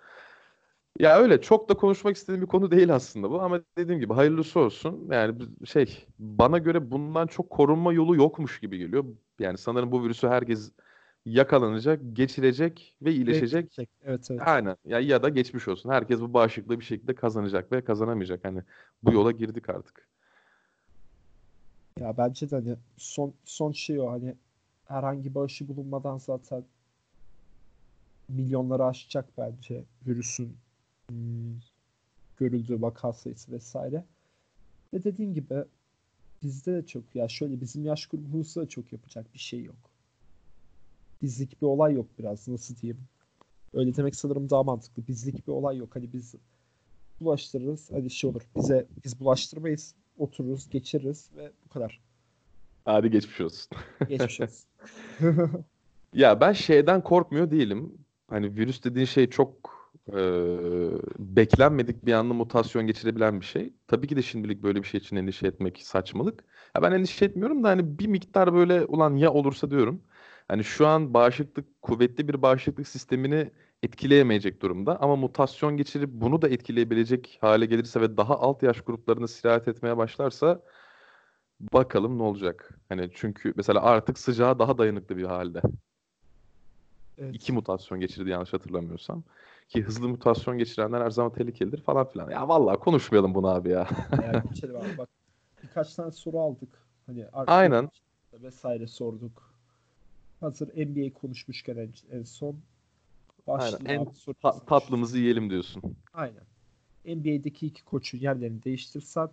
Ya 0.99 1.19
öyle 1.19 1.41
çok 1.41 1.69
da 1.69 1.75
konuşmak 1.75 2.17
istediğim 2.17 2.43
bir 2.43 2.47
konu 2.47 2.71
değil 2.71 2.95
aslında 2.95 3.31
bu 3.31 3.43
ama 3.43 3.61
dediğim 3.79 4.01
gibi 4.01 4.15
hayırlısı 4.15 4.61
olsun. 4.61 5.09
Yani 5.11 5.35
şey 5.65 6.07
bana 6.19 6.59
göre 6.59 6.91
bundan 6.91 7.27
çok 7.27 7.51
korunma 7.51 7.93
yolu 7.93 8.17
yokmuş 8.17 8.61
gibi 8.61 8.79
geliyor. 8.79 9.05
Yani 9.39 9.59
sanırım 9.59 9.93
bu 9.93 10.05
virüsü 10.05 10.29
herkes 10.29 10.73
yakalanacak, 11.27 12.01
geçirecek 12.13 12.97
ve 13.03 13.13
iyileşecek. 13.13 13.65
Geçecek, 13.65 13.89
Evet 14.05 14.31
evet. 14.31 14.43
Aynen. 14.45 14.77
Ya 14.85 15.01
ya 15.01 15.23
da 15.23 15.29
geçmiş 15.29 15.69
olsun. 15.69 15.91
Herkes 15.91 16.21
bu 16.21 16.35
bağışıklığı 16.35 16.81
bir 16.81 16.85
şekilde 16.85 17.15
kazanacak 17.15 17.73
ve 17.73 17.85
kazanamayacak. 17.85 18.45
Hani 18.45 18.63
bu 19.03 19.13
yola 19.13 19.31
girdik 19.31 19.69
artık. 19.71 20.09
Ya 22.01 22.17
bence 22.19 22.51
de 22.51 22.57
hani 22.57 22.77
son 22.97 23.35
son 23.45 23.73
şey 23.73 24.01
o 24.01 24.11
hani 24.11 24.35
herhangi 24.85 25.35
bağışı 25.35 25.69
bulunmadan 25.69 26.19
zaten 26.19 26.65
milyonları 28.29 28.85
aşacak 28.85 29.29
bence 29.39 29.85
virüsün 30.07 30.57
hmm, 31.13 31.61
görüldüğü 32.37 32.83
vaka 32.83 33.13
sayısı 33.13 33.53
vesaire. 33.53 34.05
Ve 34.95 35.05
dediğim 35.05 35.35
gibi 35.35 35.65
bizde 36.43 36.73
de 36.73 36.87
çok 36.87 37.05
ya 37.15 37.29
şöyle 37.29 37.61
bizim 37.61 37.85
yaş 37.85 38.07
grubumuzda 38.07 38.61
da 38.61 38.69
çok 38.69 38.93
yapacak 38.93 39.35
bir 39.35 39.39
şey 39.39 39.65
yok. 39.65 39.91
Bizlik 41.23 41.63
bir 41.63 41.67
olay 41.67 41.95
yok 41.95 42.07
biraz 42.19 42.49
nasıl 42.49 42.77
diyeyim. 42.77 43.01
Öyle 43.75 43.97
demek 43.97 44.17
sanırım 44.17 44.51
daha 44.51 44.63
mantıklı. 44.63 45.07
Bizlik 45.09 45.47
bir 45.47 45.53
olay 45.53 45.77
yok. 45.77 45.97
Hani 45.97 46.13
biz 46.13 46.35
bulaştırırız. 47.21 47.91
Hadi 47.93 48.11
şey 48.11 48.31
olur. 48.31 48.43
Bize 48.57 48.87
biz 49.05 49.21
bulaştırmayız. 49.21 49.95
Otururuz, 50.19 50.69
geçiririz 50.71 51.31
ve 51.37 51.53
bu 51.65 51.69
kadar. 51.69 52.01
Hadi 52.85 53.11
geçmiş 53.11 53.41
olsun. 53.41 53.79
Geçmiş 54.09 54.41
olsun. 54.41 54.67
ya 56.15 56.41
ben 56.41 56.53
şeyden 56.53 57.03
korkmuyor 57.03 57.51
değilim. 57.51 57.99
Hani 58.29 58.57
virüs 58.57 58.85
dediğin 58.85 59.07
şey 59.07 59.31
çok 59.31 59.82
e, 60.09 60.17
beklenmedik 61.19 62.07
bir 62.07 62.13
anda 62.13 62.35
mutasyon 62.35 62.87
geçirebilen 62.87 63.41
bir 63.41 63.47
şey. 63.47 63.73
Tabii 63.87 64.07
ki 64.07 64.17
de 64.17 64.23
şimdilik 64.23 64.63
böyle 64.63 64.83
bir 64.83 64.89
şey 64.89 64.99
için 64.99 65.17
endişe 65.17 65.47
etmek 65.47 65.83
saçmalık. 65.83 66.45
Ya 66.77 66.83
ben 66.83 66.93
endişe 66.93 67.25
etmiyorum 67.25 67.65
da 67.65 67.69
hani 67.69 67.99
bir 67.99 68.07
miktar 68.07 68.55
böyle 68.55 68.85
ulan 68.85 69.17
ya 69.17 69.33
olursa 69.33 69.71
diyorum. 69.71 70.03
Hani 70.49 70.65
şu 70.65 70.87
an 70.87 71.15
bağışıklık 71.15 71.83
kuvvetli 71.83 72.29
bir 72.29 72.43
bağışıklık 72.43 72.89
sistemini 72.89 73.51
etkileyemeyecek 73.83 74.63
durumda 74.63 75.01
ama 75.03 75.17
mutasyon 75.17 75.77
geçirip 75.77 76.11
bunu 76.13 76.43
da 76.43 76.49
etkileyebilecek 76.49 77.39
hale 77.41 77.67
gelirse 77.67 78.01
ve 78.01 78.17
daha 78.17 78.39
alt 78.39 78.63
yaş 78.63 78.81
gruplarına 78.81 79.29
sirayet 79.29 79.69
etmeye 79.69 79.97
başlarsa 79.97 80.63
bakalım 81.73 82.19
ne 82.19 82.23
olacak. 82.23 82.79
Hani 82.89 83.11
çünkü 83.15 83.53
mesela 83.57 83.83
artık 83.83 84.19
sıcağa 84.19 84.59
daha 84.59 84.79
dayanıklı 84.79 85.17
bir 85.17 85.25
halde. 85.25 85.63
Evet. 87.19 87.35
İki 87.35 87.53
mutasyon 87.53 88.01
geçirdi 88.01 88.31
yanlış 88.31 88.53
hatırlamıyorsam. 88.53 89.25
Ki 89.73 89.83
hızlı 89.83 90.09
mutasyon 90.09 90.59
geçirenler 90.59 91.01
her 91.01 91.11
zaman 91.11 91.33
tehlikelidir 91.33 91.83
falan 91.83 92.09
filan. 92.09 92.31
Ya 92.31 92.49
vallahi 92.49 92.79
konuşmayalım 92.79 93.35
bunu 93.35 93.49
abi 93.49 93.69
ya. 93.69 93.89
yani 94.23 94.43
geçelim 94.49 94.77
abi 94.77 94.99
bak. 94.99 95.09
Birkaç 95.63 95.95
tane 95.95 96.11
soru 96.11 96.41
aldık. 96.41 96.87
Hani 97.07 97.27
Aynen. 97.33 97.91
Vesaire 98.33 98.87
sorduk. 98.87 99.55
Hazır 100.41 100.69
NBA 100.69 101.13
konuşmuşken 101.13 101.77
en, 101.77 102.19
en 102.19 102.23
son. 102.23 102.57
Aynen. 103.47 103.85
En 103.85 104.07
ta- 104.43 104.65
tatlımızı 104.65 105.19
yiyelim 105.19 105.51
diyorsun. 105.51 105.83
Aynen. 106.15 106.45
NBA'deki 107.05 107.67
iki 107.67 107.85
koçun 107.85 108.19
yerlerini 108.19 108.65
değiştirsen 108.65 109.29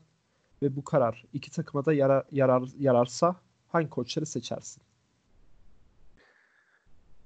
ve 0.62 0.76
bu 0.76 0.84
karar 0.84 1.26
iki 1.34 1.52
takıma 1.52 1.86
da 1.86 1.94
yarar, 1.94 2.26
yarar 2.32 2.70
yararsa 2.80 3.36
hangi 3.68 3.90
koçları 3.90 4.26
seçersin? 4.26 4.84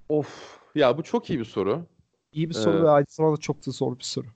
Of. 0.10 0.60
Ya 0.76 0.98
bu 0.98 1.04
çok 1.04 1.30
iyi 1.30 1.40
bir 1.40 1.46
soru. 1.46 1.86
İyi 2.34 2.50
bir 2.50 2.54
soru 2.54 2.78
ee, 2.78 2.84
ve 2.84 2.90
aynı 2.90 3.06
zamanda 3.10 3.38
çok 3.38 3.68
da 3.68 3.72
zor 3.72 4.00
bir 4.00 4.04
soru. 4.04 4.28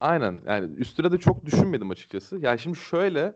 Aynen. 0.00 0.40
Yani 0.46 0.74
üstüne 0.74 1.12
de 1.12 1.18
çok 1.18 1.44
düşünmedim 1.46 1.90
açıkçası. 1.90 2.38
Yani 2.38 2.58
şimdi 2.58 2.78
şöyle 2.78 3.34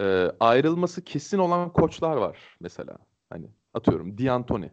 e, 0.00 0.32
ayrılması 0.40 1.04
kesin 1.04 1.38
olan 1.38 1.72
koçlar 1.72 2.16
var 2.16 2.56
mesela. 2.60 2.98
Hani 3.30 3.46
atıyorum 3.74 4.18
D'Antoni. 4.18 4.70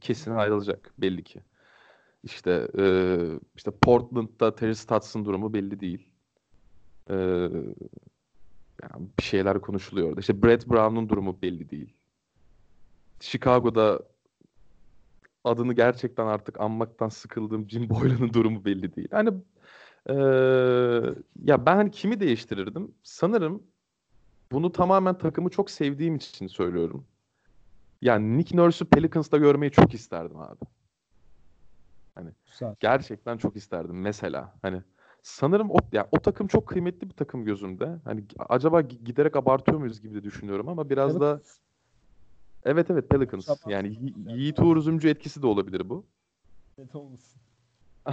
Kesin 0.00 0.30
ayrılacak 0.30 0.92
belli 0.98 1.24
ki. 1.24 1.40
İşte 2.24 2.68
e, 2.78 2.84
işte 3.56 3.70
Portland'da 3.70 4.54
Terry 4.54 4.74
Stotts'ın 4.74 5.24
durumu 5.24 5.54
belli 5.54 5.80
değil. 5.80 6.08
E, 7.10 7.14
yani 8.82 9.08
bir 9.18 9.24
şeyler 9.24 9.60
konuşuluyor 9.60 10.08
orada. 10.08 10.20
İşte 10.20 10.42
Brett 10.42 10.68
Brown'un 10.68 11.08
durumu 11.08 11.38
belli 11.42 11.70
değil. 11.70 11.94
Chicago'da 13.20 14.00
adını 15.46 15.72
gerçekten 15.72 16.26
artık 16.26 16.60
anmaktan 16.60 17.08
sıkıldığım 17.08 17.68
Jim 17.68 17.90
Boylan'ın 17.90 18.32
durumu 18.32 18.64
belli 18.64 18.96
değil. 18.96 19.08
Hani 19.10 19.30
ee, 20.08 20.14
ya 21.44 21.66
ben 21.66 21.76
hani 21.76 21.90
kimi 21.90 22.20
değiştirirdim? 22.20 22.94
Sanırım 23.02 23.62
bunu 24.52 24.72
tamamen 24.72 25.18
takımı 25.18 25.50
çok 25.50 25.70
sevdiğim 25.70 26.16
için 26.16 26.46
söylüyorum. 26.46 27.06
Yani 28.02 28.38
Nick 28.38 28.56
Nurse'u 28.56 28.88
Pelicans'ta 28.88 29.36
görmeyi 29.36 29.72
çok 29.72 29.94
isterdim 29.94 30.40
abi. 30.40 30.64
Hani 32.14 32.30
Güzel. 32.50 32.74
gerçekten 32.80 33.38
çok 33.38 33.56
isterdim 33.56 34.00
mesela. 34.00 34.54
Hani 34.62 34.82
sanırım 35.22 35.70
o 35.70 35.76
yani 35.92 36.06
o 36.12 36.18
takım 36.18 36.46
çok 36.46 36.66
kıymetli 36.66 37.08
bir 37.08 37.14
takım 37.14 37.44
gözümde. 37.44 37.98
Hani 38.04 38.24
acaba 38.48 38.80
giderek 38.80 39.36
abartıyor 39.36 39.78
muyuz 39.78 40.00
gibi 40.00 40.14
de 40.14 40.22
düşünüyorum 40.22 40.68
ama 40.68 40.90
biraz 40.90 41.10
evet. 41.10 41.20
da 41.20 41.40
Evet 42.66 42.90
evet 42.90 43.08
Pelicans. 43.08 43.48
Yani 43.66 43.88
Yi- 43.88 44.14
Yiğit 44.38 44.60
Uğur 44.60 44.76
Üzümcü 44.76 45.08
etkisi 45.08 45.42
de 45.42 45.46
olabilir 45.46 45.88
bu. 45.88 46.04
Evet 46.78 46.94
olmasın. 46.94 47.40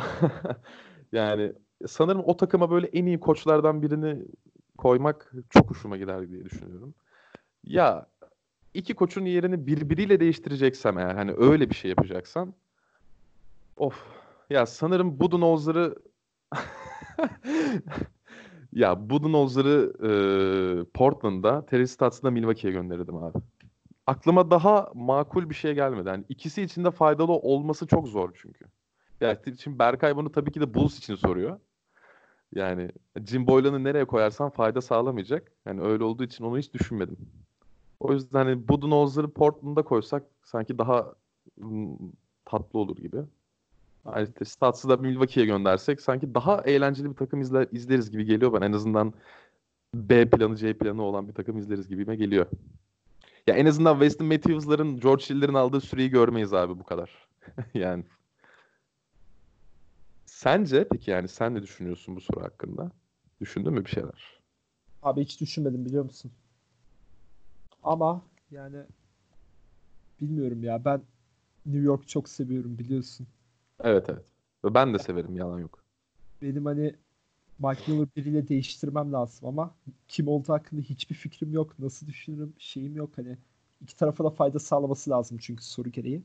yani 1.11 1.53
sanırım 1.87 2.21
o 2.25 2.37
takıma 2.37 2.71
böyle 2.71 2.87
en 2.87 3.05
iyi 3.05 3.19
koçlardan 3.19 3.81
birini 3.81 4.25
koymak 4.77 5.33
çok 5.49 5.69
hoşuma 5.69 5.97
gider 5.97 6.29
diye 6.29 6.45
düşünüyorum. 6.45 6.93
Ya 7.63 8.07
iki 8.73 8.93
koçun 8.93 9.25
yerini 9.25 9.67
birbiriyle 9.67 10.19
değiştireceksem 10.19 10.97
eğer 10.97 11.15
hani 11.15 11.33
öyle 11.37 11.69
bir 11.69 11.75
şey 11.75 11.89
yapacaksam 11.89 12.53
of 13.77 14.05
ya 14.49 14.65
sanırım 14.65 15.19
Budenholzer'ı 15.19 15.95
ya 18.73 19.09
Budenholzer'ı 19.09 19.93
e, 20.03 20.11
Portland'da, 20.93 21.65
Terry 21.65 21.87
Stotts'ı 21.87 22.31
Milwaukee'ye 22.31 22.73
gönderirdim 22.73 23.15
abi 23.15 23.39
aklıma 24.07 24.51
daha 24.51 24.91
makul 24.93 25.49
bir 25.49 25.55
şey 25.55 25.73
gelmedi. 25.73 26.07
Yani 26.07 26.23
ikisi 26.29 26.61
için 26.61 26.83
de 26.85 26.91
faydalı 26.91 27.31
olması 27.31 27.87
çok 27.87 28.07
zor 28.07 28.29
çünkü. 28.41 28.65
Yani 29.21 29.37
şimdi 29.59 29.79
Berkay 29.79 30.15
bunu 30.15 30.31
tabii 30.31 30.51
ki 30.51 30.61
de 30.61 30.73
Bulls 30.73 30.97
için 30.97 31.15
soruyor. 31.15 31.59
Yani 32.55 32.91
Jim 33.25 33.47
Boylan'ı 33.47 33.83
nereye 33.83 34.05
koyarsan 34.05 34.49
fayda 34.49 34.81
sağlamayacak. 34.81 35.51
Yani 35.65 35.81
öyle 35.81 36.03
olduğu 36.03 36.23
için 36.23 36.43
onu 36.43 36.57
hiç 36.57 36.73
düşünmedim. 36.73 37.17
O 37.99 38.13
yüzden 38.13 38.45
hani 38.45 38.67
Budenholzer'ı 38.67 39.31
Portland'a 39.31 39.81
koysak 39.83 40.23
sanki 40.43 40.77
daha 40.77 41.13
ım, 41.61 41.97
tatlı 42.45 42.79
olur 42.79 42.95
gibi. 42.95 43.17
Yani 44.05 44.27
işte 44.27 44.45
Stats'ı 44.45 44.89
da 44.89 44.97
Milwaukee'ye 44.97 45.47
göndersek 45.47 46.01
sanki 46.01 46.33
daha 46.33 46.61
eğlenceli 46.61 47.09
bir 47.09 47.15
takım 47.15 47.41
izler, 47.41 47.67
izleriz 47.71 48.11
gibi 48.11 48.25
geliyor 48.25 48.51
bana. 48.51 48.65
En 48.65 48.73
azından 48.73 49.13
B 49.95 50.29
planı 50.29 50.55
C 50.55 50.77
planı 50.77 51.03
olan 51.03 51.27
bir 51.27 51.33
takım 51.33 51.57
izleriz 51.57 51.87
gibime 51.87 52.15
geliyor. 52.15 52.45
Ya 53.47 53.55
en 53.55 53.65
azından 53.65 53.93
Weston 53.93 54.27
Matthews'ların, 54.27 54.99
George 54.99 55.23
Hill'lerin 55.29 55.53
aldığı 55.53 55.81
süreyi 55.81 56.09
görmeyiz 56.09 56.53
abi 56.53 56.79
bu 56.79 56.83
kadar. 56.83 57.27
yani. 57.73 58.03
Sence 60.25 60.87
peki 60.91 61.11
yani 61.11 61.27
sen 61.27 61.55
ne 61.55 61.61
düşünüyorsun 61.63 62.15
bu 62.15 62.21
soru 62.21 62.43
hakkında? 62.43 62.91
Düşündün 63.41 63.73
mü 63.73 63.85
bir 63.85 63.89
şeyler? 63.89 64.41
Abi 65.01 65.21
hiç 65.21 65.41
düşünmedim 65.41 65.85
biliyor 65.85 66.03
musun? 66.03 66.31
Ama 67.83 68.21
yani 68.51 68.77
bilmiyorum 70.21 70.63
ya 70.63 70.85
ben 70.85 71.01
New 71.65 71.81
York 71.83 72.07
çok 72.07 72.29
seviyorum 72.29 72.77
biliyorsun. 72.77 73.27
Evet 73.83 74.09
evet. 74.09 74.25
Ben 74.65 74.93
de 74.93 74.99
severim 74.99 75.35
yalan 75.35 75.59
yok. 75.59 75.83
Benim 76.41 76.65
hani 76.65 76.95
Mike 77.59 77.91
Miller 77.91 78.07
biriyle 78.15 78.47
değiştirmem 78.47 79.13
lazım 79.13 79.47
ama 79.47 79.75
kim 80.07 80.27
olduğu 80.27 80.53
hakkında 80.53 80.81
hiçbir 80.81 81.15
fikrim 81.15 81.53
yok. 81.53 81.79
Nasıl 81.79 82.07
düşünürüm 82.07 82.53
şeyim 82.57 82.95
yok. 82.95 83.09
Hani 83.15 83.37
iki 83.81 83.95
tarafa 83.95 84.23
da 84.23 84.29
fayda 84.29 84.59
sağlaması 84.59 85.09
lazım 85.09 85.37
çünkü 85.37 85.63
soru 85.63 85.89
gereği. 85.89 86.23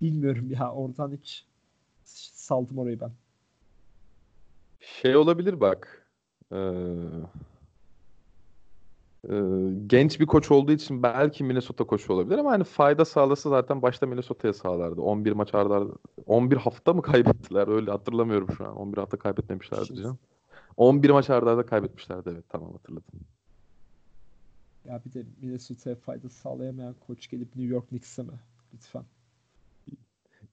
Bilmiyorum 0.00 0.50
ya 0.50 0.72
oradan 0.72 1.12
hiç 1.12 1.44
saldım 2.04 2.78
orayı 2.78 3.00
ben. 3.00 3.12
Şey 4.80 5.16
olabilir 5.16 5.60
bak. 5.60 6.06
Ee, 6.52 6.56
Ee, 9.30 9.34
genç 9.86 10.20
bir 10.20 10.26
koç 10.26 10.50
olduğu 10.50 10.72
için 10.72 11.02
belki 11.02 11.44
Minnesota 11.44 11.84
koçu 11.84 12.12
olabilir 12.12 12.38
ama 12.38 12.50
hani 12.50 12.64
fayda 12.64 13.04
sağlasa 13.04 13.50
zaten 13.50 13.82
başta 13.82 14.06
Minnesota'ya 14.06 14.54
sağlardı. 14.54 15.00
11 15.00 15.32
maç 15.32 15.54
arda 15.54 15.74
arda 15.74 15.92
11 16.26 16.56
hafta 16.56 16.94
mı 16.94 17.02
kaybettiler? 17.12 17.68
Öyle 17.68 17.90
hatırlamıyorum 17.90 18.48
şu 18.56 18.66
an. 18.66 18.76
11 18.76 18.98
hafta 18.98 19.16
kaybetmemişlerdi 19.16 19.94
canım. 19.94 20.18
11 20.76 21.10
maç 21.10 21.30
arda 21.30 21.50
arda 21.50 21.66
kaybetmişlerdi 21.66 22.30
evet 22.32 22.44
tamam 22.48 22.72
hatırladım. 22.72 23.20
Ya 24.84 25.02
bir 25.04 25.12
de 25.12 25.26
Minnesota'ya 25.42 25.96
fayda 25.96 26.28
sağlayamayan 26.28 26.94
koç 27.06 27.28
gelip 27.30 27.56
New 27.56 27.74
York 27.74 27.88
Knicks'e 27.88 28.22
mi? 28.22 28.40
Lütfen. 28.74 29.04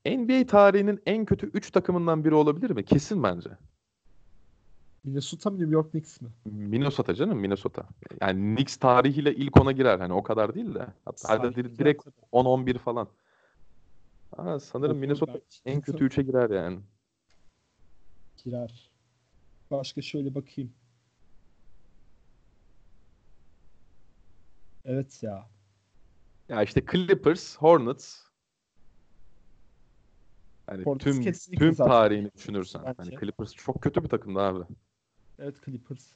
NBA 0.06 0.46
tarihinin 0.48 1.02
en 1.06 1.26
kötü 1.26 1.48
3 1.48 1.72
takımından 1.72 2.26
biri 2.26 2.36
olabilir 2.36 2.70
mi? 2.70 2.86
Kesin 2.86 3.24
bence. 3.24 3.50
Minnesota 5.04 5.50
mı 5.50 5.60
New 5.60 5.74
York 5.74 5.92
Knicks 5.92 6.22
mi? 6.22 6.30
Minnesota 6.46 7.16
canım 7.16 7.40
Minnesota. 7.40 7.88
Yani 8.22 8.56
Knicks 8.56 8.78
tarihiyle 8.78 9.36
ilk 9.36 9.62
ona 9.62 9.72
girer. 9.72 10.00
Hani 10.00 10.14
o 10.14 10.24
kadar 10.24 10.56
değil 10.56 10.74
de. 10.76 10.88
Hatta 11.06 11.56
direkt 11.56 12.08
10-11 12.32 12.78
falan. 12.78 13.10
Aa, 14.32 14.60
sanırım 14.60 14.98
Minnesota 14.98 15.40
en 15.66 15.82
kötü 15.82 16.06
3'e 16.06 16.24
girer 16.24 16.50
yani. 16.50 16.80
Girer. 18.44 18.92
Başka 19.72 20.02
şöyle 20.02 20.36
bakayım. 20.36 20.74
Evet 24.86 25.24
ya. 25.24 25.50
Ya 26.50 26.64
işte 26.64 26.86
Clippers, 26.92 27.58
Hornets. 27.58 28.24
Hani 30.68 30.84
Hornets 30.84 31.04
tüm 31.04 31.58
tüm 31.60 31.74
zaten 31.74 31.92
tarihini 31.92 32.32
düşünürsen. 32.34 32.80
Hani 32.80 32.96
bence. 32.98 33.18
Clippers 33.20 33.54
çok 33.54 33.82
kötü 33.82 34.04
bir 34.04 34.10
takımdı 34.10 34.40
abi. 34.40 34.66
Evet 35.40 35.56
Clippers. 35.66 36.14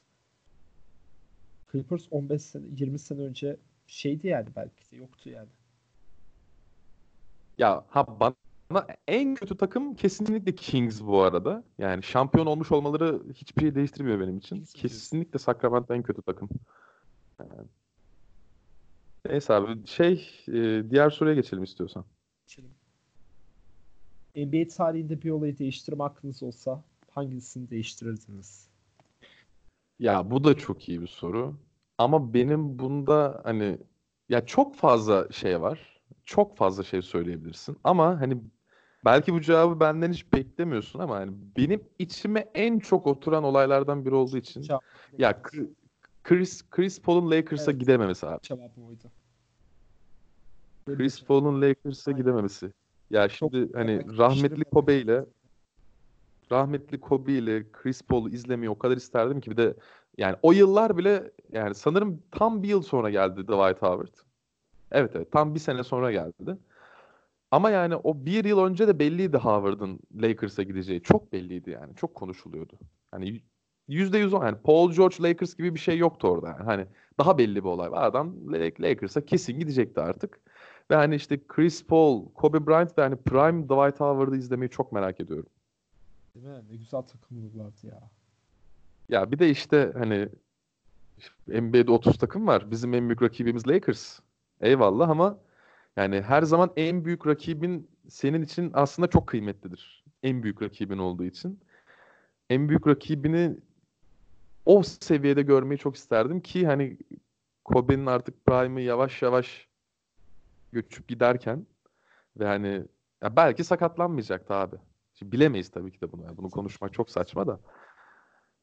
Clippers 1.72 2.06
15 2.10 2.42
sene 2.42 2.64
20 2.76 2.98
sene 2.98 3.20
önce 3.20 3.56
şeydi 3.86 4.26
yani 4.26 4.48
belki 4.56 4.90
de 4.90 4.96
yoktu 4.96 5.30
yani. 5.30 5.48
Ya 7.58 7.84
ha 7.88 8.20
bana 8.20 8.86
en 9.08 9.34
kötü 9.34 9.56
takım 9.56 9.94
kesinlikle 9.94 10.54
Kings 10.54 11.02
bu 11.02 11.22
arada. 11.22 11.64
Yani 11.78 12.02
şampiyon 12.02 12.46
olmuş 12.46 12.72
olmaları 12.72 13.22
hiçbir 13.34 13.62
şey 13.62 13.74
değiştirmiyor 13.74 14.20
benim 14.20 14.38
için. 14.38 14.64
Kesinlikle 14.74 15.38
Sacramento 15.38 15.94
en 15.94 16.02
kötü 16.02 16.22
takım. 16.22 16.48
Yani. 17.40 17.68
Neyse 19.26 19.54
abi 19.54 19.86
şey 19.86 20.30
e, 20.48 20.90
diğer 20.90 21.10
soruya 21.10 21.34
geçelim 21.34 21.62
istiyorsan. 21.62 22.04
Geçelim. 22.46 22.70
NBA 24.36 24.68
tarihinde 24.68 25.22
bir 25.22 25.30
olayı 25.30 25.58
değiştirme 25.58 26.02
hakkınız 26.02 26.42
olsa 26.42 26.84
hangisini 27.10 27.70
değiştirirdiniz? 27.70 28.68
Ya 29.98 30.30
bu 30.30 30.44
da 30.44 30.54
çok 30.54 30.88
iyi 30.88 31.00
bir 31.02 31.06
soru. 31.06 31.56
Ama 31.98 32.34
benim 32.34 32.78
bunda 32.78 33.40
hani 33.44 33.78
ya 34.28 34.46
çok 34.46 34.74
fazla 34.76 35.28
şey 35.32 35.60
var. 35.60 36.00
Çok 36.24 36.56
fazla 36.56 36.82
şey 36.82 37.02
söyleyebilirsin. 37.02 37.76
Ama 37.84 38.20
hani 38.20 38.42
belki 39.04 39.34
bu 39.34 39.40
cevabı 39.40 39.80
benden 39.80 40.12
hiç 40.12 40.32
beklemiyorsun 40.32 40.98
ama 40.98 41.16
hani 41.16 41.32
benim 41.56 41.80
içime 41.98 42.40
en 42.54 42.78
çok 42.78 43.06
oturan 43.06 43.44
olaylardan 43.44 44.04
biri 44.04 44.14
olduğu 44.14 44.36
için 44.36 44.62
Cevap- 44.62 44.80
ya 45.18 45.42
Chris 46.24 46.70
Chris, 46.70 47.02
Paul'un 47.02 47.30
Lakers'a 47.30 47.70
Evet. 47.70 47.80
gidememesi 47.80 48.26
abi. 48.26 48.40
Oydu. 48.76 49.10
Chris. 50.86 51.24
Paul'un 51.24 51.62
Lakers'a 51.62 52.12
gidememesi. 52.12 52.72
Ya 53.10 53.28
Çok 53.28 53.52
şimdi 53.52 53.72
hani 53.74 53.98
belki 53.98 54.18
rahmetli. 54.18 54.64
Kobe 54.64 54.98
ile 54.98 55.24
rahmetli 56.52 57.00
Kobe 57.00 57.32
ile 57.32 57.72
Chris 57.72 58.02
Paul'u 58.02 58.28
izlemeyi 58.28 58.70
o 58.70 58.78
kadar 58.78 58.96
isterdim 58.96 59.40
ki 59.40 59.50
bir 59.50 59.56
de 59.56 59.74
yani 60.18 60.36
o 60.42 60.52
yıllar 60.52 60.96
bile 60.96 61.32
yani 61.52 61.74
sanırım 61.74 62.22
tam 62.30 62.62
bir 62.62 62.68
yıl 62.68 62.82
sonra 62.82 63.10
geldi 63.10 63.42
Dwight 63.42 63.82
Howard. 63.82 64.14
Evet 64.92 65.16
evet 65.16 65.32
tam 65.32 65.54
bir 65.54 65.60
sene 65.60 65.84
sonra 65.84 66.12
geldi. 66.12 66.58
Ama 67.50 67.70
yani 67.70 67.96
o 67.96 68.26
bir 68.26 68.44
yıl 68.44 68.58
önce 68.58 68.88
de 68.88 68.98
belliydi 68.98 69.36
Howard'ın 69.36 70.00
Lakers'a 70.14 70.62
gideceği. 70.62 71.02
Çok 71.02 71.32
belliydi 71.32 71.70
yani. 71.70 71.96
Çok 71.96 72.14
konuşuluyordu. 72.14 72.78
Hani 73.10 73.42
yüzde 73.88 74.18
yüz 74.18 74.32
yani 74.32 74.56
Paul 74.64 74.92
George 74.92 75.16
Lakers 75.20 75.54
gibi 75.54 75.74
bir 75.74 75.80
şey 75.80 75.98
yoktu 75.98 76.28
orada. 76.28 76.48
Yani. 76.48 76.62
Hani 76.62 76.86
daha 77.18 77.38
belli 77.38 77.56
bir 77.56 77.68
olay 77.68 77.90
var. 77.90 78.06
Adam 78.06 78.52
La- 78.52 78.88
Lakers'a 78.88 79.24
kesin 79.24 79.58
gidecekti 79.58 80.00
artık. 80.00 80.40
Ve 80.90 80.94
hani 80.94 81.14
işte 81.14 81.46
Chris 81.48 81.86
Paul, 81.86 82.32
Kobe 82.34 82.66
Bryant 82.66 82.98
ve 82.98 83.02
hani 83.02 83.16
Prime 83.16 83.64
Dwight 83.64 84.00
Howard'ı 84.00 84.36
izlemeyi 84.36 84.70
çok 84.70 84.92
merak 84.92 85.20
ediyorum. 85.20 85.50
Değil 86.42 86.56
mi? 86.56 86.64
Ne 86.70 86.76
güzel 86.76 87.02
takım 87.02 87.38
olurlardı 87.38 87.86
ya. 87.86 88.10
Ya 89.08 89.30
bir 89.32 89.38
de 89.38 89.50
işte 89.50 89.92
hani 89.98 90.28
NBA'de 91.48 91.90
30 91.90 92.18
takım 92.18 92.46
var. 92.46 92.70
Bizim 92.70 92.94
en 92.94 93.08
büyük 93.08 93.22
rakibimiz 93.22 93.68
Lakers. 93.68 94.20
Eyvallah 94.60 95.08
ama 95.08 95.38
yani 95.96 96.22
her 96.22 96.42
zaman 96.42 96.72
en 96.76 97.04
büyük 97.04 97.26
rakibin 97.26 97.90
senin 98.08 98.42
için 98.42 98.70
aslında 98.74 99.08
çok 99.10 99.26
kıymetlidir. 99.26 100.04
En 100.22 100.42
büyük 100.42 100.62
rakibin 100.62 100.98
olduğu 100.98 101.24
için. 101.24 101.60
En 102.50 102.68
büyük 102.68 102.86
rakibini 102.86 103.56
o 104.66 104.82
seviyede 104.82 105.42
görmeyi 105.42 105.78
çok 105.78 105.96
isterdim 105.96 106.40
ki 106.40 106.66
hani 106.66 106.98
Kobe'nin 107.64 108.06
artık 108.06 108.46
prime'ı 108.46 108.84
yavaş 108.84 109.22
yavaş 109.22 109.68
göçüp 110.72 111.08
giderken 111.08 111.66
ve 112.36 112.46
hani 112.46 112.84
ya 113.22 113.36
belki 113.36 113.64
sakatlanmayacaktı 113.64 114.54
abi. 114.54 114.76
Şimdi 115.18 115.32
bilemeyiz 115.32 115.70
tabii 115.70 115.92
ki 115.92 116.00
de 116.00 116.12
bunu. 116.12 116.22
Yani 116.22 116.36
bunu 116.36 116.50
konuşmak 116.50 116.92
çok 116.92 117.10
saçma 117.10 117.46
da. 117.46 117.60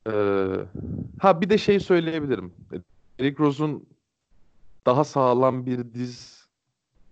Ee, 0.07 0.55
ha 1.19 1.41
bir 1.41 1.49
de 1.49 1.57
şey 1.57 1.79
söyleyebilirim. 1.79 2.53
Derrick 3.19 3.43
Rose'un 3.43 3.89
daha 4.85 5.03
sağlam 5.03 5.65
bir 5.65 5.93
diz 5.93 6.45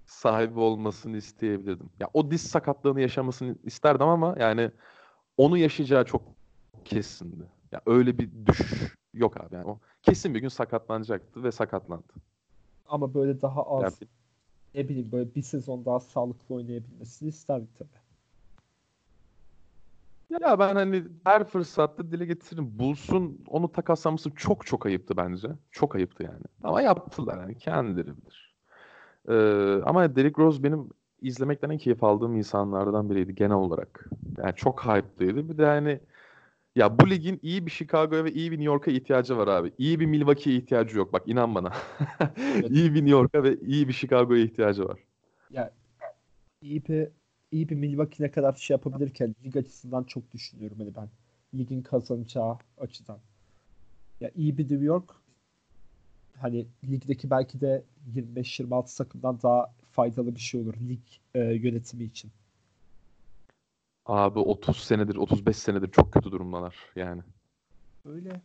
sahibi 0.06 0.60
olmasını 0.60 1.18
isteyebilirdim. 1.18 1.90
Ya 2.00 2.10
o 2.14 2.32
diz 2.32 2.42
sakatlığını 2.42 3.02
yaşamasını 3.02 3.56
isterdim 3.64 4.08
ama 4.08 4.36
yani 4.40 4.72
onu 5.38 5.58
yaşayacağı 5.58 6.06
çok 6.06 6.22
kesindi. 6.86 7.44
Ya 7.72 7.82
öyle 7.86 8.18
bir 8.18 8.46
düşüş 8.46 8.96
yok 9.14 9.42
abi. 9.42 9.56
Yani 9.56 9.66
o 9.66 9.80
kesin 10.02 10.36
bir 10.36 10.40
gün 10.40 10.48
sakatlanacaktı 10.48 11.44
ve 11.44 11.52
sakatlandı. 11.52 12.14
Ama 12.86 13.14
böyle 13.14 13.42
daha 13.42 13.64
az 13.64 13.84
Yani 13.84 14.10
ne 14.76 14.90
bileyim 14.90 15.12
böyle 15.12 15.36
bir 15.36 15.42
sezon 15.42 15.86
daha 15.86 16.00
sağlıklı 16.00 16.56
oynayabilmesini 16.56 17.30
isterdik 17.30 17.78
tabii. 17.78 18.03
Ya 20.42 20.60
ben 20.60 20.76
hani 20.76 21.04
her 21.24 21.44
fırsatta 21.44 22.12
dile 22.12 22.26
getiririm. 22.26 22.80
Bulls'un 22.80 23.44
onu 23.48 23.72
takaslaması 23.72 24.32
çok 24.36 24.66
çok 24.66 24.86
ayıptı 24.86 25.18
bence. 25.18 25.48
Çok 25.72 25.96
ayıptı 25.96 26.24
yani. 26.24 26.44
Ama 26.64 26.82
yaptılar 26.82 27.38
yani 27.42 27.58
kendileri 27.58 28.08
bilir. 28.08 28.54
Ee, 29.30 29.84
ama 29.86 30.16
Derrick 30.16 30.42
Rose 30.42 30.64
benim 30.64 30.90
izlemekten 31.22 31.70
en 31.70 31.78
keyif 31.78 32.04
aldığım 32.04 32.36
insanlardan 32.36 33.10
biriydi 33.10 33.36
genel 33.36 33.56
olarak. 33.56 34.10
Yani 34.38 34.56
çok 34.56 34.86
hype'lıydı. 34.86 35.50
Bir 35.50 35.58
de 35.58 35.66
hani 35.66 36.00
ya 36.76 37.00
bu 37.00 37.10
ligin 37.10 37.40
iyi 37.42 37.66
bir 37.66 37.72
Chicago'ya 37.72 38.26
ve 38.26 38.32
iyi 38.32 38.52
bir 38.52 38.58
New 38.58 38.74
York'a 38.74 38.92
ihtiyacı 38.92 39.38
var 39.38 39.48
abi. 39.48 39.74
İyi 39.78 40.00
bir 40.00 40.06
Milwaukee'ye 40.06 40.58
ihtiyacı 40.58 40.98
yok. 40.98 41.14
Bak 41.14 41.24
inan 41.26 41.56
bana. 41.56 41.74
İyi 42.70 42.94
bir 42.94 43.00
New 43.00 43.10
York'a 43.10 43.44
ve 43.44 43.56
iyi 43.60 43.88
bir 43.88 43.94
Chicago'ya 43.94 44.44
ihtiyacı 44.44 44.86
var. 44.86 45.00
Ya 45.50 45.72
iyi 46.62 46.86
bir 46.86 47.08
iyi 47.54 47.70
bir 47.70 47.76
Milwaukee 47.76 48.24
ne 48.24 48.32
kadar 48.32 48.54
şey 48.54 48.74
yapabilirken 48.74 49.36
lig 49.46 49.58
açısından 49.58 50.04
çok 50.04 50.32
düşünüyorum 50.32 50.78
hani 50.80 50.96
ben. 50.96 51.10
Ligin 51.58 51.82
kazanacağı 51.82 52.58
açıdan. 52.78 53.20
Ya 54.22 54.32
iyi 54.36 54.58
bir 54.58 54.64
New 54.64 54.86
York 54.86 55.16
hani 56.38 56.68
ligdeki 56.90 57.30
belki 57.30 57.62
de 57.62 57.84
25-26 58.16 58.98
takımdan 58.98 59.42
daha 59.44 59.74
faydalı 59.92 60.36
bir 60.36 60.40
şey 60.40 60.62
olur 60.62 60.74
lig 60.90 61.02
e, 61.36 61.40
yönetimi 61.40 62.04
için. 62.04 62.32
Abi 64.06 64.40
30 64.40 64.78
senedir, 64.78 65.16
35 65.16 65.58
senedir 65.58 65.92
çok 65.92 66.14
kötü 66.14 66.32
durumdalar 66.32 66.76
yani. 66.96 67.22
Öyle. 68.06 68.42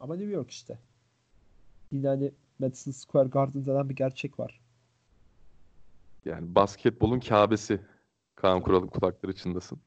Ama 0.00 0.16
New 0.16 0.32
York 0.32 0.50
işte. 0.50 0.78
Yine 1.90 2.08
hani 2.08 2.32
Madison 2.58 2.92
Square 2.92 3.28
Garden 3.28 3.66
denen 3.66 3.88
bir 3.88 3.96
gerçek 3.96 4.38
var. 4.38 4.60
Yani 6.24 6.54
basketbolun 6.54 7.20
Kâbesi. 7.20 7.80
Kaan 8.42 8.62
Kural'ın 8.62 8.86
kulakları 8.86 9.34
çınlasın. 9.34 9.80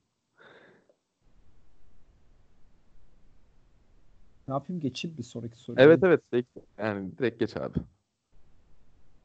Ne 4.48 4.54
yapayım 4.54 4.82
geçeyim 4.82 5.18
bir 5.18 5.24
sonraki 5.24 5.58
soruya. 5.58 5.86
Evet 5.86 6.04
evet. 6.04 6.32
Direkt, 6.32 6.58
yani 6.78 7.18
direkt 7.18 7.40
geç 7.40 7.58
abi. 7.58 7.80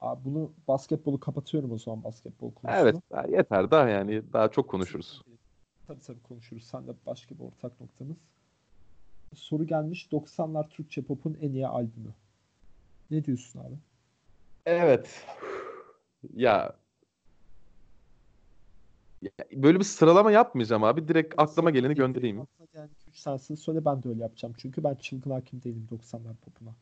Abi 0.01 0.24
bunu 0.24 0.53
basketbolu 0.68 1.20
kapatıyorum 1.20 1.72
o 1.72 1.78
zaman 1.78 2.05
basketbol 2.05 2.55
konusunu. 2.55 2.83
Evet 2.83 3.03
daha 3.11 3.26
yeter 3.26 3.70
daha 3.70 3.89
yani 3.89 4.33
daha 4.33 4.51
çok 4.51 4.70
konuşuruz. 4.70 5.22
Tabii 5.87 6.01
tabii 6.01 6.22
konuşuruz. 6.22 6.64
Sen 6.64 6.89
de 6.89 6.93
başka 7.07 7.35
bir 7.35 7.41
ortak 7.41 7.81
noktamız. 7.81 8.16
Soru 9.35 9.66
gelmiş. 9.66 10.12
90'lar 10.12 10.68
Türkçe 10.68 11.03
pop'un 11.03 11.39
en 11.41 11.53
iyi 11.53 11.66
albümü. 11.66 12.14
Ne 13.11 13.24
diyorsun 13.24 13.61
abi? 13.61 13.78
Evet. 14.66 15.26
Ya, 16.33 16.76
böyle 19.53 19.79
bir 19.79 19.85
sıralama 19.85 20.33
yapmayacağım 20.33 20.85
abi. 20.85 21.09
Direkt 21.09 21.35
aklıma 21.37 21.71
geleni 21.71 21.95
göndereyim. 21.95 22.47
Gelen 22.73 22.89
2-3 23.12 23.25
tanesini 23.25 23.57
söyle 23.57 23.85
ben 23.85 24.03
de 24.03 24.09
öyle 24.09 24.23
yapacağım. 24.23 24.55
Çünkü 24.59 24.85
ben 24.85 24.95
çılgın 24.95 25.31
hakim 25.31 25.62
değilim 25.62 25.89
90'lar 25.91 26.35
popuna. 26.35 26.75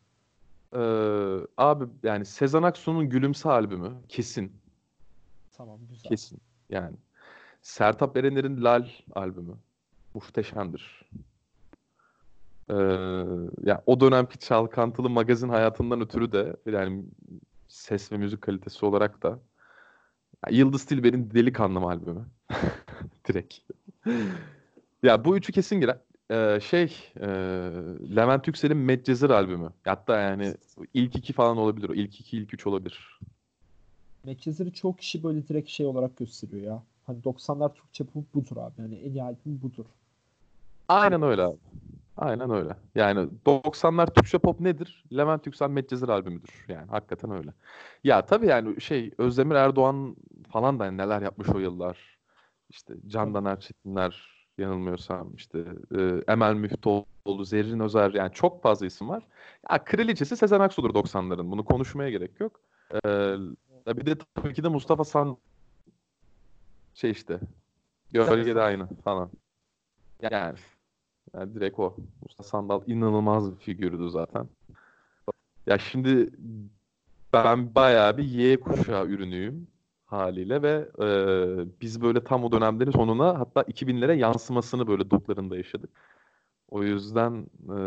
Ee, 0.73 1.47
abi 1.57 1.85
yani 2.03 2.25
Sezen 2.25 2.63
Aksu'nun 2.63 3.09
Gülümse 3.09 3.49
albümü 3.49 3.93
kesin. 4.09 4.53
Tamam 5.57 5.79
güzel. 5.91 6.09
Kesin 6.09 6.41
yani. 6.71 6.97
Sertab 7.63 8.17
Erener'in 8.17 8.65
Lal 8.65 8.87
albümü 9.15 9.55
muhteşemdir. 10.15 11.11
Ee, 12.71 12.75
ya 13.65 13.83
o 13.87 14.01
dönemki 14.01 14.39
çalkantılı 14.39 15.11
magazin 15.11 15.49
hayatından 15.49 16.01
ötürü 16.01 16.33
de 16.33 16.57
yani 16.67 17.05
ses 17.69 18.13
ve 18.13 18.17
müzik 18.17 18.43
kalitesi 18.43 18.87
olarak 18.87 19.23
da 19.23 19.39
Yıldız 20.51 20.85
Tilbe'nin 20.85 21.31
Delikanlım 21.31 21.87
albümü. 21.87 22.27
Direkt. 23.29 23.59
ya 25.03 25.25
bu 25.25 25.37
üçü 25.37 25.53
kesin 25.53 25.81
girer. 25.81 25.99
Ee, 26.31 26.61
şey 26.61 26.97
e, 27.21 27.27
Levent 28.17 28.47
Yüksel'in 28.47 28.77
Medcezir 28.77 29.31
albümü. 29.31 29.71
Hatta 29.85 30.21
yani 30.21 30.55
ilk 30.95 31.17
iki 31.17 31.33
falan 31.33 31.57
olabilir. 31.57 31.89
O 31.89 31.95
ilk 31.95 32.21
iki 32.21 32.39
ilk 32.39 32.55
üç 32.55 32.67
olabilir. 32.67 33.21
Medcezir'i 34.25 34.73
çoğu 34.73 34.97
kişi 34.97 35.25
böyle 35.25 35.49
direkt 35.49 35.69
şey 35.69 35.87
olarak 35.87 36.17
gösteriyor 36.17 36.63
ya. 36.63 36.83
Hani 37.07 37.19
90'lar 37.21 37.75
Türkçe 37.75 38.05
pop 38.05 38.35
budur 38.35 38.57
abi. 38.57 38.73
Yani 38.79 38.95
en 38.95 39.11
iyi 39.11 39.23
albüm 39.23 39.63
budur. 39.63 39.85
Aynen 40.89 41.23
öyle 41.23 41.43
abi. 41.43 41.59
Aynen 42.19 42.51
öyle. 42.51 42.77
Yani 42.95 43.29
90'lar 43.47 44.15
Türkçe 44.15 44.39
pop 44.39 44.61
nedir? 44.61 45.05
Levent 45.17 45.47
Yüksel 45.47 45.71
Medcezir 45.71 46.09
albümüdür. 46.09 46.65
Yani 46.69 46.87
hakikaten 46.91 47.31
öyle. 47.31 47.51
Ya 48.05 48.27
tabii 48.27 48.47
yani 48.47 48.81
şey 48.81 49.11
Özdemir 49.19 49.55
Erdoğan 49.55 50.17
falan 50.51 50.79
da 50.79 50.91
neler 50.91 51.23
yapmış 51.23 51.49
o 51.49 51.59
yıllar. 51.59 52.19
İşte 52.71 52.95
Candan 53.07 53.45
Erçetinler 53.45 54.39
yanılmıyorsam 54.59 55.35
işte 55.35 55.65
e, 55.99 56.33
Emel 56.33 56.55
Müftüoğlu, 56.55 57.45
Zerrin 57.45 57.81
Özer 57.81 58.11
yani 58.11 58.33
çok 58.33 58.63
fazla 58.63 58.87
isim 58.87 59.09
var. 59.09 59.27
Ya 59.71 59.85
kraliçesi 59.85 60.37
Sezen 60.37 60.61
Aksu'dur 60.61 60.91
90'ların. 60.91 61.51
Bunu 61.51 61.65
konuşmaya 61.65 62.11
gerek 62.11 62.41
yok. 62.41 62.61
Ee, 62.95 63.37
bir 63.87 64.07
de 64.07 64.17
tabii 64.35 64.55
ki 64.55 64.65
de 64.65 64.69
Mustafa 64.69 65.05
San 65.05 65.37
şey 66.95 67.11
işte 67.11 67.41
gölgede 68.13 68.63
aynı 68.63 68.89
falan. 69.05 69.31
Yani, 70.23 70.59
yani 71.35 71.55
direkt 71.55 71.79
o. 71.79 71.97
Mustafa 72.23 72.49
Sandal 72.49 72.83
inanılmaz 72.87 73.53
bir 73.53 73.57
figürdü 73.57 74.11
zaten. 74.11 74.49
Ya 75.67 75.79
şimdi 75.79 76.31
ben 77.33 77.75
bayağı 77.75 78.17
bir 78.17 78.25
Y 78.25 78.61
kuşağı 78.61 79.07
ürünüyüm 79.07 79.67
haliyle 80.07 80.63
ve 80.63 80.89
e, 81.01 81.09
biz 81.81 82.03
böyle 82.03 82.25
tam 82.25 82.45
o 82.45 82.53
dönemlerin 82.53 82.91
sonuna 82.91 83.39
hatta 83.39 83.63
2000'lere 83.63 84.17
yansımasını 84.17 84.87
böyle 84.87 85.11
duklarında 85.11 85.57
yaşadık. 85.57 85.91
O 86.71 86.83
yüzden 86.83 87.47
e, 87.69 87.79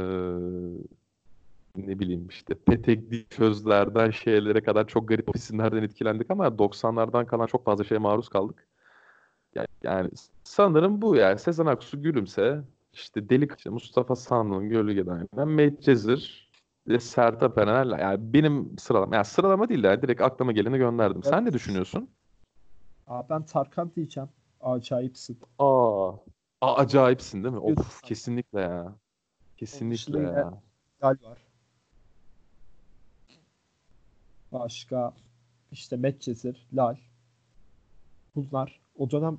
ne 1.75 1.99
bileyim 1.99 2.27
işte 2.29 2.53
petekli 2.55 3.25
sözlerden 3.29 4.11
şeylere 4.11 4.61
kadar 4.63 4.87
çok 4.87 5.07
garip 5.07 5.35
isimlerden 5.35 5.83
etkilendik 5.83 6.31
ama 6.31 6.47
90'lardan 6.47 7.25
kalan 7.25 7.47
çok 7.47 7.65
fazla 7.65 7.83
şeye 7.83 7.97
maruz 7.97 8.29
kaldık. 8.29 8.67
Yani, 9.55 9.67
yani 9.83 10.09
sanırım 10.43 11.01
bu 11.01 11.15
yani 11.15 11.39
Sezen 11.39 11.65
Aksu 11.65 12.01
Gülümse 12.01 12.61
işte 12.93 13.29
Delik 13.29 13.51
işte 13.57 13.69
Mustafa 13.69 14.15
Sandal'ın 14.15 14.69
Gölge'den 14.69 15.47
Medcezir 15.47 16.51
ve 16.87 16.99
Sertab 16.99 17.57
Erener 17.57 17.99
yani 17.99 18.33
benim 18.33 18.77
sıralama 18.77 19.15
yani 19.15 19.25
sıralama 19.25 19.69
değil 19.69 19.83
de 19.83 19.87
yani 19.87 20.01
direkt 20.01 20.21
aklıma 20.21 20.51
geleni 20.51 20.77
gönderdim. 20.77 21.23
Sen 21.23 21.45
ne 21.45 21.53
düşünüyorsun? 21.53 22.09
Aa, 23.07 23.29
ben 23.29 23.45
Tarkan 23.45 23.91
diyeceğim. 23.95 24.29
Acayipsin. 24.61 25.39
Aa, 25.59 26.11
Aa 26.61 26.75
acayipsin 26.75 27.43
değil 27.43 27.53
mi? 27.53 27.59
Of 27.59 28.01
kesinlikle 28.01 28.59
ya. 28.61 28.95
Kesinlikle 29.57 30.19
yine- 30.19 30.29
ya. 30.29 30.61
Gal 31.01 31.17
var. 31.23 31.37
Başka 34.51 35.13
işte 35.71 35.97
Medcezir, 35.97 36.67
Lal. 36.73 36.95
Bunlar 38.35 38.81
o 38.97 39.11
dönem 39.11 39.37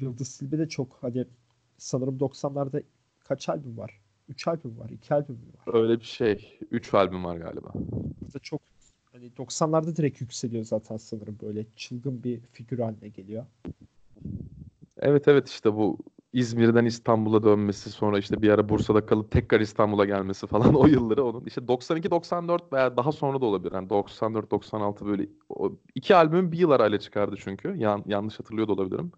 Yıldız 0.00 0.38
Tilbe 0.38 0.58
de 0.58 0.68
çok 0.68 0.98
hani 1.00 1.26
sanırım 1.78 2.18
90'larda 2.18 2.82
kaç 3.20 3.48
albüm 3.48 3.78
var? 3.78 4.00
3 4.28 4.48
albüm 4.48 4.78
var, 4.78 4.90
2 4.90 5.14
albüm 5.14 5.36
var? 5.36 5.74
Öyle 5.74 6.00
bir 6.00 6.04
şey. 6.04 6.58
Üç 6.70 6.94
albüm 6.94 7.24
var 7.24 7.36
galiba. 7.36 7.72
da 8.34 8.38
çok 8.38 8.60
hani 9.12 9.26
90'larda 9.26 9.96
direkt 9.96 10.20
yükseliyor 10.20 10.64
zaten 10.64 10.96
sanırım 10.96 11.38
böyle 11.42 11.66
çılgın 11.76 12.24
bir 12.24 12.40
figür 12.40 12.78
haline 12.78 13.08
geliyor. 13.08 13.46
Evet 14.98 15.28
evet 15.28 15.48
işte 15.48 15.74
bu 15.74 15.98
İzmir'den 16.32 16.84
İstanbul'a 16.84 17.42
dönmesi 17.42 17.90
sonra 17.90 18.18
işte 18.18 18.42
bir 18.42 18.50
ara 18.50 18.68
Bursa'da 18.68 19.06
kalıp 19.06 19.30
tekrar 19.30 19.60
İstanbul'a 19.60 20.04
gelmesi 20.04 20.46
falan 20.46 20.74
o 20.74 20.86
yılları 20.86 21.24
onun. 21.24 21.44
İşte 21.44 21.60
92-94 21.60 22.72
veya 22.72 22.96
daha 22.96 23.12
sonra 23.12 23.40
da 23.40 23.44
olabilir. 23.44 23.72
Yani 23.72 23.88
94-96 23.88 25.06
böyle 25.06 25.28
o 25.48 25.72
iki 25.94 26.14
albümün 26.14 26.52
bir 26.52 26.58
yıl 26.58 26.70
arayla 26.70 26.98
çıkardı 26.98 27.36
çünkü. 27.38 27.74
Yan, 27.76 28.04
yanlış 28.06 28.40
hatırlıyor 28.40 28.68
da 28.68 28.72
olabilirim. 28.72 29.12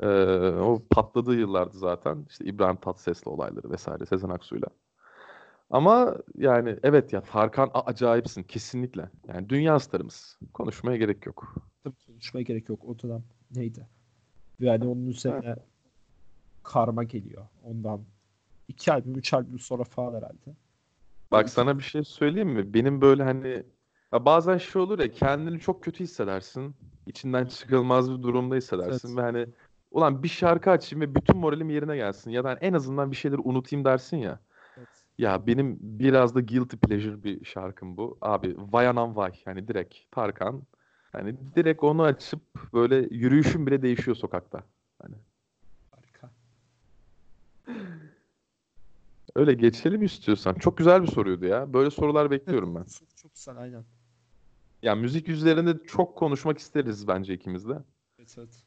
Ee, 0.00 0.06
o 0.60 0.82
patladığı 0.90 1.34
yıllardı 1.34 1.78
zaten. 1.78 2.26
İşte 2.28 2.44
İbrahim 2.44 2.76
Tatlıses'le 2.76 3.26
olayları 3.26 3.70
vesaire 3.70 4.06
Sezen 4.06 4.28
Aksu'yla. 4.28 4.68
Ama 5.70 6.16
yani 6.34 6.78
evet 6.82 7.12
ya 7.12 7.20
Tarkan 7.20 7.70
acayipsin 7.74 8.42
kesinlikle. 8.42 9.10
Yani 9.28 9.48
dünya 9.48 9.78
starımız. 9.78 10.38
Konuşmaya 10.54 10.96
gerek 10.96 11.26
yok. 11.26 11.54
Tabii 11.84 11.96
konuşmaya 12.06 12.42
gerek 12.42 12.68
yok. 12.68 12.84
O 12.84 12.98
dönem 12.98 13.24
neydi? 13.54 13.88
Yani 14.60 14.84
onun 14.84 15.06
üzerine 15.06 15.56
karma 16.62 17.04
geliyor. 17.04 17.46
Ondan 17.64 18.00
iki 18.68 18.92
albüm, 18.92 19.14
üç 19.14 19.34
albüm 19.34 19.58
sonra 19.58 19.84
falan 19.84 20.14
herhalde. 20.14 20.56
Bak 21.30 21.48
sana 21.48 21.78
bir 21.78 21.82
şey 21.82 22.04
söyleyeyim 22.04 22.48
mi? 22.48 22.74
Benim 22.74 23.00
böyle 23.00 23.22
hani 23.22 23.62
ya 24.12 24.24
bazen 24.24 24.58
şey 24.58 24.82
olur 24.82 24.98
ya 24.98 25.10
kendini 25.10 25.60
çok 25.60 25.82
kötü 25.82 26.04
hissedersin. 26.04 26.74
İçinden 27.06 27.46
çıkılmaz 27.46 28.10
bir 28.10 28.22
durumda 28.22 28.54
hissedersin 28.54 29.08
Evet. 29.08 29.16
ve 29.18 29.22
hani 29.22 29.46
ulan 29.96 30.22
bir 30.22 30.28
şarkı 30.28 30.70
açayım 30.70 31.00
ve 31.00 31.14
bütün 31.14 31.36
moralim 31.36 31.70
yerine 31.70 31.96
gelsin 31.96 32.30
ya 32.30 32.44
da 32.44 32.52
en 32.52 32.72
azından 32.72 33.10
bir 33.10 33.16
şeyleri 33.16 33.40
unutayım 33.40 33.84
dersin 33.84 34.16
ya. 34.16 34.40
Evet. 34.78 34.88
Ya 35.18 35.46
benim 35.46 35.78
biraz 35.80 36.34
da 36.34 36.40
guilty 36.40 36.76
pleasure 36.76 37.22
bir 37.22 37.44
şarkım 37.44 37.96
bu. 37.96 38.18
Abi 38.20 38.56
Vay 38.58 38.88
Anam 38.88 39.16
Vay 39.16 39.32
yani 39.46 39.68
direkt 39.68 39.94
Tarkan. 40.10 40.62
Hani 41.12 41.36
direkt 41.56 41.82
onu 41.82 42.02
açıp 42.02 42.40
böyle 42.72 42.96
yürüyüşüm 42.96 43.66
bile 43.66 43.82
değişiyor 43.82 44.16
sokakta. 44.16 44.62
Hani 45.02 45.14
Harika. 45.90 46.30
öyle 49.34 49.52
geçelim 49.54 50.02
istiyorsan. 50.02 50.54
Çok 50.54 50.78
güzel 50.78 51.02
bir 51.02 51.08
soruydu 51.08 51.46
ya. 51.46 51.72
Böyle 51.72 51.90
sorular 51.90 52.30
bekliyorum 52.30 52.74
ben. 52.74 52.84
Çok, 52.98 53.16
çok 53.16 53.34
güzel 53.34 53.56
aynen. 53.56 53.84
Ya 54.82 54.94
müzik 54.94 55.28
üzerinde 55.28 55.84
çok 55.86 56.16
konuşmak 56.16 56.58
isteriz 56.58 57.08
bence 57.08 57.34
ikimiz 57.34 57.68
de. 57.68 57.78
Evet 58.18 58.34
evet. 58.38 58.65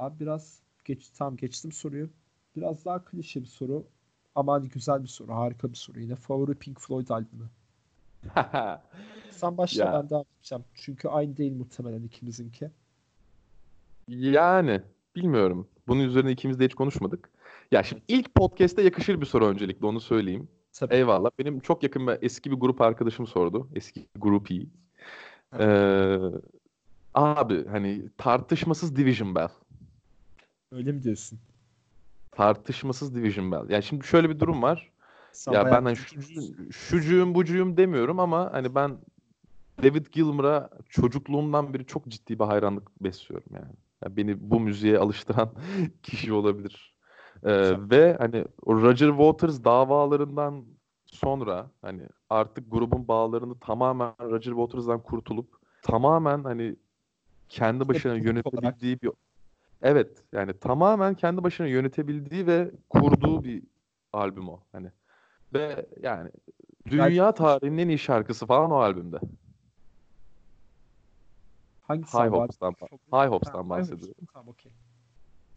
Abi 0.00 0.20
biraz 0.20 0.60
geç, 0.84 1.08
tamam 1.18 1.36
geçtim 1.36 1.72
soruyu. 1.72 2.10
Biraz 2.56 2.84
daha 2.84 3.04
klişe 3.04 3.40
bir 3.42 3.46
soru. 3.46 3.86
Ama 4.34 4.52
hani 4.52 4.68
güzel 4.68 5.02
bir 5.02 5.08
soru. 5.08 5.34
Harika 5.34 5.70
bir 5.70 5.76
soru. 5.76 6.00
Yine 6.00 6.14
favori 6.16 6.54
Pink 6.54 6.80
Floyd 6.80 7.08
albümü. 7.08 7.50
Sen 9.30 9.56
başla 9.56 9.84
Ya. 9.84 9.92
ben 9.92 10.10
devam 10.10 10.24
edeceğim. 10.38 10.64
Çünkü 10.74 11.08
aynı 11.08 11.36
değil 11.36 11.52
muhtemelen 11.52 12.02
ikimizinki. 12.02 12.70
Yani 14.08 14.82
bilmiyorum. 15.16 15.68
Bunun 15.88 16.00
üzerine 16.00 16.30
ikimiz 16.32 16.58
de 16.60 16.64
hiç 16.64 16.74
konuşmadık. 16.74 17.30
Ya 17.72 17.82
şimdi 17.82 18.02
ilk 18.08 18.34
podcast'te 18.34 18.82
yakışır 18.82 19.20
bir 19.20 19.26
soru 19.26 19.46
öncelikle 19.46 19.86
onu 19.86 20.00
söyleyeyim. 20.00 20.48
Tabii. 20.72 20.94
Eyvallah. 20.94 21.30
Benim 21.38 21.60
çok 21.60 21.82
yakın 21.82 22.06
bir 22.06 22.18
eski 22.22 22.50
bir 22.50 22.56
grup 22.56 22.80
arkadaşım 22.80 23.26
sordu. 23.26 23.68
Eski 23.74 24.06
groupie. 24.16 24.66
Ee, 25.58 26.18
abi 27.14 27.66
hani 27.66 28.08
tartışmasız 28.18 28.96
Division 28.96 29.34
Bell. 29.34 29.48
Öyle 30.72 30.92
mi 30.92 31.02
diyorsun? 31.02 31.38
Tartışmasız 32.32 33.14
Division 33.14 33.52
Bell. 33.52 33.70
Ya 33.70 33.82
şimdi 33.82 34.06
şöyle 34.06 34.30
bir 34.30 34.40
durum 34.40 34.62
var. 34.62 34.90
Sen 35.32 35.52
ya 35.52 35.64
ben 35.64 35.84
hani 35.84 35.96
şu, 35.96 36.20
şucuyum 36.72 37.34
bucuyum 37.34 37.76
demiyorum 37.76 38.20
ama 38.20 38.52
hani 38.52 38.74
ben 38.74 38.98
David 39.82 40.06
Gilmour'a 40.06 40.70
çocukluğumdan 40.88 41.74
beri 41.74 41.86
çok 41.86 42.08
ciddi 42.08 42.38
bir 42.38 42.44
hayranlık 42.44 43.04
besliyorum 43.04 43.48
yani. 43.54 43.74
Ya 44.04 44.16
beni 44.16 44.50
bu 44.50 44.60
müziğe 44.60 44.98
alıştıran 44.98 45.50
kişi 46.02 46.32
olabilir. 46.32 46.94
Ee, 47.44 47.90
ve 47.90 48.16
hani 48.18 48.44
Roger 48.66 49.08
Waters 49.08 49.64
davalarından 49.64 50.64
sonra 51.06 51.70
hani 51.82 52.02
artık 52.30 52.72
grubun 52.72 53.08
bağlarını 53.08 53.58
tamamen 53.58 54.14
Roger 54.20 54.52
Waters'dan 54.52 55.02
kurtulup 55.02 55.48
tamamen 55.82 56.44
hani 56.44 56.76
kendi 57.48 57.88
başına 57.88 58.14
yönetebildiği 58.14 59.02
bir 59.02 59.10
evet 59.82 60.24
yani 60.32 60.58
tamamen 60.58 61.14
kendi 61.14 61.42
başına 61.42 61.66
yönetebildiği 61.66 62.46
ve 62.46 62.70
kurduğu 62.88 63.44
bir 63.44 63.62
albüm 64.12 64.48
o 64.48 64.60
hani 64.72 64.90
ve 65.54 65.86
yani 66.02 66.30
dünya 66.86 67.34
tarihinin 67.34 67.78
en 67.78 67.88
iyi 67.88 67.98
şarkısı 67.98 68.46
falan 68.46 68.70
o 68.70 68.76
albümde. 68.76 69.18
Hangisi 71.82 72.18
High? 72.18 72.30
Hopes'tan, 72.30 72.74
High 73.12 73.30
Hopes'tan 73.30 73.70
bahsediyorum. 73.70 74.14
Tamam 74.32 74.48
okey. 74.48 74.72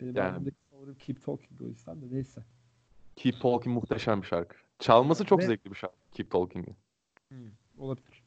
Benim 0.01 0.15
Yani- 0.15 0.51
favorim 0.71 0.95
Keep 0.95 1.25
Talking 1.25 1.61
o 1.61 1.65
yüzden 1.65 2.01
de 2.01 2.05
neyse. 2.11 2.41
Keep 3.15 3.41
Talking 3.41 3.75
muhteşem 3.75 4.21
bir 4.21 4.27
şarkı. 4.27 4.55
Çalması 4.79 5.25
çok 5.25 5.39
Ve- 5.39 5.45
zevkli 5.45 5.71
bir 5.71 5.75
şarkı. 5.75 5.95
Keep 6.11 6.31
Talking'i. 6.31 6.75
Olabilir. 7.77 8.23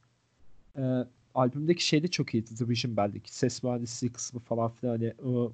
Ee, 0.77 1.05
albümdeki 1.35 1.87
şey 1.87 2.03
de 2.03 2.09
çok 2.09 2.35
iyiydi. 2.35 2.55
The 2.55 2.69
Vision 2.69 2.97
Bell'deki 2.97 3.35
ses 3.35 3.63
mühendisliği 3.63 4.13
kısmı 4.13 4.41
falan 4.41 4.71
filan 4.71 4.93
hani 4.93 5.15
o 5.25 5.53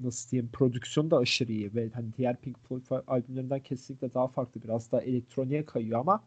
nasıl 0.00 0.30
diyeyim 0.30 0.50
prodüksiyon 0.52 1.10
da 1.10 1.16
aşırı 1.18 1.52
iyi 1.52 1.74
ve 1.74 1.90
hani 1.94 2.06
diğer 2.16 2.36
Pink 2.36 2.56
Floyd 2.68 3.02
albümlerinden 3.06 3.60
kesinlikle 3.60 4.14
daha 4.14 4.28
farklı 4.28 4.62
biraz 4.62 4.92
daha 4.92 5.00
elektroniğe 5.00 5.66
kayıyor 5.66 6.00
ama 6.00 6.24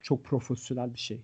çok 0.00 0.24
profesyonel 0.24 0.94
bir 0.94 0.98
şey. 0.98 1.20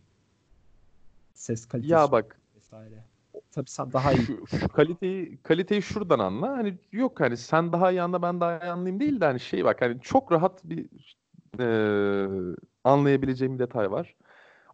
Ses 1.35 1.67
kalitesi 1.67 1.93
Ya 1.93 2.13
bak 2.13 2.41
vesaire. 2.57 3.05
Tabii 3.51 3.71
sen 3.71 3.93
daha 3.93 4.13
iyi. 4.13 4.23
şu, 4.23 4.47
şu 4.47 4.69
kaliteyi 4.69 5.39
kaliteyi 5.43 5.83
şuradan 5.83 6.19
anla. 6.19 6.49
Hani 6.49 6.79
yok 6.93 7.21
hani 7.21 7.37
sen 7.37 7.73
daha 7.73 7.91
iyi 7.91 8.03
anla 8.03 8.23
ben 8.23 8.41
daha 8.41 8.59
iyi 8.59 8.71
anlayayım 8.71 9.01
değil 9.01 9.21
de 9.21 9.25
hani 9.25 9.41
şey 9.41 9.65
bak 9.65 9.83
hani 9.83 10.01
çok 10.01 10.33
rahat 10.33 10.65
bir 10.65 10.89
e, 11.61 11.67
anlayabileceğim 12.85 13.55
bir 13.55 13.59
detay 13.59 13.91
var. 13.91 14.15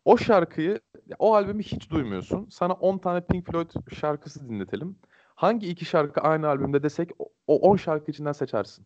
O 0.04 0.16
şarkıyı 0.16 0.80
o 1.18 1.34
albümü 1.34 1.62
hiç 1.62 1.90
duymuyorsun. 1.90 2.46
Sana 2.50 2.72
10 2.72 2.98
tane 2.98 3.20
Pink 3.20 3.46
Floyd 3.46 3.70
şarkısı 3.94 4.48
dinletelim. 4.48 4.96
Hangi 5.38 5.68
iki 5.68 5.84
şarkı 5.84 6.20
aynı 6.20 6.48
albümde 6.48 6.82
desek 6.82 7.10
o 7.46 7.56
10 7.56 7.76
şarkı 7.76 8.10
içinden 8.10 8.32
seçersin. 8.32 8.84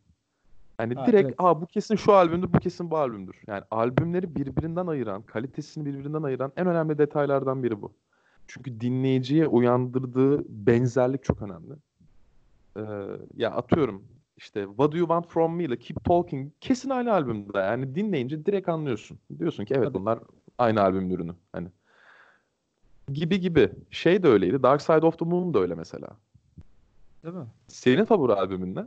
Yani 0.81 0.95
Ha, 0.95 1.07
direkt 1.07 1.27
evet. 1.27 1.35
Aa, 1.39 1.61
bu 1.61 1.67
kesin 1.67 1.97
şu 1.97 2.13
albümdür, 2.13 2.53
bu 2.53 2.59
kesin 2.59 2.91
bu 2.91 2.99
albümdür. 2.99 3.37
Yani 3.47 3.63
albümleri 3.71 4.37
birbirinden 4.37 4.87
ayıran, 4.87 5.23
kalitesini 5.23 5.87
birbirinden 5.87 6.23
ayıran 6.23 6.53
en 6.57 6.67
önemli 6.67 6.99
detaylardan 6.99 7.63
biri 7.63 7.83
bu. 7.83 7.93
Çünkü 8.47 8.81
dinleyiciye 8.81 9.47
uyandırdığı 9.47 10.45
benzerlik 10.49 11.25
çok 11.25 11.43
önemli. 11.43 11.73
Ee, 12.77 12.83
ya 13.37 13.51
atıyorum 13.51 14.05
işte 14.37 14.65
What 14.65 14.93
Do 14.93 14.97
You 14.97 15.07
Want 15.07 15.29
From 15.29 15.57
Me 15.57 15.65
ile 15.65 15.79
Keep 15.79 16.05
Talking 16.05 16.53
kesin 16.61 16.91
aynı 16.91 17.13
albümde. 17.13 17.59
Yani 17.59 17.95
dinleyince 17.95 18.47
direkt 18.47 18.69
anlıyorsun. 18.69 19.19
Diyorsun 19.39 19.65
ki 19.65 19.75
evet 19.75 19.85
Tabii. 19.85 19.95
bunlar 19.95 20.19
aynı 20.59 20.83
albümün 20.83 21.11
ürünü. 21.11 21.33
Hani 21.53 21.69
gibi 23.13 23.41
gibi. 23.41 23.71
Şey 23.91 24.23
de 24.23 24.29
öyleydi. 24.29 24.63
Dark 24.63 24.83
Side 24.83 25.07
of 25.07 25.19
the 25.19 25.25
Moon 25.25 25.55
da 25.55 25.59
öyle 25.59 25.75
mesela. 25.75 26.09
Değil 27.25 27.35
mi? 27.35 27.47
Senin 27.69 28.05
favori 28.05 28.33
albümün 28.33 28.75
ne? 28.75 28.87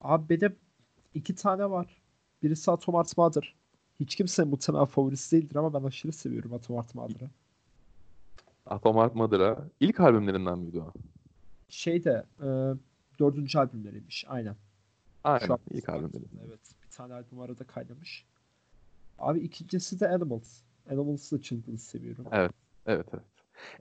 Abi 0.00 0.28
benim 0.28 0.56
iki 1.14 1.34
tane 1.34 1.70
var. 1.70 2.02
Birisi 2.42 2.70
Atom 2.70 2.94
Heart 2.94 3.16
Mother. 3.16 3.54
Hiç 4.00 4.14
kimsenin 4.14 4.48
muhtemelen 4.48 4.84
favorisi 4.84 5.36
değildir 5.36 5.56
ama 5.56 5.74
ben 5.74 5.86
aşırı 5.86 6.12
seviyorum 6.12 6.54
Atom 6.54 6.76
Heart 6.76 6.94
Mother'ı. 6.94 7.30
Atom 8.66 8.96
Heart 8.96 9.14
Mother'a. 9.14 9.68
İlk 9.80 10.00
albümlerinden 10.00 10.58
miydi 10.58 10.80
o? 10.80 10.92
Şey 11.68 12.04
de 12.04 12.24
e, 12.40 12.46
dördüncü 13.18 13.58
albümleriymiş. 13.58 14.24
Aynen. 14.28 14.56
Aynen. 15.24 15.46
Şu 15.46 15.52
an 15.52 15.58
ilk 15.70 15.88
albümlerinden. 15.88 16.44
Evet. 16.48 16.60
Bir 16.84 16.90
tane 16.90 17.14
albüm 17.14 17.40
arada 17.40 17.64
kaynamış. 17.64 18.26
Abi 19.18 19.40
ikincisi 19.40 20.00
de 20.00 20.08
Animals. 20.08 20.62
Animals'ı 20.90 21.42
çılgın 21.42 21.76
seviyorum. 21.76 22.26
Evet. 22.32 22.52
Evet 22.86 23.06
evet. 23.12 23.24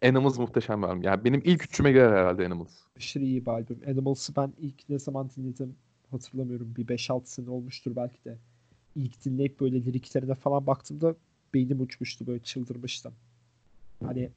Animals 0.03 0.37
muhteşem 0.37 0.81
bir 0.81 0.87
albüm. 0.87 1.03
Yani 1.03 1.23
benim 1.25 1.41
ilk 1.43 1.63
üçüme 1.63 1.91
girer 1.91 2.11
herhalde 2.11 2.45
Animals. 2.45 2.71
Aşırı 2.97 3.23
iyi 3.23 3.45
bir 3.45 3.51
albüm. 3.51 3.79
Animals'ı 3.87 4.35
ben 4.35 4.53
ilk 4.57 4.89
ne 4.89 4.99
zaman 4.99 5.29
dinledim 5.37 5.75
hatırlamıyorum. 6.11 6.75
Bir 6.75 6.87
5-6 6.87 7.25
sene 7.25 7.49
olmuştur 7.49 7.95
belki 7.95 8.25
de. 8.25 8.37
İlk 8.95 9.25
dinleyip 9.25 9.59
böyle 9.59 9.85
liriklerine 9.85 10.35
falan 10.35 10.67
baktığımda 10.67 11.15
beynim 11.53 11.81
uçmuştu 11.81 12.27
böyle 12.27 12.43
çıldırmıştım. 12.43 13.13
Hani 14.03 14.29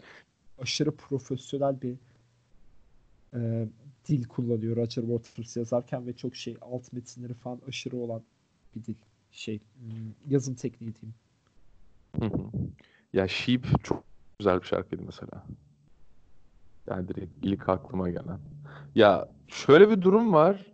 aşırı 0.59 0.97
profesyonel 0.97 1.83
bir 1.83 1.97
e, 3.35 3.69
dil 4.09 4.25
kullanıyor 4.25 4.77
Roger 4.77 5.03
Waters 5.03 5.57
yazarken 5.57 6.07
ve 6.07 6.17
çok 6.17 6.37
şey 6.37 6.57
alt 6.61 6.93
metinleri 6.93 7.35
falan 7.35 7.61
aşırı 7.69 7.97
olan 7.97 8.23
bir 8.77 8.85
dil. 8.85 8.95
Şey 9.33 9.59
hmm, 9.59 10.33
yazım 10.33 10.55
tekniği 10.55 10.95
diyeyim. 10.95 11.15
Hı 12.21 12.25
hı. 12.25 12.51
Ya 13.13 13.29
Sheep 13.29 13.85
çok 13.85 14.08
güzel 14.39 14.61
bir 14.61 14.67
şarkıydı 14.67 15.03
mesela. 15.07 15.45
Yani 16.87 17.09
direkt 17.09 17.33
ilk 17.43 17.69
aklıma 17.69 18.09
gelen. 18.09 18.39
Ya 18.95 19.29
şöyle 19.49 19.91
bir 19.91 20.03
durum 20.03 20.33
var. 20.33 20.67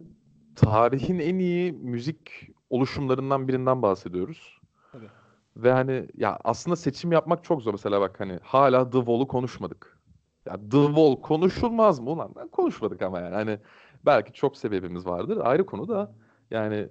Tarihin 0.57 1.19
en 1.19 1.39
iyi 1.39 1.73
müzik 1.73 2.51
oluşumlarından 2.71 3.49
birinden 3.49 3.83
bahsediyoruz. 3.83 4.61
Tabii. 4.93 5.09
Ve 5.57 5.73
hani 5.73 6.09
ya 6.17 6.39
aslında 6.45 6.77
seçim 6.77 7.13
yapmak 7.13 7.45
çok 7.45 7.63
zor. 7.63 7.73
Mesela 7.73 8.01
bak 8.01 8.21
hani 8.21 8.39
hala 8.43 8.91
The 8.91 8.99
Wall'u 8.99 9.29
konuşmadık. 9.29 9.99
Ya 10.47 10.57
The 10.57 10.87
Wall 10.87 11.21
konuşulmaz 11.21 12.01
mı 12.01 12.11
ulan? 12.11 12.35
Konuşmadık 12.53 13.03
ama 13.03 13.21
yani. 13.21 13.35
Hani 13.35 13.59
belki 14.07 14.33
çok 14.33 14.57
sebebimiz 14.57 15.07
vardır. 15.07 15.41
Ayrı 15.45 15.67
konu 15.67 15.89
da 15.89 16.13
yani 16.51 16.89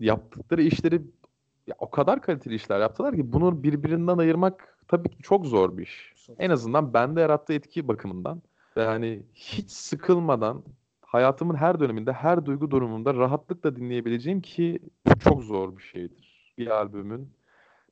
yaptıkları 0.00 0.62
işleri 0.62 1.02
ya 1.66 1.74
o 1.78 1.90
kadar 1.90 2.22
kaliteli 2.22 2.54
işler 2.54 2.80
yaptılar 2.80 3.16
ki 3.16 3.32
bunu 3.32 3.62
birbirinden 3.62 4.18
ayırmak 4.18 4.78
tabii 4.88 5.08
ki 5.08 5.18
çok 5.22 5.46
zor 5.46 5.78
bir 5.78 5.82
iş. 5.82 6.13
En 6.38 6.50
azından 6.50 6.94
bende 6.94 7.20
yarattığı 7.20 7.52
etki 7.52 7.88
bakımından 7.88 8.42
ve 8.76 8.84
hani 8.84 9.22
hiç 9.34 9.70
sıkılmadan 9.70 10.62
hayatımın 11.00 11.54
her 11.54 11.80
döneminde, 11.80 12.12
her 12.12 12.46
duygu 12.46 12.70
durumunda 12.70 13.14
rahatlıkla 13.14 13.76
dinleyebileceğim 13.76 14.40
ki 14.40 14.78
çok 15.20 15.42
zor 15.42 15.76
bir 15.76 15.82
şeydir. 15.82 16.54
Bir 16.58 16.66
albümün, 16.66 17.28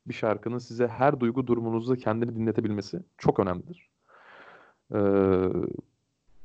bir 0.07 0.13
şarkının 0.13 0.57
size 0.57 0.87
her 0.87 1.19
duygu 1.19 1.47
durumunuzda 1.47 1.95
kendini 1.95 2.35
dinletebilmesi 2.35 2.99
çok 3.17 3.39
önemlidir. 3.39 3.89
Ee, 4.93 4.97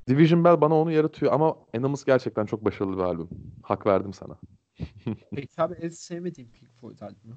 Division 0.09 0.45
Bell 0.45 0.61
bana 0.61 0.75
onu 0.75 0.93
yaratıyor 0.93 1.33
ama 1.33 1.57
Animals 1.75 2.05
gerçekten 2.05 2.47
çok 2.47 2.65
başarılı 2.65 2.97
bir 2.97 3.03
albüm. 3.03 3.29
Hak 3.63 3.87
verdim 3.87 4.13
sana. 4.13 4.37
Peki 5.35 5.63
abi 5.63 5.75
en 5.75 5.89
sevmediğim 5.89 6.51
Pink 6.51 6.71
Floyd 6.81 7.01
albümü? 7.01 7.37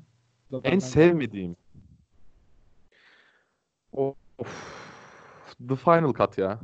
En 0.64 0.80
sevmediğim. 0.80 1.56
Of. 4.42 4.82
The 5.68 5.76
Final 5.76 6.14
Cut 6.14 6.38
ya. 6.38 6.60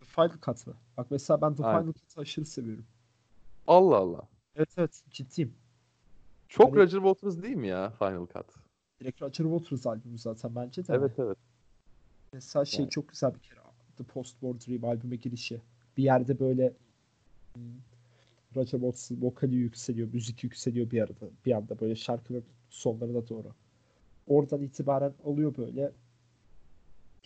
The 0.00 0.06
Final 0.06 0.38
Cut'ı. 0.42 0.74
Bak 0.96 1.06
mesela 1.10 1.40
ben 1.40 1.54
The 1.54 1.64
Aynen. 1.64 1.80
Final 1.80 1.92
Cut'ı 1.92 2.20
aşırı 2.20 2.44
seviyorum. 2.44 2.84
Allah 3.66 3.96
Allah. 3.96 4.28
Evet 4.56 4.68
evet 4.78 5.02
ciddiyim. 5.10 5.54
Çok 6.48 6.66
Hani- 6.66 6.76
Roger 6.76 6.98
Waters 6.98 7.42
değil 7.42 7.56
mi 7.56 7.68
ya 7.68 7.90
Final 7.90 8.26
Cut? 8.26 8.46
Direkt 9.00 9.22
Roger 9.22 9.44
Waters 9.44 9.86
albümü 9.86 10.18
zaten 10.18 10.54
bence 10.54 10.88
de. 10.88 10.94
Evet 10.94 11.12
evet. 11.18 11.38
Mesela 12.32 12.64
şey 12.64 12.80
Yani. 12.80 12.90
çok 12.90 13.08
güzel 13.08 13.34
bir 13.34 13.40
kere. 13.40 13.58
The 13.96 14.04
Post-War 14.04 14.60
Dream 14.60 14.84
albüme 14.84 15.16
girişi. 15.16 15.60
Bir 15.96 16.02
yerde 16.02 16.40
böyle 16.40 16.72
hmm, 17.54 17.62
Roger 18.56 18.70
Waters'ın 18.78 19.22
vokali 19.22 19.54
yükseliyor, 19.54 20.08
müzik 20.12 20.44
yükseliyor 20.44 20.90
bir 20.90 21.00
arada. 21.02 21.26
Bir 21.46 21.52
anda 21.52 21.80
böyle 21.80 21.96
şarkının 21.96 22.44
sonlarına 22.70 23.28
doğru. 23.28 23.48
Oradan 24.26 24.62
itibaren 24.62 25.12
oluyor 25.24 25.56
böyle. 25.56 25.92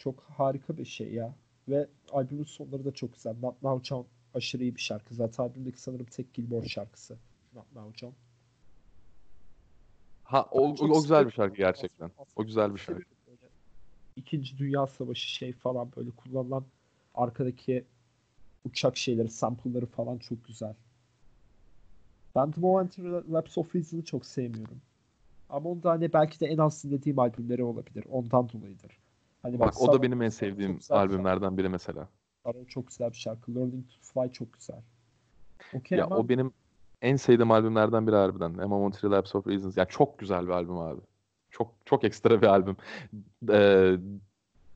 Çok 0.02 0.20
harika 0.22 0.78
bir 0.78 0.84
şey 0.84 1.12
ya. 1.12 1.34
Ve 1.68 1.88
albümün 2.12 2.44
sonları 2.44 2.84
da 2.84 2.92
çok 2.92 3.14
güzel. 3.14 3.34
Not 3.42 3.62
Now 3.62 3.84
John 3.84 4.06
aşırı 4.34 4.62
iyi 4.62 4.76
bir 4.76 4.80
şarkı. 4.80 5.14
Zaten 5.14 5.44
albümdeki 5.44 5.80
sanırım 5.80 6.06
tek 6.06 6.34
Gilmore 6.34 6.68
şarkısı. 6.68 7.18
Not 7.54 7.72
Now 7.74 7.98
John. 7.98 8.12
Ha 10.24 10.48
o, 10.50 10.60
o, 10.60 10.88
o 10.88 11.02
güzel 11.02 11.26
bir 11.26 11.30
şarkı 11.30 11.56
gerçekten. 11.56 12.10
O 12.36 12.44
güzel 12.44 12.74
bir 12.74 12.78
şarkı. 12.78 13.02
Böyle. 13.26 13.38
İkinci 14.16 14.58
Dünya 14.58 14.86
Savaşı 14.86 15.28
şey 15.30 15.52
falan 15.52 15.88
böyle 15.96 16.10
kullanılan 16.10 16.64
arkadaki 17.14 17.84
uçak 18.64 18.96
şeyleri, 18.96 19.28
sample'ları 19.28 19.86
falan 19.86 20.18
çok 20.18 20.44
güzel. 20.44 20.74
Ben 22.34 22.50
The 22.50 22.60
Momentary 22.60 23.32
Lapse 23.32 23.60
of 23.60 23.74
Reason'ı 23.74 24.04
çok 24.04 24.26
sevmiyorum. 24.26 24.80
Ama 25.48 25.70
onda 25.70 25.90
hani 25.90 26.12
belki 26.12 26.40
de 26.40 26.46
en 26.46 26.58
az 26.58 26.84
dinlediğim 26.84 27.18
albümleri 27.18 27.64
olabilir. 27.64 28.04
Ondan 28.10 28.48
dolayıdır. 28.48 29.01
Hani 29.42 29.58
Bak 29.58 29.82
o 29.82 29.92
da 29.92 30.02
benim 30.02 30.22
en 30.22 30.28
sevdiğim 30.28 30.78
albümlerden 30.90 31.58
biri 31.58 31.68
mesela. 31.68 32.08
Sarah 32.44 32.68
çok 32.68 32.86
güzel 32.86 33.10
bir 33.10 33.16
şarkı. 33.16 33.54
Learning 33.54 33.84
to 33.88 33.96
Fly 34.02 34.32
çok 34.32 34.52
güzel. 34.52 34.80
Okey 35.74 35.98
Ya 35.98 36.04
ama 36.04 36.16
o 36.16 36.28
benim 36.28 36.52
en 37.02 37.16
sevdiğim 37.16 37.50
albümlerden 37.50 38.06
biri 38.06 38.16
harbiden. 38.16 38.58
A 38.58 38.68
Momentary 38.68 39.12
Lapse 39.12 39.38
of 39.38 39.46
Reasons. 39.46 39.76
Ya 39.76 39.84
çok 39.84 40.18
güzel 40.18 40.46
bir 40.46 40.52
albüm 40.52 40.78
abi. 40.78 41.00
Çok 41.50 41.74
çok 41.84 42.04
ekstra 42.04 42.42
bir 42.42 42.46
albüm. 42.46 42.76
Ee, 43.48 43.96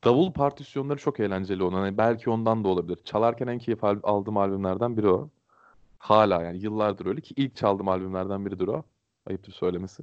davul 0.04 0.32
partisyonları 0.32 0.98
çok 0.98 1.20
eğlenceli 1.20 1.62
onun. 1.62 1.78
Hani 1.78 1.98
belki 1.98 2.30
ondan 2.30 2.64
da 2.64 2.68
olabilir. 2.68 2.98
Çalarken 3.04 3.46
en 3.46 3.58
keyif 3.58 3.84
al- 3.84 4.00
aldığım 4.02 4.36
albümlerden 4.36 4.96
biri 4.96 5.08
o. 5.08 5.28
Hala 5.98 6.42
yani 6.42 6.58
yıllardır 6.58 7.06
öyle 7.06 7.20
ki 7.20 7.34
ilk 7.36 7.56
çaldığım 7.56 7.88
albümlerden 7.88 8.46
biridir 8.46 8.68
o. 8.68 8.84
Ayıptır 9.26 9.52
söylemesi. 9.52 10.02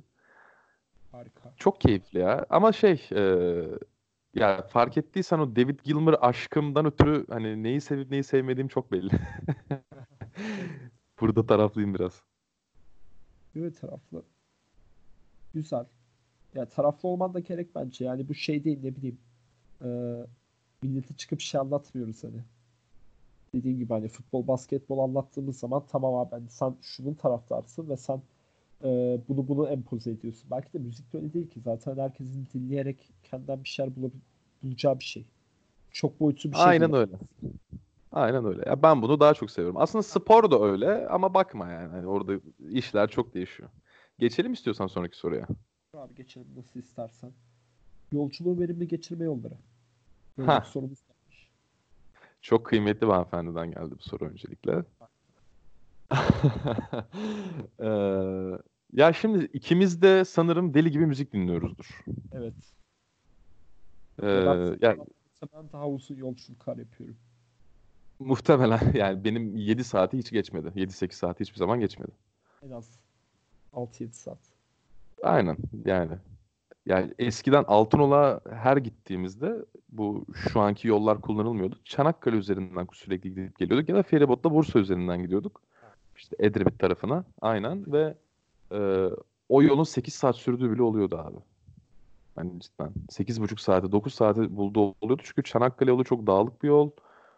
harika. 1.12 1.54
Çok 1.58 1.82
keyifli 1.82 2.20
ya. 2.20 2.46
Ama 2.50 2.72
şey 2.72 3.10
e, 3.12 3.22
ya 4.36 4.62
fark 4.62 4.98
ettiysen 4.98 5.40
o 5.40 5.56
David 5.56 5.80
Gilmour 5.84 6.14
aşkımdan 6.22 6.86
ötürü 6.86 7.26
hani 7.30 7.64
neyi 7.64 7.82
sevip 7.82 8.12
neyi 8.12 8.24
sevmediğim 8.24 8.68
çok 8.68 8.92
belli. 8.92 9.12
Burada 11.22 11.46
taraflıyım 11.46 11.94
biraz. 11.94 12.24
Evet 13.56 13.82
taraflı. 13.82 14.24
Güzel. 15.54 15.86
Ya 16.56 16.66
taraflı 16.66 17.10
olman 17.10 17.34
da 17.34 17.40
gerek 17.40 17.76
bence. 17.76 18.06
Yani 18.06 18.30
bu 18.30 18.34
şey 18.34 18.64
değil 18.64 18.80
ne 18.84 18.96
bileyim. 18.96 19.18
Eee 19.84 20.26
millete 20.84 21.14
çıkıp 21.16 21.42
şey 21.42 21.62
anlatmıyoruz 21.62 22.24
hani. 22.24 22.42
Dediğim 23.54 23.78
gibi 23.78 23.94
hani 23.94 24.08
futbol, 24.08 24.48
basketbol 24.48 25.00
anlattığımız 25.00 25.60
zaman 25.60 25.84
tamam 25.92 26.16
abi 26.16 26.32
hani 26.32 26.50
sen 26.50 26.76
şunun 26.82 27.14
taraftarsın 27.14 27.90
ve 27.90 27.98
sen 27.98 28.22
e, 28.84 29.20
bunu 29.30 29.48
bunu 29.48 29.68
empoze 29.68 30.12
ediyorsun. 30.12 30.52
Belki 30.52 30.74
de 30.74 30.78
müzik 30.78 31.14
de 31.14 31.18
öyle 31.18 31.34
değil 31.34 31.50
ki. 31.50 31.60
Zaten 31.60 31.98
herkesin 31.98 32.48
dinleyerek 32.54 33.10
kendinden 33.24 33.64
bir 33.64 33.70
şeyler 33.70 33.92
bulab- 33.92 34.12
bulacağı 34.64 35.00
bir 35.00 35.04
şey. 35.04 35.26
Çok 35.92 36.20
boyutlu 36.20 36.52
bir 36.52 36.56
şey 36.56 36.66
Aynen 36.66 36.92
değil. 36.94 37.02
öyle. 37.04 37.18
Aynen 38.12 38.46
öyle. 38.46 38.70
Ya 38.70 38.84
ben 38.84 39.02
bunu 39.02 39.20
daha 39.20 39.34
çok 39.34 39.52
seviyorum. 39.52 39.78
Aslında 39.82 40.04
spor 40.04 40.52
da 40.52 40.62
öyle 40.62 41.08
ama 41.08 41.34
bakma 41.34 41.70
yani. 41.70 41.92
Hani 41.92 42.08
orada 42.08 42.34
işler 42.70 43.10
çok 43.10 43.34
değişiyor. 43.34 43.70
Geçelim 44.20 44.54
istiyorsan 44.54 44.88
sonraki 44.88 45.18
soruya. 45.18 45.48
Abi 45.94 46.16
geçelim 46.16 46.48
nasıl 46.58 46.80
istersen. 46.80 47.32
Yolculuğu 48.12 48.60
verimli 48.60 48.88
geçirme 48.88 49.26
yolları. 49.26 49.54
Böyle 50.38 50.52
Ha. 50.52 50.62
sorumuz 50.62 51.00
varmış. 51.10 51.48
Çok 52.42 52.66
kıymetli 52.66 53.02
bir 53.08 53.12
hanımefendiden 53.12 53.72
geldi 53.72 53.96
bu 54.00 54.04
soru 54.04 54.26
öncelikle. 54.26 54.84
Eee, 57.80 58.58
ya 58.94 59.14
şimdi 59.14 59.46
ikimiz 59.54 60.02
de 60.02 60.26
sanırım 60.26 60.74
deli 60.74 60.92
gibi 60.92 61.06
müzik 61.06 61.34
dinliyoruzdur. 61.34 62.04
Evet. 62.32 62.54
Eee, 64.22 64.28
Ben 64.46 64.88
ya 64.88 64.96
muhtemelen 65.42 65.72
daha 65.74 65.90
uzun 65.90 66.16
yolculuklar 66.16 66.78
yapıyorum. 66.78 67.16
muhtemelen 68.20 68.80
yani 68.94 69.24
benim 69.24 69.56
7 69.56 69.84
saati 69.84 70.18
hiç 70.18 70.32
geçmedi. 70.32 70.68
7-8 70.76 71.12
saati 71.16 71.40
hiçbir 71.40 71.58
zaman 71.58 71.80
geçmedi. 71.80 72.12
En 72.66 72.72
az 72.72 73.00
6-7 73.74 74.12
saat. 74.12 74.38
Aynen 75.24 75.58
yani. 75.86 76.12
Yani 76.86 77.14
eskiden 77.20 77.64
Altınoluk'a 77.68 78.42
her 78.56 78.78
gittiğimizde 78.78 79.66
bu 79.90 80.26
şu 80.36 80.60
anki 80.60 80.88
yollar 80.88 81.22
kullanılmıyordu. 81.22 81.80
Çanakkale 81.86 82.36
üzerinden 82.36 82.88
sürekli 82.94 83.30
gidip 83.30 83.60
geliyorduk 83.60 83.90
ya 83.90 83.96
da 83.96 84.04
feribotla 84.04 84.52
Bursa 84.54 84.80
üzerinden 84.80 85.22
gidiyorduk. 85.24 85.62
İşte 86.18 86.36
Edremit 86.40 86.80
tarafına 86.80 87.24
aynen 87.42 87.92
ve 87.94 88.18
e, 88.74 89.10
o 89.50 89.62
yolun 89.62 89.84
8 89.84 90.14
saat 90.14 90.36
sürdüğü 90.36 90.72
bile 90.72 90.84
oluyordu 90.84 91.18
abi. 91.18 91.38
Yani 92.38 92.60
cidden 92.60 92.92
8,5 93.10 93.62
saate 93.62 93.92
9 93.92 94.14
saate 94.14 94.58
bulduğu 94.58 94.96
oluyordu. 95.02 95.22
Çünkü 95.26 95.44
Çanakkale 95.44 95.92
yolu 95.92 96.04
çok 96.04 96.28
dağlık 96.28 96.64
bir 96.64 96.68
yol. 96.68 96.92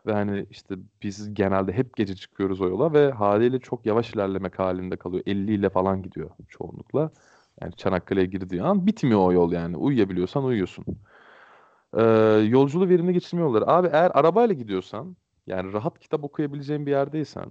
Ve 0.05 0.13
hani 0.13 0.45
işte 0.51 0.75
biz 1.03 1.33
genelde 1.33 1.73
hep 1.73 1.95
gece 1.95 2.15
çıkıyoruz 2.15 2.61
o 2.61 2.69
yola 2.69 2.93
ve 2.93 3.11
haliyle 3.11 3.59
çok 3.59 3.85
yavaş 3.85 4.13
ilerlemek 4.13 4.59
halinde 4.59 4.97
kalıyor. 4.97 5.23
50 5.25 5.53
ile 5.53 5.69
falan 5.69 6.01
gidiyor 6.03 6.29
çoğunlukla. 6.49 7.11
Yani 7.61 7.73
Çanakkale'ye 7.75 8.25
girdiği 8.25 8.63
an 8.63 8.87
bitmiyor 8.87 9.19
o 9.19 9.31
yol 9.33 9.51
yani. 9.51 9.77
Uyuyabiliyorsan 9.77 10.43
uyuyorsun. 10.43 10.85
Ee, 11.93 12.03
yolculuğu 12.49 12.89
verimli 12.89 13.13
geçirme 13.13 13.41
yolları. 13.43 13.67
Abi 13.67 13.87
eğer 13.91 14.11
arabayla 14.13 14.55
gidiyorsan 14.55 15.15
yani 15.47 15.73
rahat 15.73 15.99
kitap 15.99 16.23
okuyabileceğin 16.23 16.85
bir 16.85 16.91
yerdeysen 16.91 17.45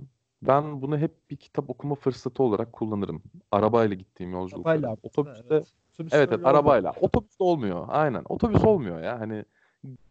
ben 0.46 0.82
bunu 0.82 0.98
hep 0.98 1.30
bir 1.30 1.36
kitap 1.36 1.70
okuma 1.70 1.94
fırsatı 1.94 2.42
olarak 2.42 2.72
kullanırım. 2.72 3.22
Arabayla 3.52 3.96
gittiğim 3.96 4.32
yolculuklarda. 4.32 4.70
Arabayla 4.88 4.96
Otobüste 5.02 5.44
Evet. 5.54 5.66
Otobüste 5.94 6.16
Evet 6.18 6.28
evet 6.28 6.32
öyle 6.32 6.46
olmuyor. 6.48 6.54
arabayla. 6.54 6.92
Otobüs 7.00 7.36
olmuyor. 7.40 7.84
Aynen. 7.88 8.22
Otobüs 8.28 8.64
olmuyor 8.64 9.02
ya. 9.02 9.20
Hani 9.20 9.44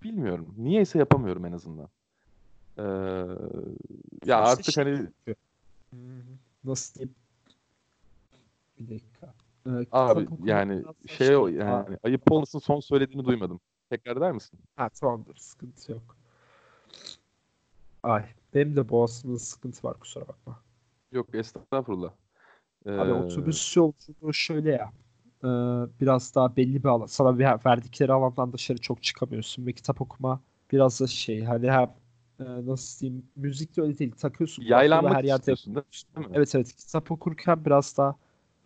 bilmiyorum. 0.04 0.54
Niyeyse 0.58 1.00
yapamıyorum 1.00 1.46
en 1.46 1.52
azından. 1.52 1.90
Ee, 2.78 2.84
ya 4.26 4.38
artık 4.42 4.66
şey- 4.74 4.84
hani 4.84 5.08
Hmm, 5.90 6.00
Nasıl 6.64 6.96
diyeyim? 6.96 7.16
Bir 8.80 8.90
dakika. 8.90 9.34
Ee, 9.68 9.86
abi 9.92 10.28
yani 10.44 10.84
şey 11.08 11.36
o 11.36 11.46
Aa, 11.46 11.50
yani 11.50 11.98
ayıp 12.04 12.32
olmasın 12.32 12.60
son 12.60 12.80
söylediğini 12.80 13.26
duymadım. 13.26 13.60
Tekrar 13.90 14.18
eder 14.18 14.32
misin? 14.32 14.60
Ha 14.76 14.90
tamamdır. 14.90 15.36
Sıkıntı 15.38 15.92
yok. 15.92 16.18
Ay. 18.04 18.26
Benim 18.54 18.76
de 18.76 18.90
boğazımda 18.90 19.40
sıkıntı 19.40 19.88
var 19.88 20.00
kusura 20.00 20.28
bakma. 20.28 20.64
Yok 21.12 21.36
estağfurullah. 21.36 22.12
Abi 22.98 23.12
Ee, 23.12 23.14
otobüs 23.14 23.78
yolculuğu 23.78 24.34
şöyle 24.34 24.72
ya. 24.72 24.92
Ee, 25.44 25.48
biraz 26.02 26.36
daha 26.36 26.56
belli 26.56 26.84
bir 26.84 26.90
alan. 26.90 27.06
Sana 27.06 27.40
bir 27.40 27.46
verdikleri 27.66 28.14
alandan 28.14 28.54
dışarı 28.54 28.78
çok 28.78 29.04
çıkamıyorsun 29.04 29.66
ve 29.66 29.74
kitap 29.74 30.02
okuma 30.02 30.42
biraz 30.72 31.02
da 31.02 31.08
şey 31.08 31.44
hani 31.44 31.72
hem 31.72 31.96
e, 32.40 32.44
nasıl 32.66 33.00
diyeyim 33.02 33.26
müzik 33.36 33.78
de 33.78 33.82
öyle 33.82 33.98
değil. 34.00 34.12
Takıyorsun 34.12 34.64
yaylanmak 34.64 35.14
her 35.18 35.24
yerde 35.24 35.46
değil 36.18 36.28
mi? 36.30 36.34
Evet 36.34 36.56
evet 36.56 36.74
kitap 36.76 37.12
okurken 37.12 37.66
biraz 37.66 37.98
daha 37.98 38.16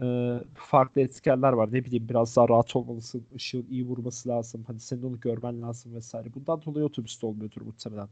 e, 0.01 0.39
farklı 0.55 1.01
etkenler 1.01 1.53
var. 1.53 1.73
Ne 1.73 1.85
bileyim 1.85 2.09
biraz 2.09 2.35
daha 2.35 2.49
rahat 2.49 2.75
olmalısın. 2.75 3.27
Işığın 3.35 3.67
iyi 3.69 3.85
vurması 3.87 4.29
lazım. 4.29 4.63
Hani 4.67 4.79
senin 4.79 5.03
onu 5.03 5.19
görmen 5.19 5.61
lazım 5.61 5.95
vesaire. 5.95 6.33
Bundan 6.33 6.61
dolayı 6.65 6.85
otobüste 6.85 7.25
olmuyordur 7.27 7.61
muhtemelen. 7.61 8.09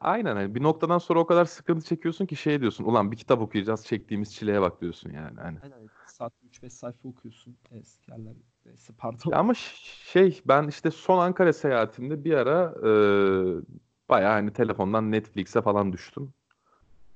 Aynen 0.00 0.36
hani 0.36 0.54
bir 0.54 0.62
noktadan 0.62 0.98
sonra 0.98 1.20
o 1.20 1.26
kadar 1.26 1.44
sıkıntı 1.44 1.86
çekiyorsun 1.86 2.26
ki 2.26 2.36
şey 2.36 2.60
diyorsun. 2.60 2.84
Ulan 2.84 3.12
bir 3.12 3.16
kitap 3.16 3.40
okuyacağız 3.40 3.86
çektiğimiz 3.86 4.34
çileye 4.34 4.60
bak 4.60 4.80
diyorsun 4.80 5.10
yani. 5.10 5.40
Hani. 5.40 5.58
Aynen. 5.62 5.88
Saat 6.06 6.32
3-5 6.62 6.72
sayfa 6.72 7.08
okuyorsun. 7.08 7.56
Eski 7.70 8.10
yerler. 8.10 8.32
Neyse 8.66 8.92
pardon. 8.98 9.30
Ya 9.30 9.38
ama 9.38 9.54
şey 9.54 10.40
ben 10.46 10.68
işte 10.68 10.90
son 10.90 11.18
Ankara 11.18 11.52
seyahatimde 11.52 12.24
bir 12.24 12.32
ara 12.32 12.74
e, 12.78 12.90
bayağı 14.08 14.32
hani 14.32 14.52
telefondan 14.52 15.12
Netflix'e 15.12 15.62
falan 15.62 15.92
düştüm. 15.92 16.32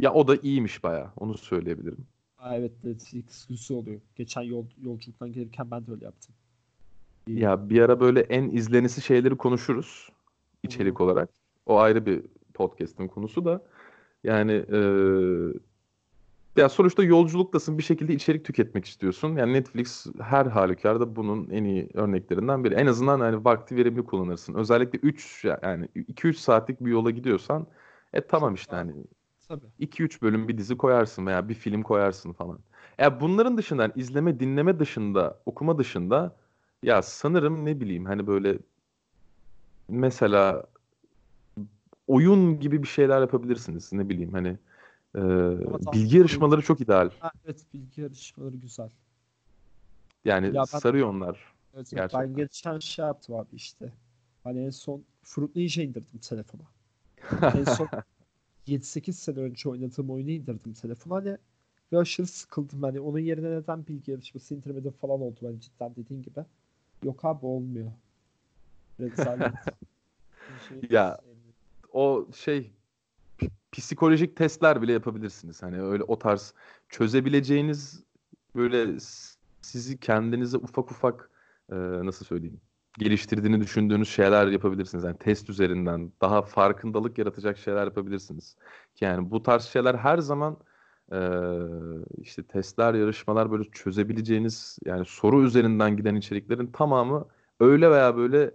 Ya 0.01 0.13
o 0.13 0.29
da 0.29 0.37
iyiymiş 0.37 0.85
bayağı 0.85 1.11
onu 1.17 1.39
söyleyebilirim. 1.39 2.07
Aa, 2.39 2.57
evet 2.57 2.85
Netflix 2.85 3.47
güzel 3.47 3.77
oluyor. 3.77 4.01
Geçen 4.17 4.43
yol, 4.43 4.65
yolculuktan 4.83 5.33
gelirken 5.33 5.71
ben 5.71 5.87
de 5.87 5.91
öyle 5.91 6.05
yaptım. 6.05 6.35
İyi. 7.27 7.41
Ya 7.41 7.71
bir 7.71 7.81
ara 7.81 8.01
böyle 8.01 8.21
en 8.21 8.51
izlenisi 8.51 9.03
şeyleri 9.03 9.37
konuşuruz 9.37 10.09
içerik 10.63 11.01
olarak. 11.01 11.31
O 11.67 11.79
ayrı 11.79 12.07
bir 12.07 12.23
podcast'in 12.57 13.09
konusu 13.09 13.45
da. 13.45 13.63
Yani 14.25 14.53
e, 14.73 14.79
ya 16.57 16.69
sonuçta 16.69 17.03
yolculuktasın 17.03 17.79
bir 17.79 17.83
şekilde 17.83 18.15
içerik 18.15 18.45
tüketmek 18.45 18.85
istiyorsun. 18.85 19.37
Yani 19.37 19.53
Netflix 19.53 20.07
her 20.21 20.47
halükarda 20.47 21.17
bunun 21.17 21.51
en 21.51 21.65
iyi 21.65 21.89
örneklerinden 21.95 22.65
biri. 22.65 22.75
En 22.75 22.87
azından 22.87 23.21
hani 23.21 23.45
vakti 23.45 23.77
verimli 23.77 24.05
kullanırsın. 24.05 24.55
Özellikle 24.55 24.99
3 24.99 25.45
yani 25.63 25.89
2-3 25.95 26.35
saatlik 26.35 26.81
bir 26.81 26.91
yola 26.91 27.11
gidiyorsan 27.11 27.67
e 28.13 28.21
tamam 28.21 28.55
işte 28.55 28.77
hani 28.77 28.93
Tabii. 29.49 29.67
2-3 29.81 30.23
bölüm 30.23 30.49
bir 30.49 30.59
dizi 30.59 30.77
koyarsın 30.77 31.27
veya 31.27 31.49
bir 31.49 31.55
film 31.55 31.83
koyarsın 31.83 32.33
falan. 32.33 32.59
Ya 32.99 33.21
bunların 33.21 33.59
dışında 33.59 33.83
yani 33.83 33.93
izleme, 33.97 34.41
dinleme 34.41 34.79
dışında, 34.79 35.41
okuma 35.47 35.79
dışında 35.79 36.37
ya 36.83 37.03
sanırım 37.03 37.65
ne 37.65 37.81
bileyim 37.81 38.05
hani 38.05 38.27
böyle 38.27 38.59
mesela 39.89 40.67
oyun 42.07 42.61
gibi 42.61 42.83
bir 42.83 42.89
şeyler 42.89 43.21
yapabilirsiniz. 43.21 43.93
Ne 43.93 44.09
bileyim 44.09 44.33
hani 44.33 44.59
e, 45.15 45.21
bilgi 45.93 46.17
yarışmaları 46.19 46.63
çok 46.63 46.81
ideal. 46.81 47.11
Ha, 47.21 47.33
evet 47.45 47.67
bilgi 47.75 48.01
yarışmaları 48.01 48.57
güzel. 48.57 48.91
Yani 50.25 50.47
Ya 50.47 50.53
ben- 50.73 50.79
sarıyor 50.79 51.09
onlar. 51.09 51.55
Evet, 51.75 51.91
Gerçekten. 51.91 52.21
ben 52.23 52.37
geçen 52.37 52.79
şey 52.79 53.05
yaptım 53.05 53.35
abi 53.35 53.57
işte. 53.57 53.93
Hani 54.45 54.65
en 54.65 54.71
son 54.71 55.05
Fruit 55.23 55.57
Ninja 55.57 55.83
indirdim 55.83 56.19
telefona. 56.19 56.63
En 57.55 57.65
son 57.65 57.89
7-8 58.67 59.13
sene 59.13 59.39
önce 59.39 59.69
oynadığım 59.69 60.11
oyunu 60.11 60.31
indirdim 60.31 60.73
telefona 60.73 61.15
hani 61.15 61.39
ve 61.93 61.99
aşırı 61.99 62.27
sıkıldım. 62.27 62.83
Hani 62.83 63.01
onun 63.01 63.19
yerine 63.19 63.51
neden 63.51 63.87
bilgi 63.87 64.11
yarışması 64.11 64.55
indirmedim 64.55 64.93
falan 64.93 65.21
oldu 65.21 65.39
hani 65.43 65.61
cidden 65.61 65.97
dediğin 65.97 66.23
gibi. 66.23 66.41
Yok 67.05 67.25
abi 67.25 67.47
olmuyor. 67.47 67.93
Rezalet. 69.01 69.53
Şey 70.69 70.81
Ya, 70.91 71.17
sevmiyorum. 71.17 71.36
O 71.97 72.29
şey 72.37 72.73
psikolojik 73.73 74.37
testler 74.37 74.83
bile 74.83 74.93
yapabilirsiniz. 74.93 75.63
Hani 75.63 75.83
öyle 75.83 76.03
o 76.03 76.19
tarz 76.19 76.55
çözebileceğiniz 76.89 78.03
böyle 78.57 79.01
sizi 79.63 80.01
kendinize 80.01 80.57
ufak 80.57 80.91
ufak 80.91 81.31
e, 81.73 81.77
nasıl 81.77 82.25
söyleyeyim 82.25 82.61
geliştirdiğini 82.99 83.61
düşündüğünüz 83.61 84.09
şeyler 84.09 84.47
yapabilirsiniz. 84.47 85.05
Yani 85.05 85.19
test 85.19 85.51
üzerinden 85.51 86.13
daha 86.21 86.43
farkındalık 86.43 87.19
yaratacak 87.19 87.59
şeyler 87.59 87.85
yapabilirsiniz. 87.85 88.57
Yani 89.01 89.31
bu 89.31 89.43
tarz 89.43 89.65
şeyler 89.65 89.95
her 89.95 90.19
zaman 90.19 90.57
e, 91.13 91.19
işte 92.19 92.43
testler, 92.43 92.95
yarışmalar 92.95 93.53
böyle 93.53 93.71
çözebileceğiniz 93.71 94.79
yani 94.85 95.05
soru 95.07 95.45
üzerinden 95.45 95.97
giden 95.97 96.15
içeriklerin 96.15 96.67
tamamı 96.67 97.29
öyle 97.61 97.91
veya 97.91 98.17
böyle 98.17 98.51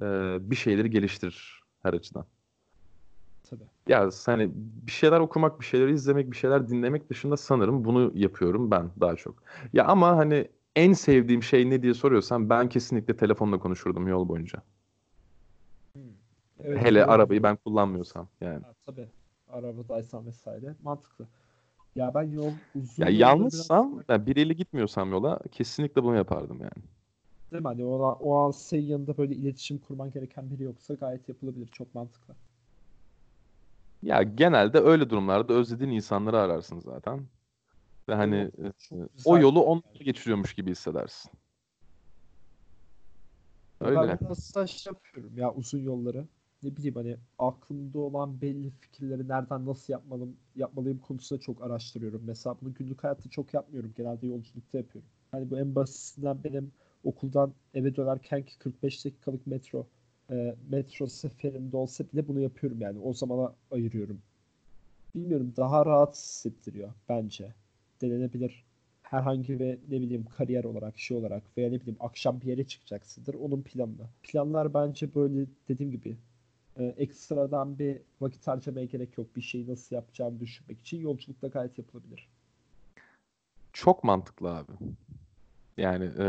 e, 0.00 0.36
bir 0.50 0.56
şeyleri 0.56 0.90
geliştirir 0.90 1.62
her 1.82 1.92
açıdan. 1.92 2.26
Ya 3.88 4.10
hani 4.26 4.50
bir 4.56 4.92
şeyler 4.92 5.20
okumak, 5.20 5.60
bir 5.60 5.64
şeyler 5.64 5.88
izlemek, 5.88 6.30
bir 6.30 6.36
şeyler 6.36 6.68
dinlemek 6.68 7.10
dışında 7.10 7.36
sanırım 7.36 7.84
bunu 7.84 8.12
yapıyorum 8.14 8.70
ben 8.70 8.90
daha 9.00 9.16
çok. 9.16 9.42
Ya 9.72 9.84
ama 9.84 10.16
hani 10.16 10.48
en 10.76 10.92
sevdiğim 10.92 11.42
şey 11.42 11.70
ne 11.70 11.82
diye 11.82 11.94
soruyorsan 11.94 12.50
ben 12.50 12.68
kesinlikle 12.68 13.16
telefonla 13.16 13.58
konuşurdum 13.58 14.08
yol 14.08 14.28
boyunca. 14.28 14.62
Evet, 16.60 16.78
Hele 16.78 17.00
doğru. 17.00 17.10
arabayı 17.10 17.42
ben 17.42 17.56
kullanmıyorsam 17.56 18.28
yani. 18.40 18.62
Ha, 18.62 18.74
tabii. 18.86 19.08
Arabadaysan 19.48 20.26
vesaire. 20.26 20.74
Mantıklı. 20.82 21.28
Ya 21.96 22.14
ben 22.14 22.22
yol 22.22 22.52
uzun 22.74 23.02
Ya 23.04 23.10
yalnızsam, 23.10 23.92
biraz- 23.92 24.04
yani 24.08 24.26
biriyle 24.26 24.52
gitmiyorsam 24.54 25.10
yola 25.10 25.38
kesinlikle 25.52 26.02
bunu 26.04 26.16
yapardım 26.16 26.60
yani. 26.60 26.84
Değil 27.52 27.62
mi? 27.62 27.68
Hani 27.68 27.84
o, 27.84 27.98
o 28.20 28.34
an 28.36 28.50
senin 28.50 28.82
yanında 28.82 29.16
böyle 29.16 29.34
iletişim 29.34 29.78
kurman 29.78 30.10
gereken 30.10 30.50
biri 30.50 30.62
yoksa 30.62 30.94
gayet 30.94 31.28
yapılabilir. 31.28 31.66
Çok 31.66 31.94
mantıklı. 31.94 32.34
Ya 34.04 34.22
genelde 34.22 34.78
öyle 34.78 35.10
durumlarda 35.10 35.54
özlediğin 35.54 35.90
insanları 35.90 36.38
ararsın 36.38 36.80
zaten. 36.80 37.26
Ve 38.08 38.14
hani 38.14 38.36
e, 38.36 38.72
çok 38.78 38.98
o 38.98 39.06
güzel. 39.16 39.40
yolu 39.40 39.62
onlar 39.62 40.00
geçiriyormuş 40.00 40.54
gibi 40.54 40.70
hissedersin. 40.70 41.32
Öyle. 43.80 44.08
Ben 44.08 44.18
biraz 44.20 44.38
staj 44.38 44.86
yapıyorum 44.86 45.38
ya 45.38 45.54
uzun 45.54 45.78
yolları. 45.78 46.26
Ne 46.62 46.76
bileyim 46.76 46.94
hani 46.94 47.16
aklımda 47.38 47.98
olan 47.98 48.40
belli 48.40 48.70
fikirleri 48.70 49.28
nereden 49.28 49.66
nasıl 49.66 49.92
yapmalım, 49.92 50.36
yapmalıyım 50.56 50.98
konusunda 50.98 51.40
çok 51.40 51.62
araştırıyorum. 51.62 52.22
Mesela 52.24 52.56
bunu 52.60 52.74
günlük 52.74 53.04
hayatta 53.04 53.30
çok 53.30 53.54
yapmıyorum. 53.54 53.92
Genelde 53.96 54.26
yolculukta 54.26 54.78
yapıyorum. 54.78 55.10
Hani 55.30 55.50
bu 55.50 55.58
en 55.58 55.74
basitinden 55.74 56.44
benim 56.44 56.72
okuldan 57.04 57.54
eve 57.74 57.96
dönerkenki 57.96 58.58
45 58.58 59.04
dakikalık 59.04 59.46
metro 59.46 59.86
e, 60.30 60.54
metro 60.70 61.06
seferimde 61.06 61.76
olsa 61.76 62.04
bile 62.12 62.28
bunu 62.28 62.40
yapıyorum 62.40 62.80
yani. 62.80 62.98
O 62.98 63.12
zamana 63.12 63.54
ayırıyorum. 63.70 64.20
Bilmiyorum 65.14 65.52
daha 65.56 65.86
rahat 65.86 66.16
hissettiriyor 66.16 66.92
bence. 67.08 67.54
Denenebilir. 68.00 68.64
Herhangi 69.02 69.60
bir 69.60 69.78
ne 69.88 70.00
bileyim 70.00 70.24
kariyer 70.36 70.64
olarak 70.64 70.98
şey 70.98 71.16
olarak 71.16 71.42
veya 71.56 71.70
ne 71.70 71.80
bileyim 71.80 71.96
akşam 72.00 72.40
bir 72.40 72.46
yere 72.46 72.64
çıkacaksındır 72.64 73.34
onun 73.34 73.62
planını. 73.62 74.06
Planlar 74.22 74.74
bence 74.74 75.14
böyle 75.14 75.46
dediğim 75.68 75.92
gibi 75.92 76.16
e, 76.78 76.84
ekstradan 76.84 77.78
bir 77.78 77.98
vakit 78.20 78.46
harcamaya 78.46 78.86
gerek 78.86 79.18
yok. 79.18 79.36
Bir 79.36 79.42
şeyi 79.42 79.68
nasıl 79.68 79.96
yapacağını 79.96 80.40
düşünmek 80.40 80.80
için 80.80 81.00
yolculukta 81.00 81.48
gayet 81.48 81.78
yapılabilir. 81.78 82.28
Çok 83.72 84.04
mantıklı 84.04 84.56
abi. 84.56 84.72
Yani 85.76 86.04
e, 86.04 86.24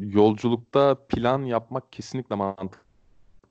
yolculukta 0.00 1.06
plan 1.08 1.42
yapmak 1.42 1.92
kesinlikle 1.92 2.34
mantıklı 2.36 2.82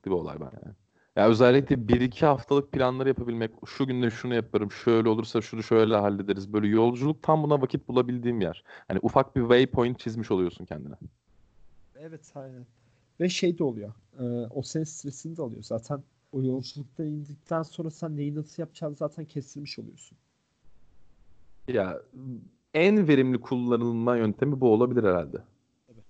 bir 0.05 0.11
olay 0.11 0.39
ben 0.39 0.51
yani. 0.65 0.75
Ya 1.15 1.27
özellikle 1.27 1.87
bir 1.87 2.01
iki 2.01 2.25
haftalık 2.25 2.71
planları 2.71 3.09
yapabilmek, 3.09 3.51
şu 3.65 3.87
günde 3.87 4.09
şunu 4.09 4.35
yaparım, 4.35 4.71
şöyle 4.71 5.09
olursa 5.09 5.41
şunu 5.41 5.63
şöyle 5.63 5.95
hallederiz. 5.95 6.53
Böyle 6.53 6.67
yolculuk 6.67 7.23
tam 7.23 7.43
buna 7.43 7.61
vakit 7.61 7.87
bulabildiğim 7.87 8.41
yer. 8.41 8.63
Hani 8.87 8.99
ufak 9.01 9.35
bir 9.35 9.41
waypoint 9.41 9.99
çizmiş 9.99 10.31
oluyorsun 10.31 10.65
kendine. 10.65 10.95
Evet 11.95 12.31
aynen. 12.35 12.65
Ve 13.19 13.29
şey 13.29 13.57
de 13.57 13.63
oluyor. 13.63 13.93
e, 14.19 14.23
o 14.49 14.61
senin 14.61 14.83
stresini 14.83 15.37
de 15.37 15.41
alıyor. 15.41 15.63
Zaten 15.63 16.03
o 16.31 16.43
yolculuktan 16.43 17.05
indikten 17.05 17.63
sonra 17.63 17.89
sen 17.91 18.17
neyi 18.17 18.35
nasıl 18.35 18.63
yapacağını 18.63 18.95
zaten 18.95 19.25
kestirmiş 19.25 19.79
oluyorsun. 19.79 20.17
Ya 21.67 22.01
en 22.73 23.07
verimli 23.07 23.41
kullanılma 23.41 24.15
yöntemi 24.17 24.61
bu 24.61 24.73
olabilir 24.73 25.03
herhalde. 25.03 25.37
Tabii. 25.87 26.01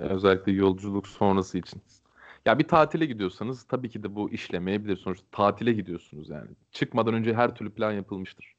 Ya 0.00 0.06
özellikle 0.06 0.52
yolculuk 0.52 1.08
sonrası 1.08 1.58
için. 1.58 1.82
Ya 2.46 2.58
bir 2.58 2.68
tatile 2.68 3.06
gidiyorsanız 3.06 3.64
tabii 3.64 3.90
ki 3.90 4.02
de 4.02 4.14
bu 4.14 4.30
işlemeyebilir. 4.30 4.96
Sonuçta 4.96 5.26
tatile 5.32 5.72
gidiyorsunuz 5.72 6.28
yani. 6.28 6.50
Çıkmadan 6.72 7.14
önce 7.14 7.34
her 7.34 7.54
türlü 7.54 7.70
plan 7.70 7.92
yapılmıştır. 7.92 8.54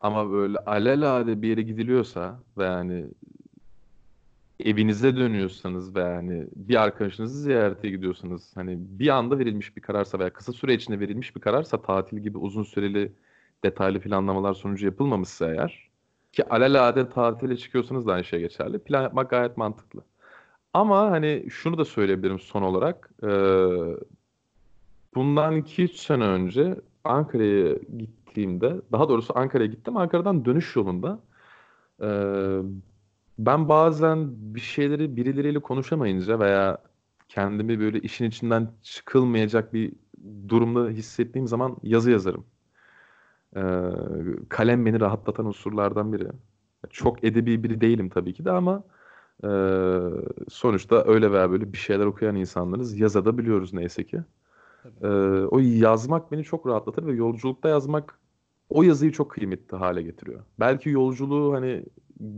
Ama 0.00 0.30
böyle 0.32 0.58
alelade 0.58 1.42
bir 1.42 1.48
yere 1.48 1.62
gidiliyorsa 1.62 2.40
ve 2.58 2.64
yani 2.64 3.06
evinize 4.60 5.16
dönüyorsanız 5.16 5.94
ve 5.94 6.00
yani 6.00 6.46
bir 6.56 6.82
arkadaşınızı 6.82 7.42
ziyarete 7.42 7.90
gidiyorsanız 7.90 8.56
hani 8.56 8.76
bir 8.78 9.08
anda 9.08 9.38
verilmiş 9.38 9.76
bir 9.76 9.82
kararsa 9.82 10.18
veya 10.18 10.32
kısa 10.32 10.52
süre 10.52 10.74
içinde 10.74 11.00
verilmiş 11.00 11.36
bir 11.36 11.40
kararsa 11.40 11.82
tatil 11.82 12.18
gibi 12.18 12.38
uzun 12.38 12.62
süreli 12.62 13.12
detaylı 13.64 14.00
planlamalar 14.00 14.54
sonucu 14.54 14.86
yapılmamışsa 14.86 15.50
eğer 15.54 15.90
ki 16.32 16.48
alelade 16.48 17.08
tatile 17.10 17.56
çıkıyorsanız 17.56 18.06
da 18.06 18.12
aynı 18.12 18.24
şey 18.24 18.40
geçerli. 18.40 18.78
Plan 18.78 19.02
yapmak 19.02 19.30
gayet 19.30 19.56
mantıklı. 19.56 20.00
Ama 20.74 21.10
hani 21.10 21.46
şunu 21.50 21.78
da 21.78 21.84
söyleyebilirim 21.84 22.38
son 22.40 22.62
olarak. 22.62 23.10
Eee, 23.22 23.96
bundan 25.14 25.56
2-3 25.56 25.96
sene 25.96 26.24
önce 26.24 26.80
Ankara'ya 27.04 27.74
gittiğimde, 27.98 28.80
daha 28.92 29.08
doğrusu 29.08 29.32
Ankara'ya 29.38 29.70
gittim. 29.70 29.96
Ankara'dan 29.96 30.44
dönüş 30.44 30.76
yolunda 30.76 31.18
eee, 32.02 32.62
ben 33.38 33.68
bazen 33.68 34.30
bir 34.54 34.60
şeyleri 34.60 35.16
birileriyle 35.16 35.58
konuşamayınca 35.60 36.40
veya 36.40 36.78
kendimi 37.28 37.80
böyle 37.80 38.00
işin 38.00 38.24
içinden 38.24 38.70
çıkılmayacak 38.82 39.74
bir 39.74 39.92
durumda 40.48 40.88
hissettiğim 40.90 41.46
zaman 41.48 41.76
yazı 41.82 42.10
yazarım. 42.10 42.46
Eee, 43.56 43.62
kalem 44.48 44.86
beni 44.86 45.00
rahatlatan 45.00 45.46
unsurlardan 45.46 46.12
biri. 46.12 46.28
Çok 46.90 47.24
edebi 47.24 47.64
biri 47.64 47.80
değilim 47.80 48.08
tabii 48.08 48.34
ki 48.34 48.44
de 48.44 48.50
ama 48.50 48.84
eee, 49.44 50.00
sonuçta 50.48 51.04
öyle 51.06 51.32
veya 51.32 51.50
böyle 51.50 51.72
bir 51.72 51.78
şeyler 51.78 52.06
okuyan 52.06 52.36
insanlarız. 52.36 53.00
Yazabiliyoruz 53.00 53.72
neyse 53.72 54.04
ki. 54.06 54.22
Eee, 55.02 55.08
o 55.50 55.58
yazmak 55.58 56.32
beni 56.32 56.44
çok 56.44 56.66
rahatlatır 56.66 57.06
ve 57.06 57.12
yolculukta 57.12 57.68
yazmak 57.68 58.18
o 58.68 58.82
yazıyı 58.82 59.12
çok 59.12 59.30
kıymetli 59.30 59.76
hale 59.76 60.02
getiriyor. 60.02 60.40
Belki 60.60 60.90
yolculuğu 60.90 61.52
hani 61.54 61.84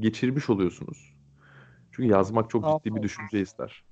geçirmiş 0.01 0.51
oluyorsunuz. 0.51 1.15
Çünkü 1.93 2.09
yazmak 2.09 2.51
çok 2.51 2.65
ciddi 2.65 2.95
bir 2.97 3.03
düşünce 3.03 3.41
ister. 3.41 3.85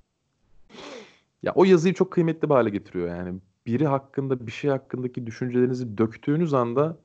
Ya 1.42 1.52
o 1.54 1.64
yazıyı 1.64 1.94
çok 1.94 2.10
kıymetli 2.10 2.48
bir 2.50 2.54
hale 2.54 2.70
getiriyor 2.70 3.08
yani. 3.08 3.40
Biri 3.66 3.86
hakkında, 3.86 4.46
bir 4.46 4.52
şey 4.52 4.70
hakkındaki 4.70 5.26
düşüncelerinizi 5.26 5.98
döktüğünüz 5.98 6.54
anda 6.54 6.98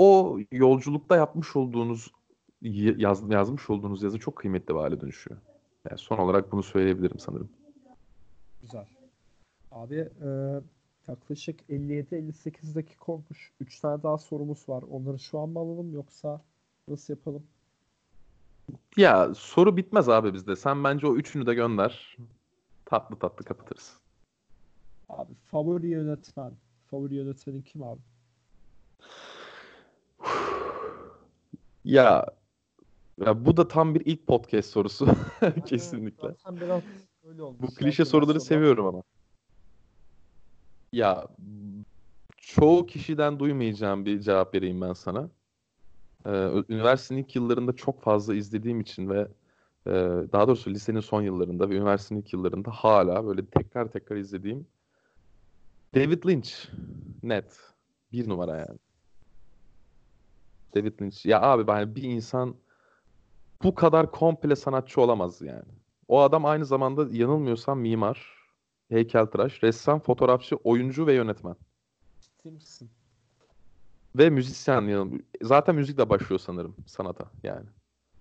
o 0.00 0.38
yolculukta 0.52 1.16
yapmış 1.16 1.56
olduğunuz 1.56 2.12
yaz, 2.62 3.30
yazmış 3.30 3.70
olduğunuz 3.70 4.02
yazı 4.02 4.18
çok 4.18 4.36
kıymetli 4.36 4.74
bir 4.74 4.80
hale 4.80 5.00
dönüşüyor. 5.00 5.40
Yani 5.90 5.98
son 5.98 6.18
olarak 6.18 6.52
bunu 6.52 6.62
söyleyebilirim 6.62 7.18
sanırım. 7.18 7.48
Güzel. 8.62 8.86
Abi 9.72 9.96
e, 9.96 10.60
yaklaşık 11.08 11.60
57-58 11.70 12.74
dakika 12.74 13.12
olmuş. 13.12 13.52
3 13.60 13.80
tane 13.80 14.02
daha 14.02 14.18
sorumuz 14.18 14.68
var. 14.68 14.84
Onları 14.90 15.18
şu 15.18 15.38
an 15.38 15.48
mı 15.48 15.58
alalım 15.58 15.94
yoksa 15.94 16.40
nasıl 16.88 17.14
yapalım? 17.14 17.42
Ya 18.96 19.34
soru 19.34 19.76
bitmez 19.76 20.08
abi 20.08 20.34
bizde. 20.34 20.56
Sen 20.56 20.84
bence 20.84 21.06
o 21.06 21.16
üçünü 21.16 21.46
de 21.46 21.54
gönder. 21.54 22.16
Tatlı 22.84 23.16
tatlı 23.16 23.44
kapatırız. 23.44 23.96
Abi 25.08 25.32
favori 25.34 25.88
yönetmen. 25.88 26.52
Favori 26.90 27.14
yönetmenin 27.14 27.62
kim 27.62 27.82
abi? 27.82 28.00
Ya, 31.84 32.26
ya 33.26 33.44
bu 33.46 33.56
da 33.56 33.68
tam 33.68 33.94
bir 33.94 34.06
ilk 34.06 34.26
podcast 34.26 34.70
sorusu. 34.70 35.08
Kesinlikle. 35.66 36.28
Zaten 36.28 36.60
biraz 36.60 36.82
öyle 37.24 37.42
olmuş. 37.42 37.60
Bu 37.62 37.74
klişe 37.74 38.04
soruları 38.04 38.40
seviyorum 38.40 38.86
ama. 38.86 39.02
Ya 40.92 41.28
çoğu 42.36 42.86
kişiden 42.86 43.38
duymayacağım 43.38 44.04
bir 44.04 44.20
cevap 44.20 44.54
vereyim 44.54 44.80
ben 44.80 44.92
sana. 44.92 45.30
Ee, 46.26 46.30
üniversitenin 46.68 47.22
ilk 47.22 47.36
yıllarında 47.36 47.72
çok 47.72 48.00
fazla 48.00 48.34
izlediğim 48.34 48.80
için 48.80 49.08
ve 49.08 49.28
e, 49.86 49.92
daha 50.32 50.48
doğrusu 50.48 50.70
lisenin 50.70 51.00
son 51.00 51.22
yıllarında 51.22 51.70
ve 51.70 51.76
üniversitenin 51.76 52.20
ilk 52.20 52.32
yıllarında 52.32 52.70
hala 52.70 53.26
böyle 53.26 53.46
tekrar 53.46 53.88
tekrar 53.88 54.16
izlediğim 54.16 54.66
David 55.94 56.24
Lynch. 56.26 56.50
Net. 57.22 57.60
Bir 58.12 58.28
numara 58.28 58.56
yani. 58.56 58.78
David 60.74 61.00
Lynch. 61.02 61.26
Ya 61.26 61.40
abi 61.42 61.66
ben 61.66 61.94
bir 61.94 62.02
insan 62.02 62.54
bu 63.62 63.74
kadar 63.74 64.10
komple 64.10 64.56
sanatçı 64.56 65.00
olamaz 65.00 65.40
yani. 65.42 65.64
O 66.08 66.20
adam 66.20 66.44
aynı 66.44 66.64
zamanda 66.66 67.06
yanılmıyorsam 67.16 67.80
mimar, 67.80 68.34
heykeltıraş, 68.88 69.62
ressam, 69.62 70.00
fotoğrafçı, 70.00 70.56
oyuncu 70.56 71.06
ve 71.06 71.14
yönetmen. 71.14 71.56
Ciddi 72.20 72.50
misin? 72.50 72.90
Ve 74.16 74.30
müzisyen. 74.30 74.82
yanıl- 74.82 75.22
Zaten 75.42 75.74
müzikle 75.74 76.08
başlıyor 76.10 76.38
sanırım 76.40 76.76
sanata 76.86 77.24
yani. 77.42 77.66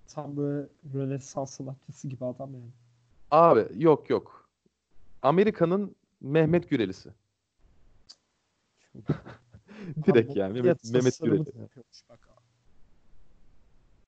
Tam 0.08 0.38
böyle 0.38 0.68
Rönesans 0.94 1.52
sanatçısı 1.54 2.08
gibi 2.08 2.26
adam 2.26 2.54
yani. 2.54 2.72
Abi 3.32 3.68
yok 3.84 4.10
yok. 4.10 4.50
Amerika'nın 5.22 5.96
Mehmet 6.22 6.70
Gürel'isi. 6.70 7.10
Direkt 10.08 10.36
yani 10.36 10.54
Mehmet, 10.54 10.84
Mehmet 10.84 11.04
tasarımı 11.04 11.36
Gürel. 11.44 11.46
da 11.56 11.60
yapıyormuş 11.62 12.10
bak. 12.10 12.29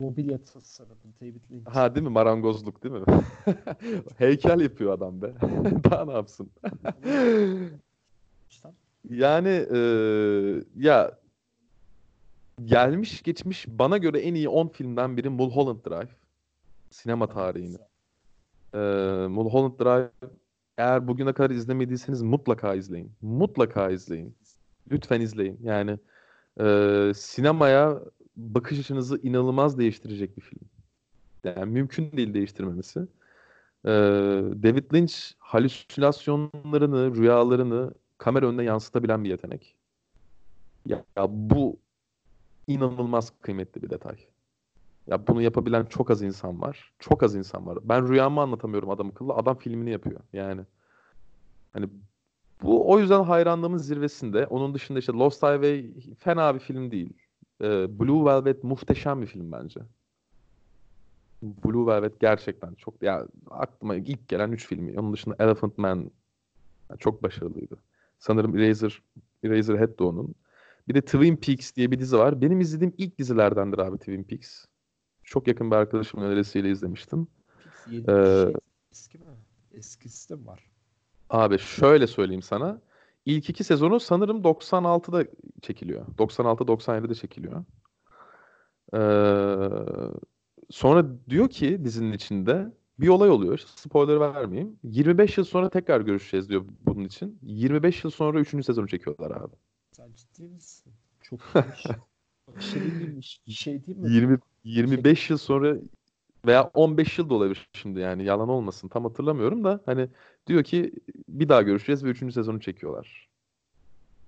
Mobilya 0.02 0.44
tasarımı 0.46 1.14
David 1.22 1.52
Lynch. 1.52 1.68
Ha 1.68 1.96
değil 1.96 2.04
mi? 2.04 2.10
Marangozluk 2.10 2.84
değil 2.84 2.96
mi? 2.96 3.02
Heykel 4.18 4.60
yapıyor 4.60 4.94
adam 4.94 5.22
be. 5.22 5.34
Daha 5.92 6.06
ne 6.06 6.12
yapsın? 6.14 6.52
Yani 9.10 9.68
eee, 9.74 10.64
ya 10.76 11.20
gelmiş 12.66 13.22
geçmiş 13.24 13.66
bana 13.68 13.98
göre 13.98 14.20
en 14.20 14.34
iyi 14.34 14.50
10 14.50 14.68
filmden 14.68 15.18
biri 15.18 15.30
Mulholland 15.30 15.86
Drive. 15.86 16.10
Sinema 16.90 17.28
tarihini. 17.28 17.78
Eee 18.74 19.28
Mulholland 19.28 19.80
Drive 19.80 20.10
eğer 20.78 21.08
bugüne 21.08 21.34
kadar 21.34 21.50
izlemediyseniz 21.50 22.22
mutlaka 22.22 22.76
izleyin. 22.76 23.12
Mutlaka 23.22 23.90
izleyin. 23.90 24.36
Lütfen 24.92 25.22
izleyin. 25.22 25.60
Yani 25.64 26.00
eee, 26.60 27.12
sinemaya 27.16 28.02
bakış 28.56 28.80
açınızı 28.80 29.20
inanılmaz 29.24 29.78
değiştirecek 29.78 30.38
bir 30.38 30.42
film. 30.42 30.70
Yani 31.44 31.66
mümkün 31.72 32.12
değil 32.12 32.34
değiştirmemesi. 32.34 33.00
Eee, 33.86 33.92
David 34.64 34.94
Lynch 34.94 35.16
halüsinasyonlarını, 35.40 37.16
rüyalarını 37.16 37.94
kamera 38.18 38.48
önüne 38.48 38.64
yansıtabilen 38.64 39.24
bir 39.24 39.30
yetenek. 39.30 39.76
Ya, 40.86 41.06
ya 41.18 41.28
bu 41.30 41.80
inanılmaz 42.68 43.34
kıymetli 43.42 43.82
bir 43.82 43.90
detay. 43.90 44.18
Ya 45.08 45.28
bunu 45.28 45.42
yapabilen 45.42 45.86
çok 45.86 46.12
az 46.12 46.22
insan 46.22 46.62
var. 46.62 46.94
Çok 47.00 47.24
az 47.24 47.36
insan 47.36 47.66
var. 47.68 47.78
Ben 47.84 48.10
rüyamı 48.10 48.42
anlatamıyorum 48.42 48.90
adam 48.90 49.08
akıllı. 49.10 49.34
Adam 49.34 49.58
filmini 49.58 49.92
yapıyor. 49.92 50.22
Yani 50.34 50.62
hani 51.74 51.90
bu 52.64 52.92
o 52.92 53.00
yüzden 53.00 53.24
hayranlığımın 53.24 53.78
zirvesinde. 53.78 54.48
Onun 54.48 54.74
dışında 54.74 55.00
işte 55.00 55.14
Lost 55.14 55.44
Highway 55.44 55.94
fena 56.20 56.56
bir 56.56 56.60
film 56.60 56.92
değil. 56.92 57.14
Ee, 57.62 58.00
Blue 58.00 58.26
Velvet 58.26 58.64
muhteşem 58.64 59.22
bir 59.22 59.28
film 59.28 59.52
bence. 59.52 59.80
Blue 61.42 61.88
Velvet 61.94 62.20
gerçekten 62.20 62.74
çok 62.74 63.02
ya 63.04 63.28
aklıma 63.50 63.96
ilk 63.96 64.28
gelen 64.28 64.52
3 64.52 64.68
filmi. 64.68 65.00
Onun 65.00 65.14
dışında 65.14 65.36
Elephant 65.40 65.78
Man 65.78 66.12
yani 66.90 67.00
çok 67.00 67.24
başarılıydı. 67.24 67.76
Sanırım 68.20 68.58
Eraser 68.58 69.02
Eraserhead 69.44 70.00
de 70.00 70.04
onun. 70.04 70.36
Bir 70.88 70.94
de 70.94 71.02
Twin 71.02 71.36
Peaks 71.36 71.76
diye 71.76 71.92
bir 71.92 72.00
dizi 72.00 72.18
var. 72.18 72.42
Benim 72.42 72.60
izlediğim 72.60 72.94
ilk 72.98 73.18
dizilerdendir 73.20 73.78
abi 73.80 73.98
Twin 73.98 74.24
Peaks. 74.24 74.66
Çok 75.24 75.48
yakın 75.48 75.72
bir 75.72 75.76
arkadaşımın 75.76 76.26
önerisiyle 76.26 76.72
izlemiştim. 76.72 77.28
Yeni 77.90 78.08
bir 78.08 78.14
Ee, 78.14 78.44
şey. 78.44 78.54
Eski 78.92 79.18
mi? 79.18 79.24
Eskisi 79.74 80.30
de 80.30 80.46
var? 80.46 80.70
Abi 81.30 81.58
şöyle 81.60 82.08
söyleyeyim 82.08 82.42
sana. 82.42 82.82
İlk 83.26 83.50
iki 83.50 83.64
sezonu 83.64 84.00
sanırım 84.00 84.42
96'da 84.42 85.26
çekiliyor. 85.62 86.06
96-97'de 86.18 87.16
çekiliyor. 87.16 87.64
Ee, 88.94 89.00
sonra 90.70 91.06
diyor 91.30 91.50
ki 91.50 91.84
dizinin 91.84 92.12
içinde 92.14 92.72
bir 93.00 93.08
olay 93.08 93.30
oluyor. 93.30 93.58
Spoiler 93.76 94.20
vermeyeyim. 94.20 94.80
25 94.84 95.38
yıl 95.38 95.46
sonra 95.46 95.70
tekrar 95.70 96.02
görüşeceğiz 96.02 96.50
diyor 96.50 96.66
bunun 96.82 97.06
için. 97.06 97.40
25 97.42 98.04
yıl 98.04 98.12
sonra 98.12 98.40
3. 98.40 98.66
sezonu 98.66 98.88
çekiyorlar 98.88 99.32
abi. 99.32 99.56
Sen 99.92 100.14
ciddi 100.16 100.44
misin? 100.44 100.94
Çok 101.22 101.40
iyiymiş. 101.56 101.86
Bir 102.58 102.62
şey 102.64 102.82
değil? 102.82 103.22
Bir 103.48 103.52
şey 103.52 103.86
değil 103.86 103.98
mi? 103.98 104.12
20 104.12 104.38
25 104.64 105.30
yıl 105.30 105.38
sonra 105.38 105.78
veya 106.46 106.64
15 106.64 107.20
yıl 107.20 107.30
da 107.30 107.34
olabilir 107.34 107.70
şimdi 107.74 108.00
yani 108.00 108.24
yalan 108.24 108.50
olmasın 108.50 108.88
tam 108.88 109.04
hatırlamıyorum 109.04 109.64
da 109.64 109.82
hani 109.86 110.10
diyor 110.48 110.64
ki 110.64 110.94
bir 111.30 111.50
daha 111.50 111.62
görüşeceğiz 111.62 112.04
ve 112.04 112.10
3. 112.10 112.34
sezonu 112.34 112.60
çekiyorlar. 112.60 113.30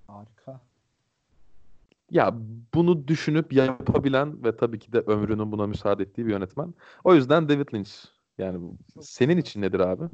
Harika. 0.06 0.60
Ya 2.10 2.34
bunu 2.74 3.08
düşünüp 3.08 3.52
yapabilen 3.52 4.44
ve 4.44 4.56
tabii 4.56 4.78
ki 4.78 4.92
de 4.92 4.98
ömrünün 5.00 5.52
buna 5.52 5.66
müsaade 5.66 6.02
ettiği 6.02 6.26
bir 6.26 6.30
yönetmen. 6.30 6.74
O 7.04 7.14
yüzden 7.14 7.48
David 7.48 7.74
Lynch. 7.74 7.90
Yani 8.38 8.70
Çok 8.94 9.04
senin 9.06 9.36
için 9.36 9.62
nedir 9.62 9.80
abi? 9.80 10.04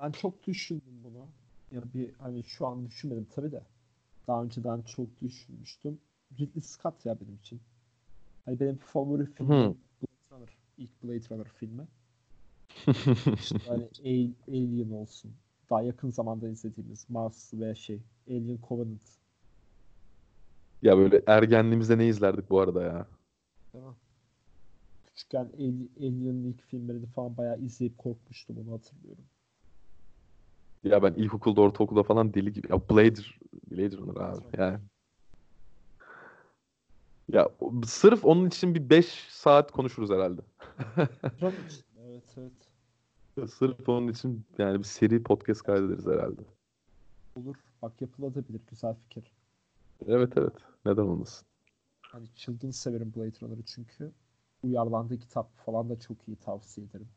Ben 0.00 0.12
çok 0.12 0.46
düşündüm 0.46 1.02
bunu. 1.04 1.28
Ya 1.70 1.82
bir 1.94 2.14
hani 2.18 2.44
şu 2.44 2.66
an 2.66 2.86
düşünmedim 2.86 3.26
tabii 3.34 3.52
de. 3.52 3.62
Daha 4.28 4.42
önceden 4.42 4.82
çok 4.82 5.20
düşünmüştüm. 5.22 6.00
Ridley 6.40 6.62
Scott 6.62 7.06
ya 7.06 7.20
benim 7.20 7.34
için. 7.34 7.60
Hani 8.44 8.60
benim 8.60 8.76
favori 8.76 9.26
filmim 9.26 9.56
Hı. 9.56 9.74
İlk 10.76 11.02
Blade 11.02 11.34
Runner 11.34 11.48
filmi. 11.48 11.88
İşte 13.34 13.58
hani 13.68 13.88
Alien 14.48 14.90
olsun. 14.90 15.36
Daha 15.70 15.82
yakın 15.82 16.10
zamanda 16.10 16.48
izlediğimiz 16.48 17.10
Mars 17.10 17.54
ve 17.54 17.74
şey 17.74 18.02
Alien 18.28 18.58
Covenant. 18.68 19.02
Ya 20.82 20.98
böyle 20.98 21.22
ergenliğimizde 21.26 21.98
ne 21.98 22.06
izlerdik 22.06 22.50
bu 22.50 22.60
arada 22.60 22.82
ya? 22.82 23.06
Mi? 23.74 23.80
Küçükken 25.06 25.44
Ali- 25.44 25.88
Alien'ın 25.98 26.44
ilk 26.44 26.62
filmlerini 26.62 27.06
falan 27.06 27.36
bayağı 27.36 27.58
izleyip 27.58 27.98
korkmuştum 27.98 28.58
onu 28.58 28.72
hatırlıyorum. 28.72 29.24
Ya 30.84 31.02
ben 31.02 31.14
ilkokulda, 31.14 31.60
ortaokulda 31.60 32.02
falan 32.02 32.34
deli 32.34 32.52
gibi. 32.52 32.66
Ya 32.70 32.88
Blade, 32.90 33.20
Blade 33.70 33.96
Runner 33.96 34.20
abi. 34.20 34.44
Yani. 34.58 34.80
Ya 37.28 37.48
sırf 37.86 38.24
onun 38.24 38.46
için 38.46 38.74
bir 38.74 38.90
5 38.90 39.06
saat 39.30 39.72
konuşuruz 39.72 40.10
herhalde. 40.10 40.40
Evet 42.06 42.24
evet. 42.36 43.50
Sırf 43.50 43.88
onun 43.88 44.08
için 44.08 44.44
yani 44.58 44.78
bir 44.78 44.84
seri 44.84 45.22
podcast 45.22 45.62
kaydederiz 45.62 46.06
herhalde. 46.06 46.40
Olur. 47.36 47.56
Bak 47.82 48.00
yapılabilir. 48.00 48.60
Güzel 48.70 48.94
fikir. 48.94 49.32
Evet 50.06 50.32
evet. 50.36 50.52
Neden 50.86 51.02
olmasın? 51.02 51.46
Hani 52.02 52.26
çılgın 52.36 52.70
severim 52.70 53.12
Blade 53.16 53.40
Runner'ı 53.42 53.62
çünkü. 53.62 54.12
Uyarlandığı 54.62 55.18
kitap 55.18 55.56
falan 55.66 55.90
da 55.90 56.00
çok 56.00 56.16
iyi 56.28 56.36
tavsiye 56.36 56.86
ederim. 56.86 57.08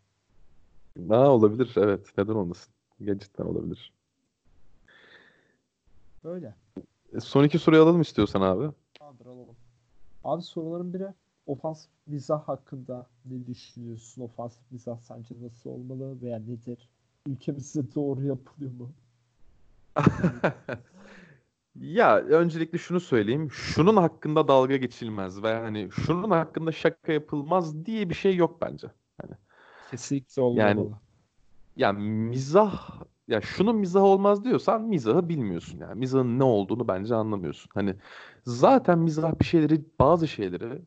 Ha 1.09 1.29
olabilir 1.31 1.73
evet. 1.77 2.17
Neden 2.17 2.33
olmasın? 2.33 2.73
Gerçekten 3.01 3.45
olabilir. 3.45 3.93
Böyle. 6.23 6.55
E, 7.13 7.19
son 7.19 7.43
iki 7.43 7.59
soruyu 7.59 7.83
alalım 7.83 8.01
istiyorsan 8.01 8.41
abi. 8.41 8.73
Tamamdır 8.93 9.25
alalım. 9.25 9.55
Abi 10.23 10.41
soruların 10.41 10.93
biri 10.93 11.13
ofansif 11.47 11.91
mizah 12.07 12.47
hakkında 12.47 13.07
ne 13.25 13.47
düşünüyorsun? 13.47 14.21
Ofansif 14.21 14.71
mizah 14.71 14.99
sence 15.01 15.35
nasıl 15.41 15.69
olmalı 15.69 16.21
veya 16.21 16.39
nedir? 16.39 16.89
Ülkemizde 17.27 17.95
doğru 17.95 18.23
yapılıyor 18.25 18.71
mu? 18.71 18.91
Ya 21.75 22.17
öncelikle 22.17 22.77
şunu 22.77 22.99
söyleyeyim. 22.99 23.51
Şunun 23.51 23.97
hakkında 23.97 24.47
dalga 24.47 24.77
geçilmez 24.77 25.43
ve 25.43 25.53
hani 25.53 25.89
şunun 25.91 26.31
hakkında 26.31 26.71
şaka 26.71 27.13
yapılmaz 27.13 27.85
diye 27.85 28.09
bir 28.09 28.15
şey 28.15 28.35
yok 28.35 28.61
bence. 28.61 28.87
Kesinlikle 29.89 30.41
olmamalı. 30.41 30.99
Ya 31.75 31.93
mizah 31.93 33.01
ya 33.27 33.41
şunun 33.41 33.75
mizah 33.75 34.01
olmaz 34.03 34.43
diyorsan 34.43 34.81
mizahı 34.83 35.29
bilmiyorsun 35.29 35.79
yani. 35.79 35.99
Mizahın 35.99 36.39
ne 36.39 36.43
olduğunu 36.43 36.87
bence 36.87 37.15
anlamıyorsun. 37.15 37.69
Hani 37.73 37.95
zaten 38.45 38.99
mizah 38.99 39.39
bir 39.39 39.45
şeyleri 39.45 39.85
bazı 39.99 40.27
şeyleri 40.27 40.81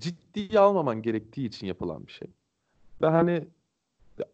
ciddiye 0.00 0.60
almaman 0.60 1.02
gerektiği 1.02 1.46
için 1.46 1.66
yapılan 1.66 2.06
bir 2.06 2.12
şey. 2.12 2.28
Ve 3.02 3.06
hani 3.06 3.48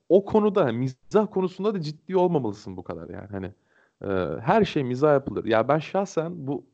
o 0.08 0.24
konuda 0.24 0.64
hani 0.64 0.78
mizah 0.78 1.30
konusunda 1.30 1.74
da 1.74 1.80
ciddi 1.80 2.16
olmamalısın 2.16 2.76
bu 2.76 2.84
kadar 2.84 3.08
yani. 3.08 3.28
Hani 3.30 3.50
e, 4.04 4.40
her 4.40 4.64
şey 4.64 4.84
mizah 4.84 5.12
yapılır. 5.12 5.44
Ya 5.44 5.68
ben 5.68 5.78
şahsen 5.78 6.46
bu 6.46 6.64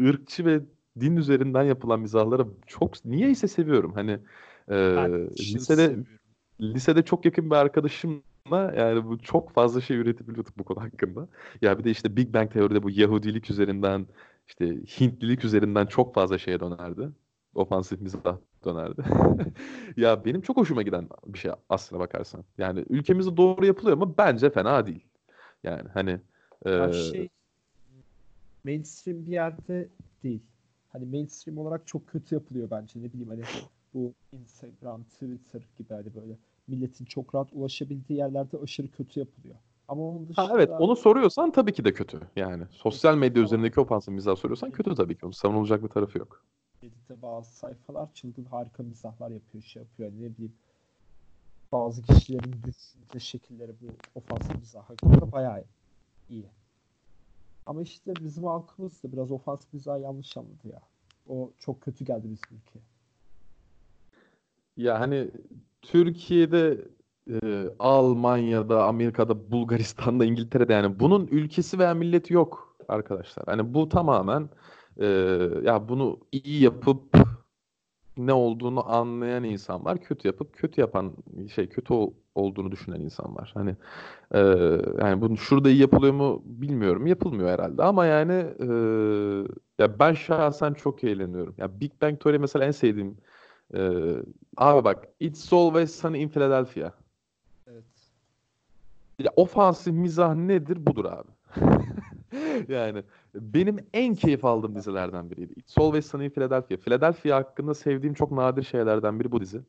ırkçı 0.00 0.44
ve 0.44 0.60
din 1.00 1.16
üzerinden 1.16 1.62
yapılan 1.62 2.00
mizahları 2.00 2.46
çok 2.66 3.04
niyeyse 3.04 3.48
seviyorum. 3.48 3.92
Hani 3.92 4.10
e, 4.68 4.96
Ben 4.96 5.28
lisede 5.30 5.76
seviyorum. 5.76 6.06
lisede 6.60 7.02
çok 7.02 7.24
yakın 7.24 7.50
bir 7.50 7.56
arkadaşımla 7.56 8.74
yani 8.76 9.04
bu 9.04 9.18
çok 9.18 9.50
fazla 9.50 9.80
şey 9.80 9.96
üretebiliyorduk 9.96 10.58
bu 10.58 10.64
konu 10.64 10.80
hakkında. 10.80 11.28
Ya 11.62 11.78
bir 11.78 11.84
de 11.84 11.90
işte 11.90 12.16
Big 12.16 12.34
Bang 12.34 12.52
Teori'de 12.52 12.82
bu 12.82 12.90
Yahudilik 12.90 13.50
üzerinden 13.50 14.06
işte 14.48 14.66
Hintlilik 15.00 15.44
üzerinden 15.44 15.86
çok 15.86 16.14
fazla 16.14 16.38
şeye 16.38 16.60
dönerdi. 16.60 17.08
Ofansif 17.56 18.00
mizah 18.00 18.36
dönerdi. 18.64 19.02
Ya 19.96 20.24
benim 20.24 20.40
çok 20.40 20.56
hoşuma 20.56 20.82
giden 20.82 21.08
bir 21.26 21.38
şey 21.38 21.50
aslına 21.68 22.00
bakarsan. 22.00 22.44
Yani 22.58 22.84
ülkemizde 22.88 23.36
doğru 23.36 23.66
yapılıyor 23.66 23.96
ama 23.96 24.18
bence 24.18 24.50
fena 24.50 24.86
değil. 24.86 25.04
Yani 25.64 25.88
hani 25.94 26.20
Her 26.64 26.88
e, 26.88 26.92
şey 26.92 27.28
mainstream 28.64 29.26
bir 29.26 29.32
yerde 29.32 29.88
değil. 30.22 30.42
Hani 30.92 31.04
mainstream 31.04 31.58
olarak 31.58 31.86
çok 31.86 32.08
kötü 32.08 32.34
yapılıyor 32.34 32.70
bence. 32.70 33.00
Ne 33.02 33.12
bileyim 33.12 33.28
hani 33.28 33.42
bu 33.94 34.12
Instagram, 34.32 35.02
Twitter 35.02 35.60
gibi 35.78 35.94
hani 35.94 36.14
böyle 36.14 36.36
milletin 36.68 37.04
çok 37.04 37.34
rahat 37.34 37.48
ulaşabildiği 37.52 38.18
yerlerde 38.18 38.58
aşırı 38.62 38.88
kötü 38.88 39.20
yapılıyor. 39.20 39.56
Ama 39.88 40.02
onun 40.02 40.18
ha 40.18 40.28
dışında 40.28 40.62
evet 40.62 40.70
onu 40.78 40.96
soruyorsan 40.96 41.52
tabii 41.52 41.72
ki 41.72 41.84
de 41.84 41.92
kötü. 41.92 42.20
Yani 42.36 42.64
sosyal 42.70 43.16
medya 43.16 43.42
üzerindeki 43.42 43.80
ofansif 43.80 44.14
mizah 44.14 44.36
soruyorsan 44.36 44.70
kötü 44.70 44.94
tabii 44.94 45.14
ki. 45.16 45.26
Onun 45.26 45.32
savunulacak 45.32 45.82
bir 45.82 45.88
tarafı 45.88 46.18
yok. 46.18 46.44
Reddit'te 46.82 47.22
bazı 47.22 47.56
sayfalar 47.56 48.14
çılgın 48.14 48.44
harika 48.44 48.82
mizahlar 48.82 49.30
yapıyor, 49.30 49.64
şey 49.64 49.82
yapıyor. 49.82 50.10
Ne 50.10 50.34
bileyim 50.34 50.52
bazı 51.72 52.02
kişilerin 52.02 52.52
düşünce 52.52 53.20
şekilleri 53.20 53.72
bu 53.80 53.86
ofansif 54.14 54.56
mizah 54.58 54.82
hakkında 54.82 55.32
bayağı 55.32 55.64
iyi. 56.30 56.46
Ama 57.66 57.82
işte 57.82 58.14
bizim 58.20 58.44
halkımız 58.44 59.02
da 59.02 59.12
biraz 59.12 59.32
ofansif 59.32 59.72
mizahı 59.72 60.00
yanlış 60.00 60.36
anladı 60.36 60.68
ya. 60.72 60.80
O 61.28 61.50
çok 61.58 61.80
kötü 61.80 62.04
geldi 62.04 62.22
bizim 62.22 62.58
ülkeye. 62.58 62.82
Ya 64.76 65.00
hani 65.00 65.30
Türkiye'de, 65.82 66.88
e, 67.30 67.66
Almanya'da, 67.78 68.84
Amerika'da, 68.84 69.50
Bulgaristan'da, 69.50 70.24
İngiltere'de 70.24 70.72
yani 70.72 71.00
bunun 71.00 71.26
ülkesi 71.26 71.78
veya 71.78 71.94
milleti 71.94 72.34
yok 72.34 72.76
arkadaşlar. 72.88 73.44
Hani 73.46 73.74
bu 73.74 73.88
tamamen 73.88 74.48
e, 75.00 75.06
ya 75.62 75.88
bunu 75.88 76.20
iyi 76.32 76.62
yapıp 76.62 77.02
ne 78.16 78.32
olduğunu 78.32 78.92
anlayan 78.92 79.44
insan 79.44 79.84
var, 79.84 79.98
kötü 80.00 80.28
yapıp 80.28 80.52
kötü 80.56 80.80
yapan 80.80 81.12
şey 81.54 81.68
kötü 81.68 81.94
ol- 81.94 82.12
olduğunu 82.34 82.70
düşünen 82.72 83.00
insan 83.00 83.36
var. 83.36 83.50
Hani 83.54 83.76
e, 84.34 84.38
yani 85.00 85.20
bunun 85.20 85.34
şurada 85.34 85.70
iyi 85.70 85.80
yapılıyor 85.80 86.14
mu 86.14 86.42
bilmiyorum. 86.44 87.06
Yapılmıyor 87.06 87.48
herhalde 87.50 87.82
ama 87.82 88.06
yani 88.06 88.32
e, 88.60 88.66
ya 89.78 89.98
ben 89.98 90.12
şahsen 90.12 90.74
çok 90.74 91.04
eğleniyorum. 91.04 91.54
Ya 91.58 91.80
Big 91.80 91.92
Bang 92.02 92.20
Theory 92.20 92.38
mesela 92.38 92.64
en 92.64 92.70
sevdiğim 92.70 93.16
ee, 93.74 94.16
abi 94.56 94.84
bak 94.84 95.08
It's 95.20 95.52
Always 95.52 95.94
Sunny 96.00 96.22
in 96.22 96.28
Philadelphia. 96.28 96.92
Evet. 97.66 97.84
Ya 99.18 99.30
ofansif 99.36 99.94
mizah 99.94 100.34
nedir? 100.34 100.86
Budur 100.86 101.04
abi. 101.04 101.30
yani 102.68 103.02
benim 103.34 103.76
en 103.92 104.14
keyif 104.14 104.44
aldığım 104.44 104.74
dizilerden 104.74 105.30
biriydi. 105.30 105.52
It's 105.56 105.78
Always 105.78 106.06
Sunny 106.06 106.24
in 106.24 106.30
Philadelphia. 106.30 106.76
Philadelphia 106.76 107.36
hakkında 107.36 107.74
sevdiğim 107.74 108.14
çok 108.14 108.32
nadir 108.32 108.62
şeylerden 108.62 109.20
biri 109.20 109.32
bu 109.32 109.40
dizi. 109.40 109.60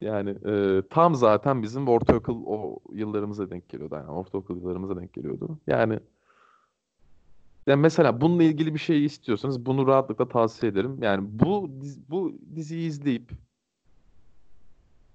Yani 0.00 0.30
e, 0.46 0.82
tam 0.90 1.14
zaten 1.14 1.62
bizim 1.62 1.88
ortaokul 1.88 2.42
o 2.46 2.78
yıllarımıza 2.92 3.50
denk 3.50 3.68
geliyordu. 3.68 3.94
Yani 3.94 4.10
ortaokul 4.10 4.56
yıllarımıza 4.56 4.96
denk 4.96 5.12
geliyordu. 5.12 5.58
Yani 5.66 6.00
yani 7.66 7.80
mesela 7.80 8.20
bununla 8.20 8.42
ilgili 8.42 8.74
bir 8.74 8.78
şey 8.78 9.04
istiyorsanız 9.04 9.66
bunu 9.66 9.86
rahatlıkla 9.86 10.28
tavsiye 10.28 10.72
ederim. 10.72 10.98
Yani 11.02 11.28
bu 11.30 11.70
bu 12.08 12.32
diziyi 12.54 12.88
izleyip 12.88 13.30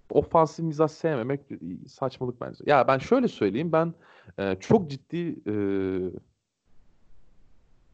ofansif 0.09 0.65
mizah 0.65 0.87
sevmemek 0.87 1.41
saçmalık 1.87 2.41
bence. 2.41 2.63
Ya 2.67 2.87
ben 2.87 2.97
şöyle 2.97 3.27
söyleyeyim 3.27 3.71
ben 3.71 3.93
e, 4.37 4.55
çok 4.59 4.89
ciddi 4.89 5.35
e, 5.47 5.53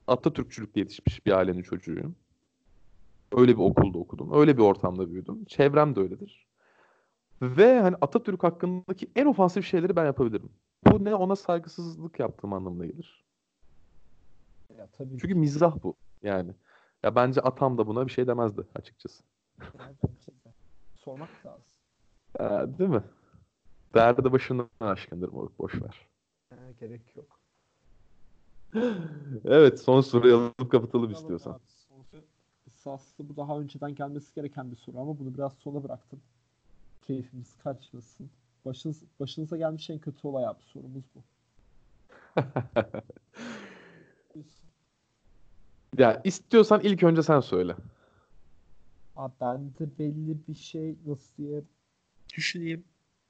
Atatürkçülükle 0.07 0.81
yetişmiş 0.81 1.25
bir 1.25 1.31
ailenin 1.31 1.61
çocuğuyum. 1.61 2.15
Öyle 3.35 3.51
bir 3.51 3.61
okulda 3.61 3.97
okudum. 3.97 4.29
Öyle 4.33 4.57
bir 4.57 4.61
ortamda 4.61 5.11
büyüdüm. 5.11 5.45
Çevrem 5.45 5.95
de 5.95 5.99
öyledir. 5.99 6.47
Ve 7.41 7.81
hani 7.81 7.95
Atatürk 8.01 8.43
hakkındaki 8.43 9.11
en 9.15 9.25
ofansif 9.25 9.65
şeyleri 9.65 9.95
ben 9.95 10.05
yapabilirim. 10.05 10.49
Bu 10.87 11.03
ne 11.03 11.15
ona 11.15 11.35
saygısızlık 11.35 12.19
yaptığım 12.19 12.53
anlamına 12.53 12.85
gelir. 12.85 13.23
Ya 14.77 14.87
tabii 14.87 15.17
Çünkü 15.21 15.35
mizah 15.35 15.83
bu 15.83 15.95
yani. 16.23 16.51
Ya 17.03 17.15
bence 17.15 17.41
atam 17.41 17.77
da 17.77 17.87
buna 17.87 18.07
bir 18.07 18.11
şey 18.11 18.27
demezdi 18.27 18.61
açıkçası. 18.75 19.23
ki 20.25 20.31
yani 20.45 20.55
sormak 20.95 21.45
lazım. 21.45 21.72
Ee, 22.39 22.43
değil 22.79 22.89
mi? 22.89 23.03
Derdi 23.93 24.31
başından 24.31 24.69
aşkındır 24.79 25.29
moruk 25.29 25.59
boş 25.59 25.81
ver. 25.81 26.07
Ha, 26.49 26.55
gerek 26.79 27.15
yok. 27.15 27.39
Evet 29.45 29.81
son 29.81 30.01
soruyu 30.01 30.35
alıp 30.35 30.71
kapatalım 30.71 31.05
Tamam 31.05 31.13
istiyorsan. 31.21 31.51
abi, 31.51 31.59
bu 33.19 33.35
daha 33.37 33.59
önceden 33.59 33.95
gelmesi 33.95 34.35
gereken 34.35 34.71
bir 34.71 34.75
soru 34.75 34.99
ama 34.99 35.19
bunu 35.19 35.33
biraz 35.33 35.53
sona 35.53 35.83
bıraktım. 35.83 36.21
Keyfimiz 37.01 37.57
kaçmasın. 37.63 38.29
Başınız, 38.65 39.03
başınıza 39.19 39.57
gelmiş 39.57 39.89
en 39.89 39.99
kötü 39.99 40.27
olay 40.27 40.45
abi 40.45 40.63
sorumuz 40.63 41.03
bu. 41.15 41.21
Ya 45.97 46.21
istiyorsan 46.23 46.81
ilk 46.83 47.03
önce 47.03 47.23
sen 47.23 47.39
söyle. 47.39 47.75
Abi 49.15 49.33
bende 49.41 49.97
belli 49.99 50.37
bir 50.47 50.53
şey 50.55 50.95
nasıl 51.05 51.37
diye 51.37 51.63
düşüneyim. 52.33 52.83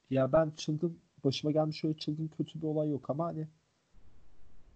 Ya 0.10 0.34
ben 0.34 0.51
çılgın 0.58 0.99
başıma 1.24 1.51
gelmiş 1.51 1.84
öyle 1.84 1.97
çılgın 1.97 2.28
kötü 2.28 2.62
bir 2.62 2.68
olay 2.68 2.89
yok 2.89 3.10
ama 3.10 3.26
hani 3.26 3.47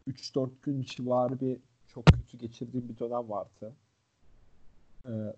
3-4 0.08 0.50
gün 0.62 0.82
civarı 0.82 1.40
bir 1.40 1.60
çok 1.88 2.06
kötü 2.06 2.38
geçirdiğim 2.38 2.90
bir 2.90 3.00
dönem 3.00 3.30
vardı. 3.30 3.76
Ee, 5.06 5.34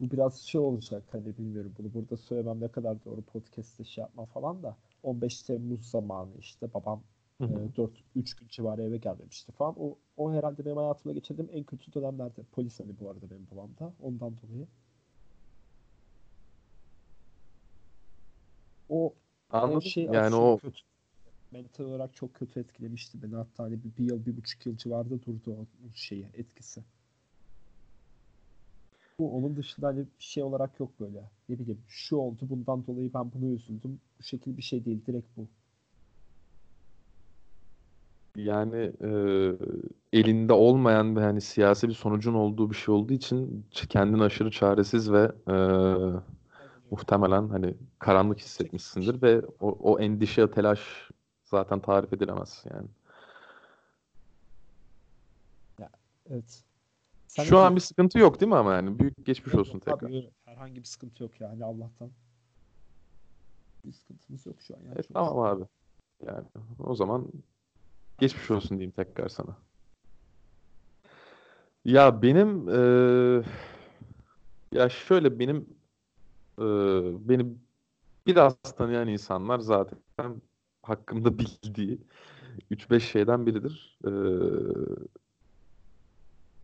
bu 0.00 0.10
biraz 0.10 0.38
şey 0.38 0.60
olacak 0.60 1.04
hani 1.12 1.38
bilmiyorum 1.38 1.74
bunu 1.78 1.94
burada 1.94 2.16
söylemem 2.16 2.60
ne 2.60 2.68
kadar 2.68 3.04
doğru 3.04 3.22
podcast'te 3.22 3.84
şey 3.84 4.02
yapma 4.02 4.26
falan 4.26 4.62
da 4.62 4.76
15 5.02 5.42
Temmuz 5.42 5.90
zamanı 5.90 6.30
işte 6.38 6.74
babam 6.74 7.02
Hı 7.40 7.44
hı. 7.44 7.60
e, 7.60 7.76
4 7.76 7.90
3 8.16 8.36
gün 8.36 8.48
civarı 8.48 8.82
eve 8.82 8.96
gelmemişti 8.98 9.52
falan. 9.52 9.74
O 9.78 9.98
o 10.16 10.32
herhalde 10.32 10.64
benim 10.64 10.76
hayatımda 10.76 11.14
geçirdiğim 11.14 11.50
en 11.52 11.64
kötü 11.64 11.92
dönemlerde. 11.92 12.42
Polis 12.52 12.80
hani 12.80 13.00
bu 13.00 13.10
arada 13.10 13.30
benim 13.30 13.46
babam 13.52 13.70
da 13.78 13.92
ondan 14.00 14.36
dolayı. 14.42 14.66
O 18.88 19.06
o 19.06 19.14
Anladım. 19.50 19.82
şey 19.82 20.04
Yani 20.04 20.34
o 20.34 20.58
kötü. 20.58 20.78
Mental 21.52 21.84
olarak 21.84 22.14
çok 22.14 22.34
kötü 22.34 22.60
etkilemişti 22.60 23.22
beni. 23.22 23.34
Hatta 23.34 23.64
hani 23.64 23.84
bir, 23.84 23.96
bir 23.96 24.04
yıl, 24.04 24.26
bir 24.26 24.36
buçuk 24.36 24.66
yıl 24.66 24.76
civarında 24.76 25.22
durdu 25.22 25.56
o, 25.60 25.66
şeyi, 25.94 26.26
etkisi. 26.34 26.84
Bu 29.18 29.36
onun 29.36 29.56
dışında 29.56 29.86
hani 29.86 29.98
bir 30.00 30.24
şey 30.24 30.42
olarak 30.42 30.80
yok 30.80 31.00
böyle. 31.00 31.30
Ne 31.48 31.58
bileyim 31.58 31.82
şu 31.88 32.16
oldu 32.16 32.38
bundan 32.50 32.86
dolayı 32.86 33.14
ben 33.14 33.32
bunu 33.32 33.52
üzüldüm. 33.52 34.00
Bu 34.18 34.22
şekil 34.22 34.56
bir 34.56 34.62
şey 34.62 34.84
değil. 34.84 35.06
Direkt 35.06 35.36
bu. 35.36 35.48
yani 38.38 38.92
e, 39.02 39.10
elinde 40.12 40.52
olmayan 40.52 41.16
ve 41.16 41.20
hani 41.20 41.40
siyasi 41.40 41.88
bir 41.88 41.94
sonucun 41.94 42.34
olduğu 42.34 42.70
bir 42.70 42.76
şey 42.76 42.94
olduğu 42.94 43.12
için 43.12 43.66
kendini 43.88 44.22
aşırı 44.22 44.50
çaresiz 44.50 45.12
ve 45.12 45.32
e, 45.48 45.56
muhtemelen 46.90 47.48
hani 47.48 47.74
karanlık 47.98 48.38
hissetmişsindir 48.38 49.22
ve 49.22 49.42
o, 49.60 49.92
o 49.92 49.98
endişe, 50.00 50.50
telaş 50.50 51.10
zaten 51.44 51.80
tarif 51.80 52.12
edilemez 52.12 52.64
yani. 52.74 52.88
Evet. 56.30 56.64
Sen 57.28 57.44
Şu 57.44 57.58
an 57.58 57.76
bir 57.76 57.80
sıkıntı 57.80 58.18
yok 58.18 58.40
değil 58.40 58.52
mi 58.52 58.56
ama 58.56 58.74
yani 58.74 58.98
büyük 58.98 59.26
geçmiş 59.26 59.54
Yok, 59.54 59.60
olsun 59.60 59.78
tekrar. 59.78 60.08
abi, 60.08 60.16
yok. 60.16 60.32
herhangi 60.44 60.76
bir 60.76 60.86
sıkıntı 60.86 61.22
yok 61.22 61.40
yani 61.40 61.64
Allah'tan. 61.64 62.10
Bir 63.84 63.92
sıkıntımız 63.92 64.46
yok 64.46 64.56
şu 64.60 64.74
an 64.76 64.80
yani. 64.80 64.98
E, 64.98 65.02
tamam 65.02 65.38
abi. 65.38 65.64
Yani 66.26 66.44
o 66.78 66.94
zaman 66.94 67.28
geçmiş 68.18 68.50
olsun 68.50 68.70
diyeyim 68.78 68.90
tekrar 68.90 69.28
sana. 69.28 69.56
Ya 71.84 72.22
benim 72.22 72.68
eee, 72.68 73.44
ya 74.72 74.88
şöyle 74.88 75.38
benim 75.38 75.77
eee 76.58 77.12
beni 77.28 77.46
biraz 78.26 78.56
tanıyan 78.76 79.08
insanlar 79.08 79.58
zaten 79.58 79.98
hakkımda 80.82 81.38
bildiği 81.38 82.00
3-5 82.70 83.10
şeyden 83.10 83.46
biridir. 83.46 83.98
Eee, 84.04 84.12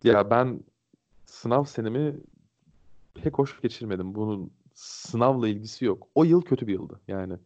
ya 0.03 0.29
ben 0.29 0.63
sınav 1.25 1.63
senemi 1.63 2.19
pek 3.13 3.39
hoş 3.39 3.61
geçirmedim. 3.61 4.15
Bunun 4.15 4.51
sınavla 4.73 5.47
ilgisi 5.47 5.85
yok. 5.85 6.07
O 6.15 6.23
yıl 6.23 6.41
kötü 6.41 6.67
bir 6.67 6.73
yıldı. 6.73 6.99
Yani 7.07 7.37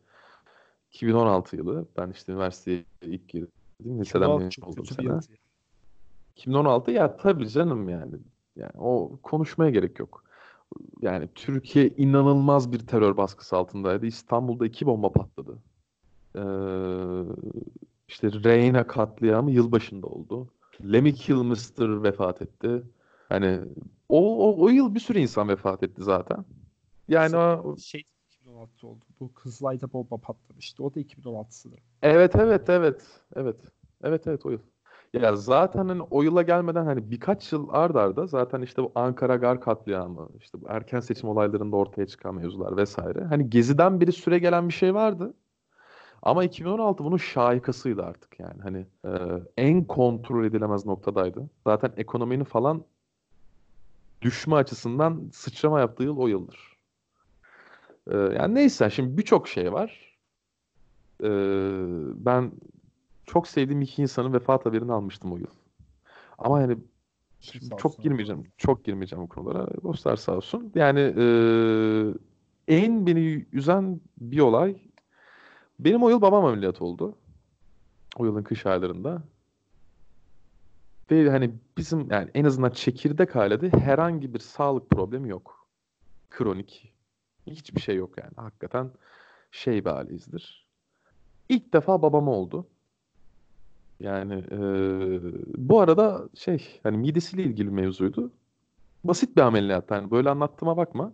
2016 0.91 1.55
yılı. 1.55 1.87
Ben 1.97 2.09
işte 2.09 2.31
üniversiteye 2.31 2.85
ilk 3.01 3.29
girdim. 3.29 3.51
Liseden 3.79 4.01
2016 4.01 4.43
mezun 4.45 4.61
oldum 4.61 4.85
sene. 4.85 5.05
yıldı. 5.05 5.25
2016 6.35 6.91
ya 6.91 7.17
tabii 7.17 7.49
canım 7.49 7.89
yani. 7.89 8.15
Yani 8.55 8.71
o 8.77 9.19
konuşmaya 9.23 9.71
gerek 9.71 9.99
yok. 9.99 10.28
Yani 11.01 11.29
Türkiye 11.35 11.87
inanılmaz 11.87 12.71
bir 12.71 12.79
terör 12.79 13.17
baskısı 13.17 13.57
altındaydı. 13.57 14.05
İstanbul'da 14.05 14.65
iki 14.65 14.85
bomba 14.85 15.11
patladı. 15.11 15.57
Ee, 16.35 16.41
işte 18.07 18.31
Reyna 18.43 18.87
katliamı 18.87 19.51
yılbaşında 19.51 20.07
oldu. 20.07 20.47
Lemmy 20.83 21.13
Kilmister 21.13 22.03
vefat 22.03 22.41
etti. 22.41 22.83
Hani 23.29 23.59
o, 24.09 24.49
o, 24.49 24.63
o 24.63 24.69
yıl 24.69 24.95
bir 24.95 24.99
sürü 24.99 25.19
insan 25.19 25.47
vefat 25.47 25.83
etti 25.83 26.03
zaten. 26.03 26.45
Yani 27.07 27.37
o, 27.37 27.77
Şey 27.77 28.03
2016 28.41 28.87
oldu. 28.87 29.05
Bu 29.19 29.33
Kızılay'da 29.33 29.93
bomba 29.93 30.17
patlamıştı. 30.17 30.83
O 30.83 30.95
da 30.95 30.99
2016 30.99 31.59
sanırım. 31.59 31.83
Evet 32.01 32.35
evet 32.35 32.69
evet 32.69 33.01
evet 33.35 33.57
evet 34.03 34.27
evet 34.27 34.45
o 34.45 34.49
yıl. 34.51 34.59
Ya 35.13 35.35
zaten 35.35 35.87
hani 35.87 36.01
o 36.01 36.23
yıla 36.23 36.41
gelmeden 36.41 36.85
hani 36.85 37.11
birkaç 37.11 37.53
yıl 37.53 37.67
ard 37.71 37.95
arda 37.95 38.27
zaten 38.27 38.61
işte 38.61 38.83
bu 38.83 38.91
Ankara 38.95 39.35
Gar 39.35 39.61
katliamı, 39.61 40.29
işte 40.39 40.61
bu 40.61 40.65
erken 40.69 40.99
seçim 40.99 41.29
olaylarında 41.29 41.75
ortaya 41.75 42.07
çıkan 42.07 42.35
mevzular 42.35 42.77
vesaire. 42.77 43.23
Hani 43.23 43.49
Gezi'den 43.49 44.01
beri 44.01 44.11
süre 44.11 44.39
gelen 44.39 44.67
bir 44.67 44.73
şey 44.73 44.93
vardı. 44.93 45.33
Ama 46.21 46.43
2016 46.43 47.03
bunun 47.03 47.17
şahikasıydı 47.17 48.03
artık 48.03 48.39
yani. 48.39 48.61
Hani 48.61 48.85
e, 49.05 49.11
en 49.57 49.83
kontrol 49.83 50.45
edilemez 50.45 50.85
noktadaydı. 50.85 51.49
Zaten 51.67 51.91
ekonominin 51.97 52.43
falan 52.43 52.83
düşme 54.21 54.55
açısından 54.55 55.29
sıçrama 55.33 55.79
yaptığı 55.79 56.03
yıl 56.03 56.17
o 56.17 56.27
yıldır. 56.27 56.77
E, 58.11 58.17
yani 58.17 58.55
neyse 58.55 58.89
şimdi 58.89 59.17
birçok 59.17 59.47
şey 59.47 59.73
var. 59.73 60.17
E, 61.23 61.29
ben 62.25 62.51
çok 63.31 63.47
sevdiğim 63.47 63.81
iki 63.81 64.01
insanın 64.01 64.33
vefat 64.33 64.65
haberini 64.65 64.93
almıştım 64.93 65.33
o 65.33 65.37
yıl. 65.37 65.53
Ama 66.37 66.61
yani 66.61 66.77
Başın 67.39 67.59
sağ 67.59 67.77
çok 67.77 68.03
girmeyeceğim. 68.03 68.43
Çok 68.57 68.85
girmeyeceğim 68.85 69.23
bu 69.23 69.29
konulara. 69.29 69.67
Dostlar 69.83 70.15
sağ 70.15 70.35
olsun. 70.35 70.71
Yani 70.75 70.99
e, 70.99 71.25
en 72.67 73.07
beni 73.07 73.45
üzen 73.51 74.01
bir 74.17 74.39
olay 74.39 74.81
benim 75.79 76.03
o 76.03 76.09
yıl 76.09 76.21
babam 76.21 76.45
ameliyat 76.45 76.81
oldu. 76.81 77.15
O 78.15 78.25
yılın 78.25 78.43
kış 78.43 78.65
aylarında. 78.65 79.23
Ve 81.11 81.29
hani 81.29 81.51
bizim 81.77 82.11
yani 82.11 82.29
en 82.33 82.45
azından 82.45 82.69
çekirdek 82.69 83.35
ailede 83.35 83.69
herhangi 83.69 84.33
bir 84.33 84.39
sağlık 84.39 84.89
problemi 84.89 85.29
yok. 85.29 85.67
Kronik. 86.29 86.93
Hiçbir 87.47 87.81
şey 87.81 87.95
yok 87.95 88.17
yani. 88.17 88.31
Hakikaten 88.35 88.91
şey 89.51 89.85
bir 89.85 89.89
aileyizdir. 89.89 90.67
İlk 91.49 91.73
defa 91.73 92.01
babama 92.01 92.31
oldu. 92.31 92.67
Yani 93.99 94.33
eee, 94.51 95.21
bu 95.57 95.79
arada 95.79 96.29
şey 96.35 96.79
hani 96.83 96.97
midesiyle 96.97 97.43
ilgili 97.43 97.69
mevzuydu. 97.69 98.31
Basit 99.03 99.37
bir 99.37 99.41
ameliyat 99.41 99.91
yani 99.91 100.11
böyle 100.11 100.29
anlattığıma 100.29 100.77
bakma. 100.77 101.13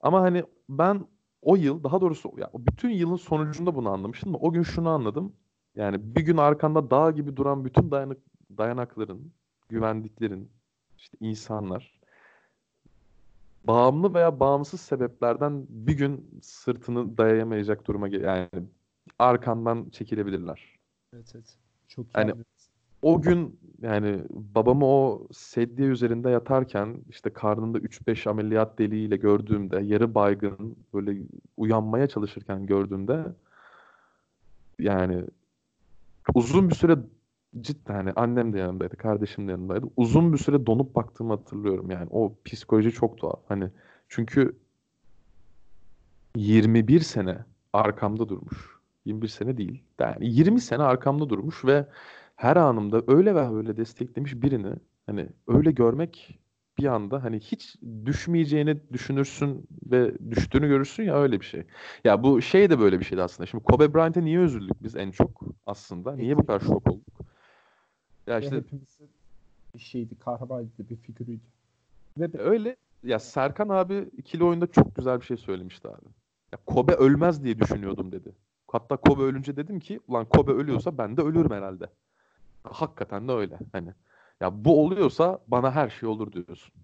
Ama 0.00 0.20
hani 0.20 0.44
ben 0.68 1.06
o 1.42 1.56
yıl 1.56 1.84
daha 1.84 2.00
doğrusu 2.00 2.32
ya 2.38 2.50
bütün 2.54 2.90
yılın 2.90 3.16
sonucunda 3.16 3.74
bunu 3.74 3.88
anlamıştım. 3.90 4.34
O 4.40 4.52
gün 4.52 4.62
şunu 4.62 4.88
anladım. 4.88 5.32
Yani 5.76 6.16
bir 6.16 6.20
gün 6.20 6.36
arkanda 6.36 6.90
dağ 6.90 7.10
gibi 7.10 7.36
duran 7.36 7.64
bütün 7.64 7.90
dayanık, 7.90 8.18
dayanakların, 8.58 9.32
güvendiklerin, 9.68 10.50
işte 10.96 11.18
insanlar 11.20 11.98
bağımlı 13.64 14.14
veya 14.14 14.40
bağımsız 14.40 14.80
sebeplerden 14.80 15.66
bir 15.68 15.92
gün 15.92 16.40
sırtını 16.42 17.18
dayayamayacak 17.18 17.86
duruma 17.86 18.08
yani 18.08 18.48
arkandan 19.18 19.90
çekilebilirler. 19.90 20.78
Evet 21.14 21.32
evet. 21.34 21.58
Çok 21.88 22.06
iyi 22.06 22.10
Yani 22.16 22.34
o 23.02 23.22
gün 23.22 23.60
yani 23.82 24.22
babamı 24.30 24.86
o 24.86 25.26
sedye 25.32 25.86
üzerinde 25.86 26.30
yatarken 26.30 26.96
işte 27.10 27.30
karnında 27.30 27.78
3-5 27.78 28.26
ameliyat 28.26 28.78
deliğiyle 28.78 29.16
gördüğümde 29.16 29.80
yarı 29.80 30.14
baygın 30.14 30.76
böyle 30.94 31.22
uyanmaya 31.56 32.06
çalışırken 32.06 32.66
gördüğümde 32.66 33.24
yani 34.78 35.24
uzun 36.34 36.70
bir 36.70 36.74
süre 36.74 36.98
cidden 37.60 37.94
hani 37.94 38.12
annem 38.12 38.52
de 38.52 38.58
yanındaydı, 38.58 38.96
kardeşim 38.96 39.48
de 39.48 39.52
yanındaydı. 39.52 39.86
Uzun 39.96 40.32
bir 40.32 40.38
süre 40.38 40.66
donup 40.66 40.94
baktığımı 40.94 41.34
hatırlıyorum 41.34 41.90
yani. 41.90 42.08
O 42.10 42.34
psikoloji 42.44 42.92
çok 42.92 43.18
tuhaf. 43.18 43.40
Hani 43.48 43.70
çünkü 44.08 44.56
21 46.36 47.00
sene 47.00 47.38
arkamda 47.72 48.28
durmuş. 48.28 48.77
21 49.04 49.28
sene 49.28 49.56
değil. 49.56 49.82
Yani 50.00 50.16
20 50.28 50.60
sene 50.60 50.82
arkamda 50.82 51.28
durmuş 51.28 51.64
ve 51.64 51.86
her 52.36 52.56
anımda 52.56 53.02
öyle 53.06 53.34
ve 53.34 53.56
öyle 53.56 53.76
desteklemiş 53.76 54.34
birini 54.42 54.74
hani 55.06 55.28
öyle 55.46 55.70
görmek 55.70 56.40
bir 56.78 56.84
anda 56.86 57.24
hani 57.24 57.40
hiç 57.40 57.76
düşmeyeceğini 58.06 58.92
düşünürsün 58.92 59.68
ve 59.90 60.30
düştüğünü 60.30 60.68
görürsün 60.68 61.02
ya 61.02 61.14
öyle 61.16 61.40
bir 61.40 61.44
şey. 61.44 61.64
Ya 62.04 62.22
bu 62.22 62.42
şey 62.42 62.70
de 62.70 62.78
böyle 62.80 63.00
bir 63.00 63.04
şeydi 63.04 63.22
aslında. 63.22 63.46
Şimdi 63.46 63.64
Kobe 63.64 63.94
Bryant'e 63.94 64.24
niye 64.24 64.38
üzüldük 64.38 64.82
biz 64.82 64.96
en 64.96 65.10
çok 65.10 65.42
aslında? 65.66 66.16
Niye 66.16 66.36
bu 66.36 66.46
kadar 66.46 66.60
şok 66.60 66.90
olduk? 66.90 67.06
Ya 68.26 68.38
işte 68.38 68.56
hepimizin 68.56 69.10
bir 69.74 69.78
şeydi, 69.80 70.18
kahramanıydı, 70.18 70.88
bir 70.90 70.96
figürüydü. 70.96 71.44
Ve 72.18 72.32
be- 72.32 72.38
öyle 72.38 72.76
ya 73.02 73.18
Serkan 73.18 73.68
abi 73.68 74.08
ikili 74.16 74.44
oyunda 74.44 74.66
çok 74.66 74.96
güzel 74.96 75.20
bir 75.20 75.24
şey 75.26 75.36
söylemişti 75.36 75.88
abi. 75.88 76.06
Ya 76.52 76.58
Kobe 76.66 76.92
ölmez 76.92 77.44
diye 77.44 77.58
düşünüyordum 77.58 78.12
dedi. 78.12 78.32
Hatta 78.68 78.96
Kobe 78.96 79.22
ölünce 79.22 79.56
dedim 79.56 79.80
ki 79.80 80.00
ulan 80.08 80.24
Kobe 80.28 80.52
ölüyorsa 80.52 80.98
ben 80.98 81.16
de 81.16 81.22
ölürüm 81.22 81.50
herhalde. 81.50 81.90
Hakikaten 82.64 83.28
de 83.28 83.32
öyle. 83.32 83.58
Hani 83.72 83.94
ya 84.40 84.64
bu 84.64 84.84
oluyorsa 84.84 85.38
bana 85.48 85.72
her 85.74 85.90
şey 85.90 86.08
olur 86.08 86.32
diyorsun. 86.32 86.74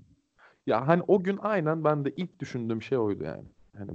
Ya 0.67 0.89
hani 0.89 1.03
o 1.09 1.23
gün 1.25 1.39
aynen 1.43 1.85
ben 1.85 2.05
de 2.05 2.11
ilk 2.17 2.39
düşündüğüm 2.41 2.83
şey 2.83 2.99
oydu 2.99 3.25
yani. 3.25 3.45
Hani 3.79 3.91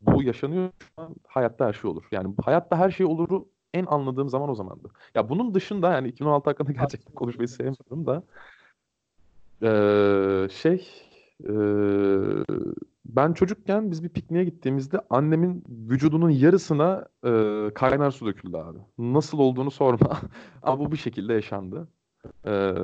bu 0.00 0.22
yaşanıyor 0.22 0.70
şu 0.80 0.88
an 1.02 1.14
hayatta 1.28 1.66
her 1.66 1.72
şey 1.72 1.90
olur. 1.90 2.04
Yani 2.10 2.34
hayatta 2.44 2.76
her 2.78 2.90
şey 2.90 3.06
oluru 3.06 3.48
en 3.74 3.86
anladığım 3.86 4.28
zaman 4.28 4.48
o 4.50 4.54
zamandı. 4.54 4.88
Ya 5.14 5.28
bunun 5.28 5.54
dışında 5.54 5.92
yani 5.92 6.08
2016 6.08 6.50
hakkında 6.50 6.72
gerçekten 6.72 7.14
konuşmayı 7.14 7.48
sevmiyorum 7.48 8.06
da 8.06 8.22
eee, 9.62 10.48
şey 10.50 10.88
eee, 11.48 12.44
ben 13.08 13.32
çocukken 13.32 13.90
biz 13.90 14.02
bir 14.04 14.08
pikniğe 14.08 14.44
gittiğimizde 14.44 15.00
annemin 15.10 15.64
vücudunun 15.68 16.30
yarısına 16.30 17.06
eee, 17.24 17.70
kaynar 17.74 18.10
su 18.10 18.26
döküldü 18.26 18.56
abi. 18.56 18.78
Nasıl 18.98 19.38
olduğunu 19.38 19.70
sorma. 19.70 20.20
Ama 20.62 20.80
bu 20.80 20.92
bir 20.92 20.96
şekilde 20.96 21.32
yaşandı. 21.34 21.88
Eee, 22.46 22.74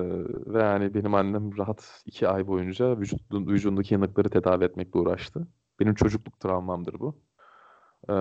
ve 0.46 0.62
yani 0.62 0.94
benim 0.94 1.14
annem 1.14 1.58
rahat 1.58 2.02
iki 2.06 2.28
ay 2.28 2.46
boyunca 2.46 2.98
vücudun, 3.00 3.46
vücudundaki 3.46 3.94
yanıkları 3.94 4.28
tedavi 4.30 4.64
etmekle 4.64 5.00
uğraştı. 5.00 5.48
Benim 5.80 5.94
çocukluk 5.94 6.40
travmamdır 6.40 7.00
bu. 7.00 7.18
Eee, 8.08 8.14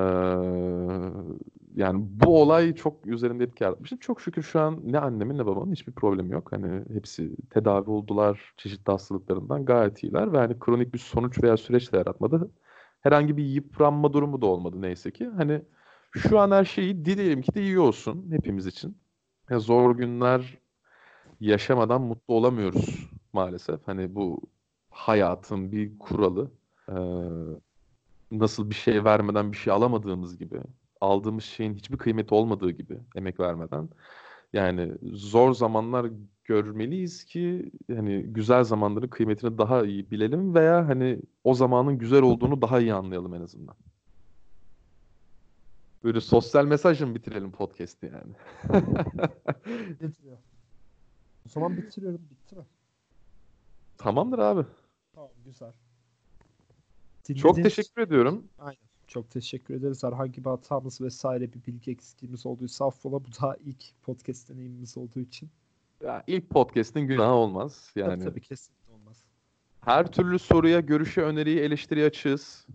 yani 1.76 2.02
bu 2.10 2.42
olay 2.42 2.76
çok 2.76 3.08
üzerinde 3.08 3.44
etki 3.44 3.64
yaratmıştı. 3.64 3.98
Çok 4.00 4.22
şükür 4.22 4.42
şu 4.44 4.60
an 4.60 4.80
ne 4.84 5.00
annemin 5.00 5.38
ne 5.38 5.46
babamın 5.46 5.72
hiçbir 5.72 5.94
problemi 5.94 6.32
yok. 6.34 6.52
Hani 6.52 6.84
hepsi 6.94 7.36
tedavi 7.50 7.90
oldular 7.90 8.54
çeşitli 8.58 8.92
hastalıklarından 8.92 9.66
gayet 9.66 10.04
iyiler 10.04 10.34
ve 10.34 10.38
hani 10.38 10.60
kronik 10.60 10.94
bir 10.94 11.00
sonuç 11.00 11.44
veya 11.44 11.58
süreç 11.58 11.94
de 11.94 11.98
yaratmadı. 11.98 12.52
Herhangi 13.02 13.38
bir 13.38 13.44
yıpranma 13.46 14.14
durumu 14.14 14.42
da 14.42 14.46
olmadı 14.46 14.82
neyse 14.82 15.12
ki. 15.12 15.28
Hani 15.38 15.62
şu 16.16 16.40
an 16.40 16.52
her 16.52 16.66
şeyi 16.66 17.06
dileyelim 17.06 17.42
ki 17.42 17.54
de 17.56 17.62
iyi 17.62 17.80
olsun 17.80 18.32
hepimiz 18.32 18.68
için. 18.68 18.98
Ya 19.50 19.60
zor 19.60 19.96
günler 19.98 20.58
yaşamadan 21.40 22.02
mutlu 22.02 22.34
olamıyoruz 22.34 23.10
maalesef. 23.34 23.88
Hani 23.88 24.16
bu 24.16 24.42
hayatın 24.90 25.72
bir 25.72 26.00
kuralı. 26.00 26.52
Ee, 26.90 26.94
nasıl 28.32 28.70
bir 28.70 28.76
şey 28.76 29.04
vermeden 29.04 29.52
bir 29.52 29.58
şey 29.58 29.74
alamadığımız 29.74 30.38
gibi, 30.38 30.62
aldığımız 31.02 31.44
şeyin 31.44 31.76
hiçbir 31.76 31.98
kıymeti 31.98 32.34
olmadığı 32.36 32.72
gibi 32.72 33.00
emek 33.16 33.40
vermeden. 33.40 33.90
Yani 34.54 34.94
zor 35.14 35.54
zamanlar 35.54 36.12
görmeliyiz 36.44 37.26
ki 37.26 37.72
hani 37.96 38.24
güzel 38.24 38.64
zamanların 38.64 39.08
kıymetini 39.08 39.58
daha 39.58 39.86
iyi 39.86 40.12
bilelim 40.12 40.56
veya 40.56 40.88
hani 40.88 41.20
o 41.44 41.54
zamanın 41.54 41.98
güzel 41.98 42.22
olduğunu 42.22 42.62
daha 42.62 42.80
iyi 42.80 42.94
anlayalım 42.94 43.34
en 43.34 43.42
azından. 43.42 43.76
Böyle 46.04 46.22
sosyal 46.22 46.66
mesajla 46.66 47.06
mı 47.08 47.16
bitirelim 47.16 47.52
podcast'i 47.52 48.06
yani? 48.06 48.34
bitiriyor. 50.02 50.38
O 51.46 51.50
zaman 51.50 51.78
bitiriyorum. 51.78 52.30
Bitti 52.30 52.56
mi? 52.56 52.66
Tamamdır 53.98 54.40
abi. 54.40 54.66
Tamam 55.14 55.32
güzel. 55.46 55.74
Çok 57.28 57.58
Dinlediğiniz- 57.58 57.64
teşekkür 57.76 58.02
ediyorum. 58.02 58.48
Aynen. 58.60 58.78
Çok 59.08 59.30
teşekkür 59.32 59.74
ederiz. 59.74 60.04
Herhangi 60.04 60.46
bir 60.46 60.50
hatamız 60.50 61.02
vesaire 61.02 61.54
bir 61.54 61.66
bilgi 61.66 61.92
eksikliğimiz 61.92 62.46
olduysa 62.46 62.86
affola. 62.88 63.14
Bu 63.26 63.28
daha 63.42 63.56
ilk 63.56 63.84
podcast 64.02 64.50
deneyimimiz 64.50 64.98
olduğu 64.98 65.20
için. 65.20 65.50
Ya 66.04 66.24
ilk 66.28 66.50
podcast'in 66.50 67.02
günahı 67.02 67.34
olmaz. 67.34 67.92
Tabii 67.94 68.10
Yani 68.10 68.24
tabii 68.24 68.42
kesinlikle 68.42 68.94
olmaz. 68.94 69.24
her 69.82 70.12
türlü 70.12 70.40
soruya, 70.40 70.80
görüşe, 70.80 71.22
öneriyi, 71.22 71.60
eleştiriye 71.60 72.06
açığız. 72.06 72.68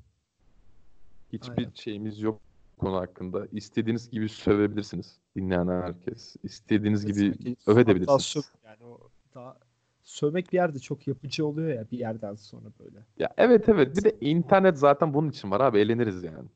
Hiçbir 1.33 1.59
Aynen. 1.59 1.73
şeyimiz 1.75 2.21
yok 2.21 2.41
konu 2.79 2.97
hakkında. 2.97 3.47
İstediğiniz 3.53 4.11
gibi 4.11 4.29
sövebilirsiniz. 4.29 5.19
Dinleyen 5.37 5.69
herkes. 5.69 6.37
İstediğiniz 6.43 7.07
gibi 7.07 7.33
Kesinlikle. 7.33 7.55
Hatta 7.65 7.73
övebilirsiniz. 7.73 8.23
söv- 8.23 8.67
yani 8.67 8.85
o 8.85 9.09
daha 9.35 9.57
sövmek 10.07 10.53
bir 10.53 10.57
yerde 10.57 10.79
çok 10.79 11.07
yapıcı 11.09 11.47
oluyor 11.47 11.69
ya 11.69 11.91
bir 11.91 11.99
yerden 11.99 12.35
sonra 12.35 12.69
böyle. 12.81 12.99
Ya 13.19 13.29
evet 13.37 13.69
evet. 13.69 13.97
Bir 13.97 14.05
de 14.05 14.17
internet 14.21 14.79
zaten 14.79 15.15
bunun 15.15 15.31
için 15.31 15.51
var 15.51 15.61
abi. 15.61 15.79
Eğleniriz 15.79 16.25
yani. 16.25 16.49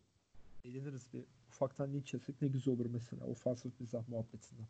Eğleniriz 0.64 1.12
bir 1.12 1.24
ufaktan 1.48 1.92
linç 1.92 2.14
yesek 2.14 2.42
ne 2.42 2.48
güzel 2.48 2.74
olur 2.74 2.86
mesela 2.92 3.26
ofansif 3.26 3.80
mizah 3.80 4.08
muhabbetinden. 4.08 4.66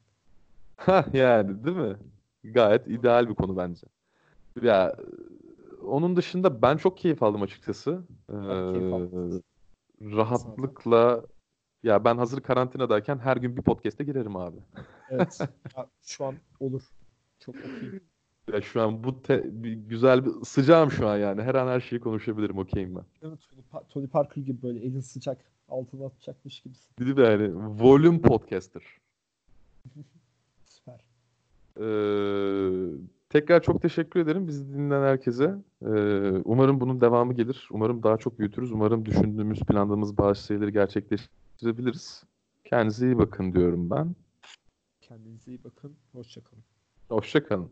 Ha 0.77 1.05
yani 1.13 1.65
değil 1.65 1.77
mi? 1.77 1.97
Gayet 2.45 2.89
ideal 2.89 3.29
bir 3.29 3.35
konu 3.35 3.57
bence. 3.57 3.87
Ya 4.63 4.97
onun 5.83 6.17
dışında 6.17 6.63
ben 6.63 6.77
çok 6.77 6.99
keyif 6.99 7.23
aldım 7.23 7.43
açıkçası. 7.43 8.03
Keyif 8.31 8.93
Ee, 8.93 8.95
aldım. 8.95 9.43
rahatlıkla 10.01 11.23
ya 11.83 12.05
ben 12.05 12.17
hazır 12.17 12.41
karantinadayken 12.41 13.19
her 13.19 13.37
gün 13.37 13.57
bir 13.57 13.63
podcast'e 13.63 14.05
girerim 14.05 14.37
abi. 14.37 14.57
Evet. 15.11 15.39
Şu 16.03 16.25
an 16.25 16.35
olur. 16.61 16.83
Çok 17.41 17.55
okey. 17.57 18.01
Ya 18.53 18.61
şu 18.63 18.83
an 18.83 19.05
bu 19.05 19.23
te- 19.23 19.63
bir 19.63 19.73
güzel 19.73 20.25
bir 20.25 20.31
sıcağım 20.45 20.91
şu 20.91 21.09
an 21.09 21.17
yani. 21.17 21.43
Her 21.43 21.55
an 21.55 21.69
her 21.69 21.81
şeyi 21.81 22.01
konuşabilirim 22.01 22.59
okeyim 22.59 22.97
ben. 22.97 23.05
Değil 23.23 23.33
mi? 23.33 23.39
Tony, 23.51 23.61
Pa- 23.73 23.89
Tony 23.89 24.07
Parker 24.07 24.43
gibi 24.43 24.63
böyle 24.63 24.81
elin 24.81 25.01
sıcak 25.01 25.39
altına 25.69 26.07
atacakmış 26.07 26.61
gibisin. 26.61 26.89
Bir 26.99 27.17
de 27.17 27.23
yani 27.23 27.51
volume 27.83 28.21
podcaster. 28.21 28.83
Süper. 30.65 31.01
Ee, 31.81 32.95
tekrar 33.29 33.63
çok 33.63 33.83
teşekkür 33.83 34.21
ederim 34.21 34.47
bizi 34.49 34.75
dinleyen 34.75 35.03
herkese. 35.03 35.55
Ee, 35.83 35.87
umarım 36.45 36.81
bunun 36.81 37.01
devamı 37.01 37.35
gelir. 37.35 37.69
Umarım 37.71 38.03
daha 38.03 38.17
çok 38.17 38.39
büyütürüz. 38.39 38.73
Umarım 38.73 39.07
düşündüğümüz, 39.07 39.61
planladığımız 39.61 40.19
bazı 40.19 40.43
şeyleri 40.47 40.73
gerçekleştirebiliriz. 40.73 42.25
Kendinize 42.65 43.07
iyi 43.07 43.19
bakın 43.19 43.53
diyorum 43.53 43.91
ben. 43.91 44.15
Kendinize 45.01 45.51
iyi 45.51 45.65
bakın. 45.65 45.97
Hoşça 46.13 46.41
kalın. 46.41 46.65
Hoşça 47.09 47.45
kalın. 47.45 47.71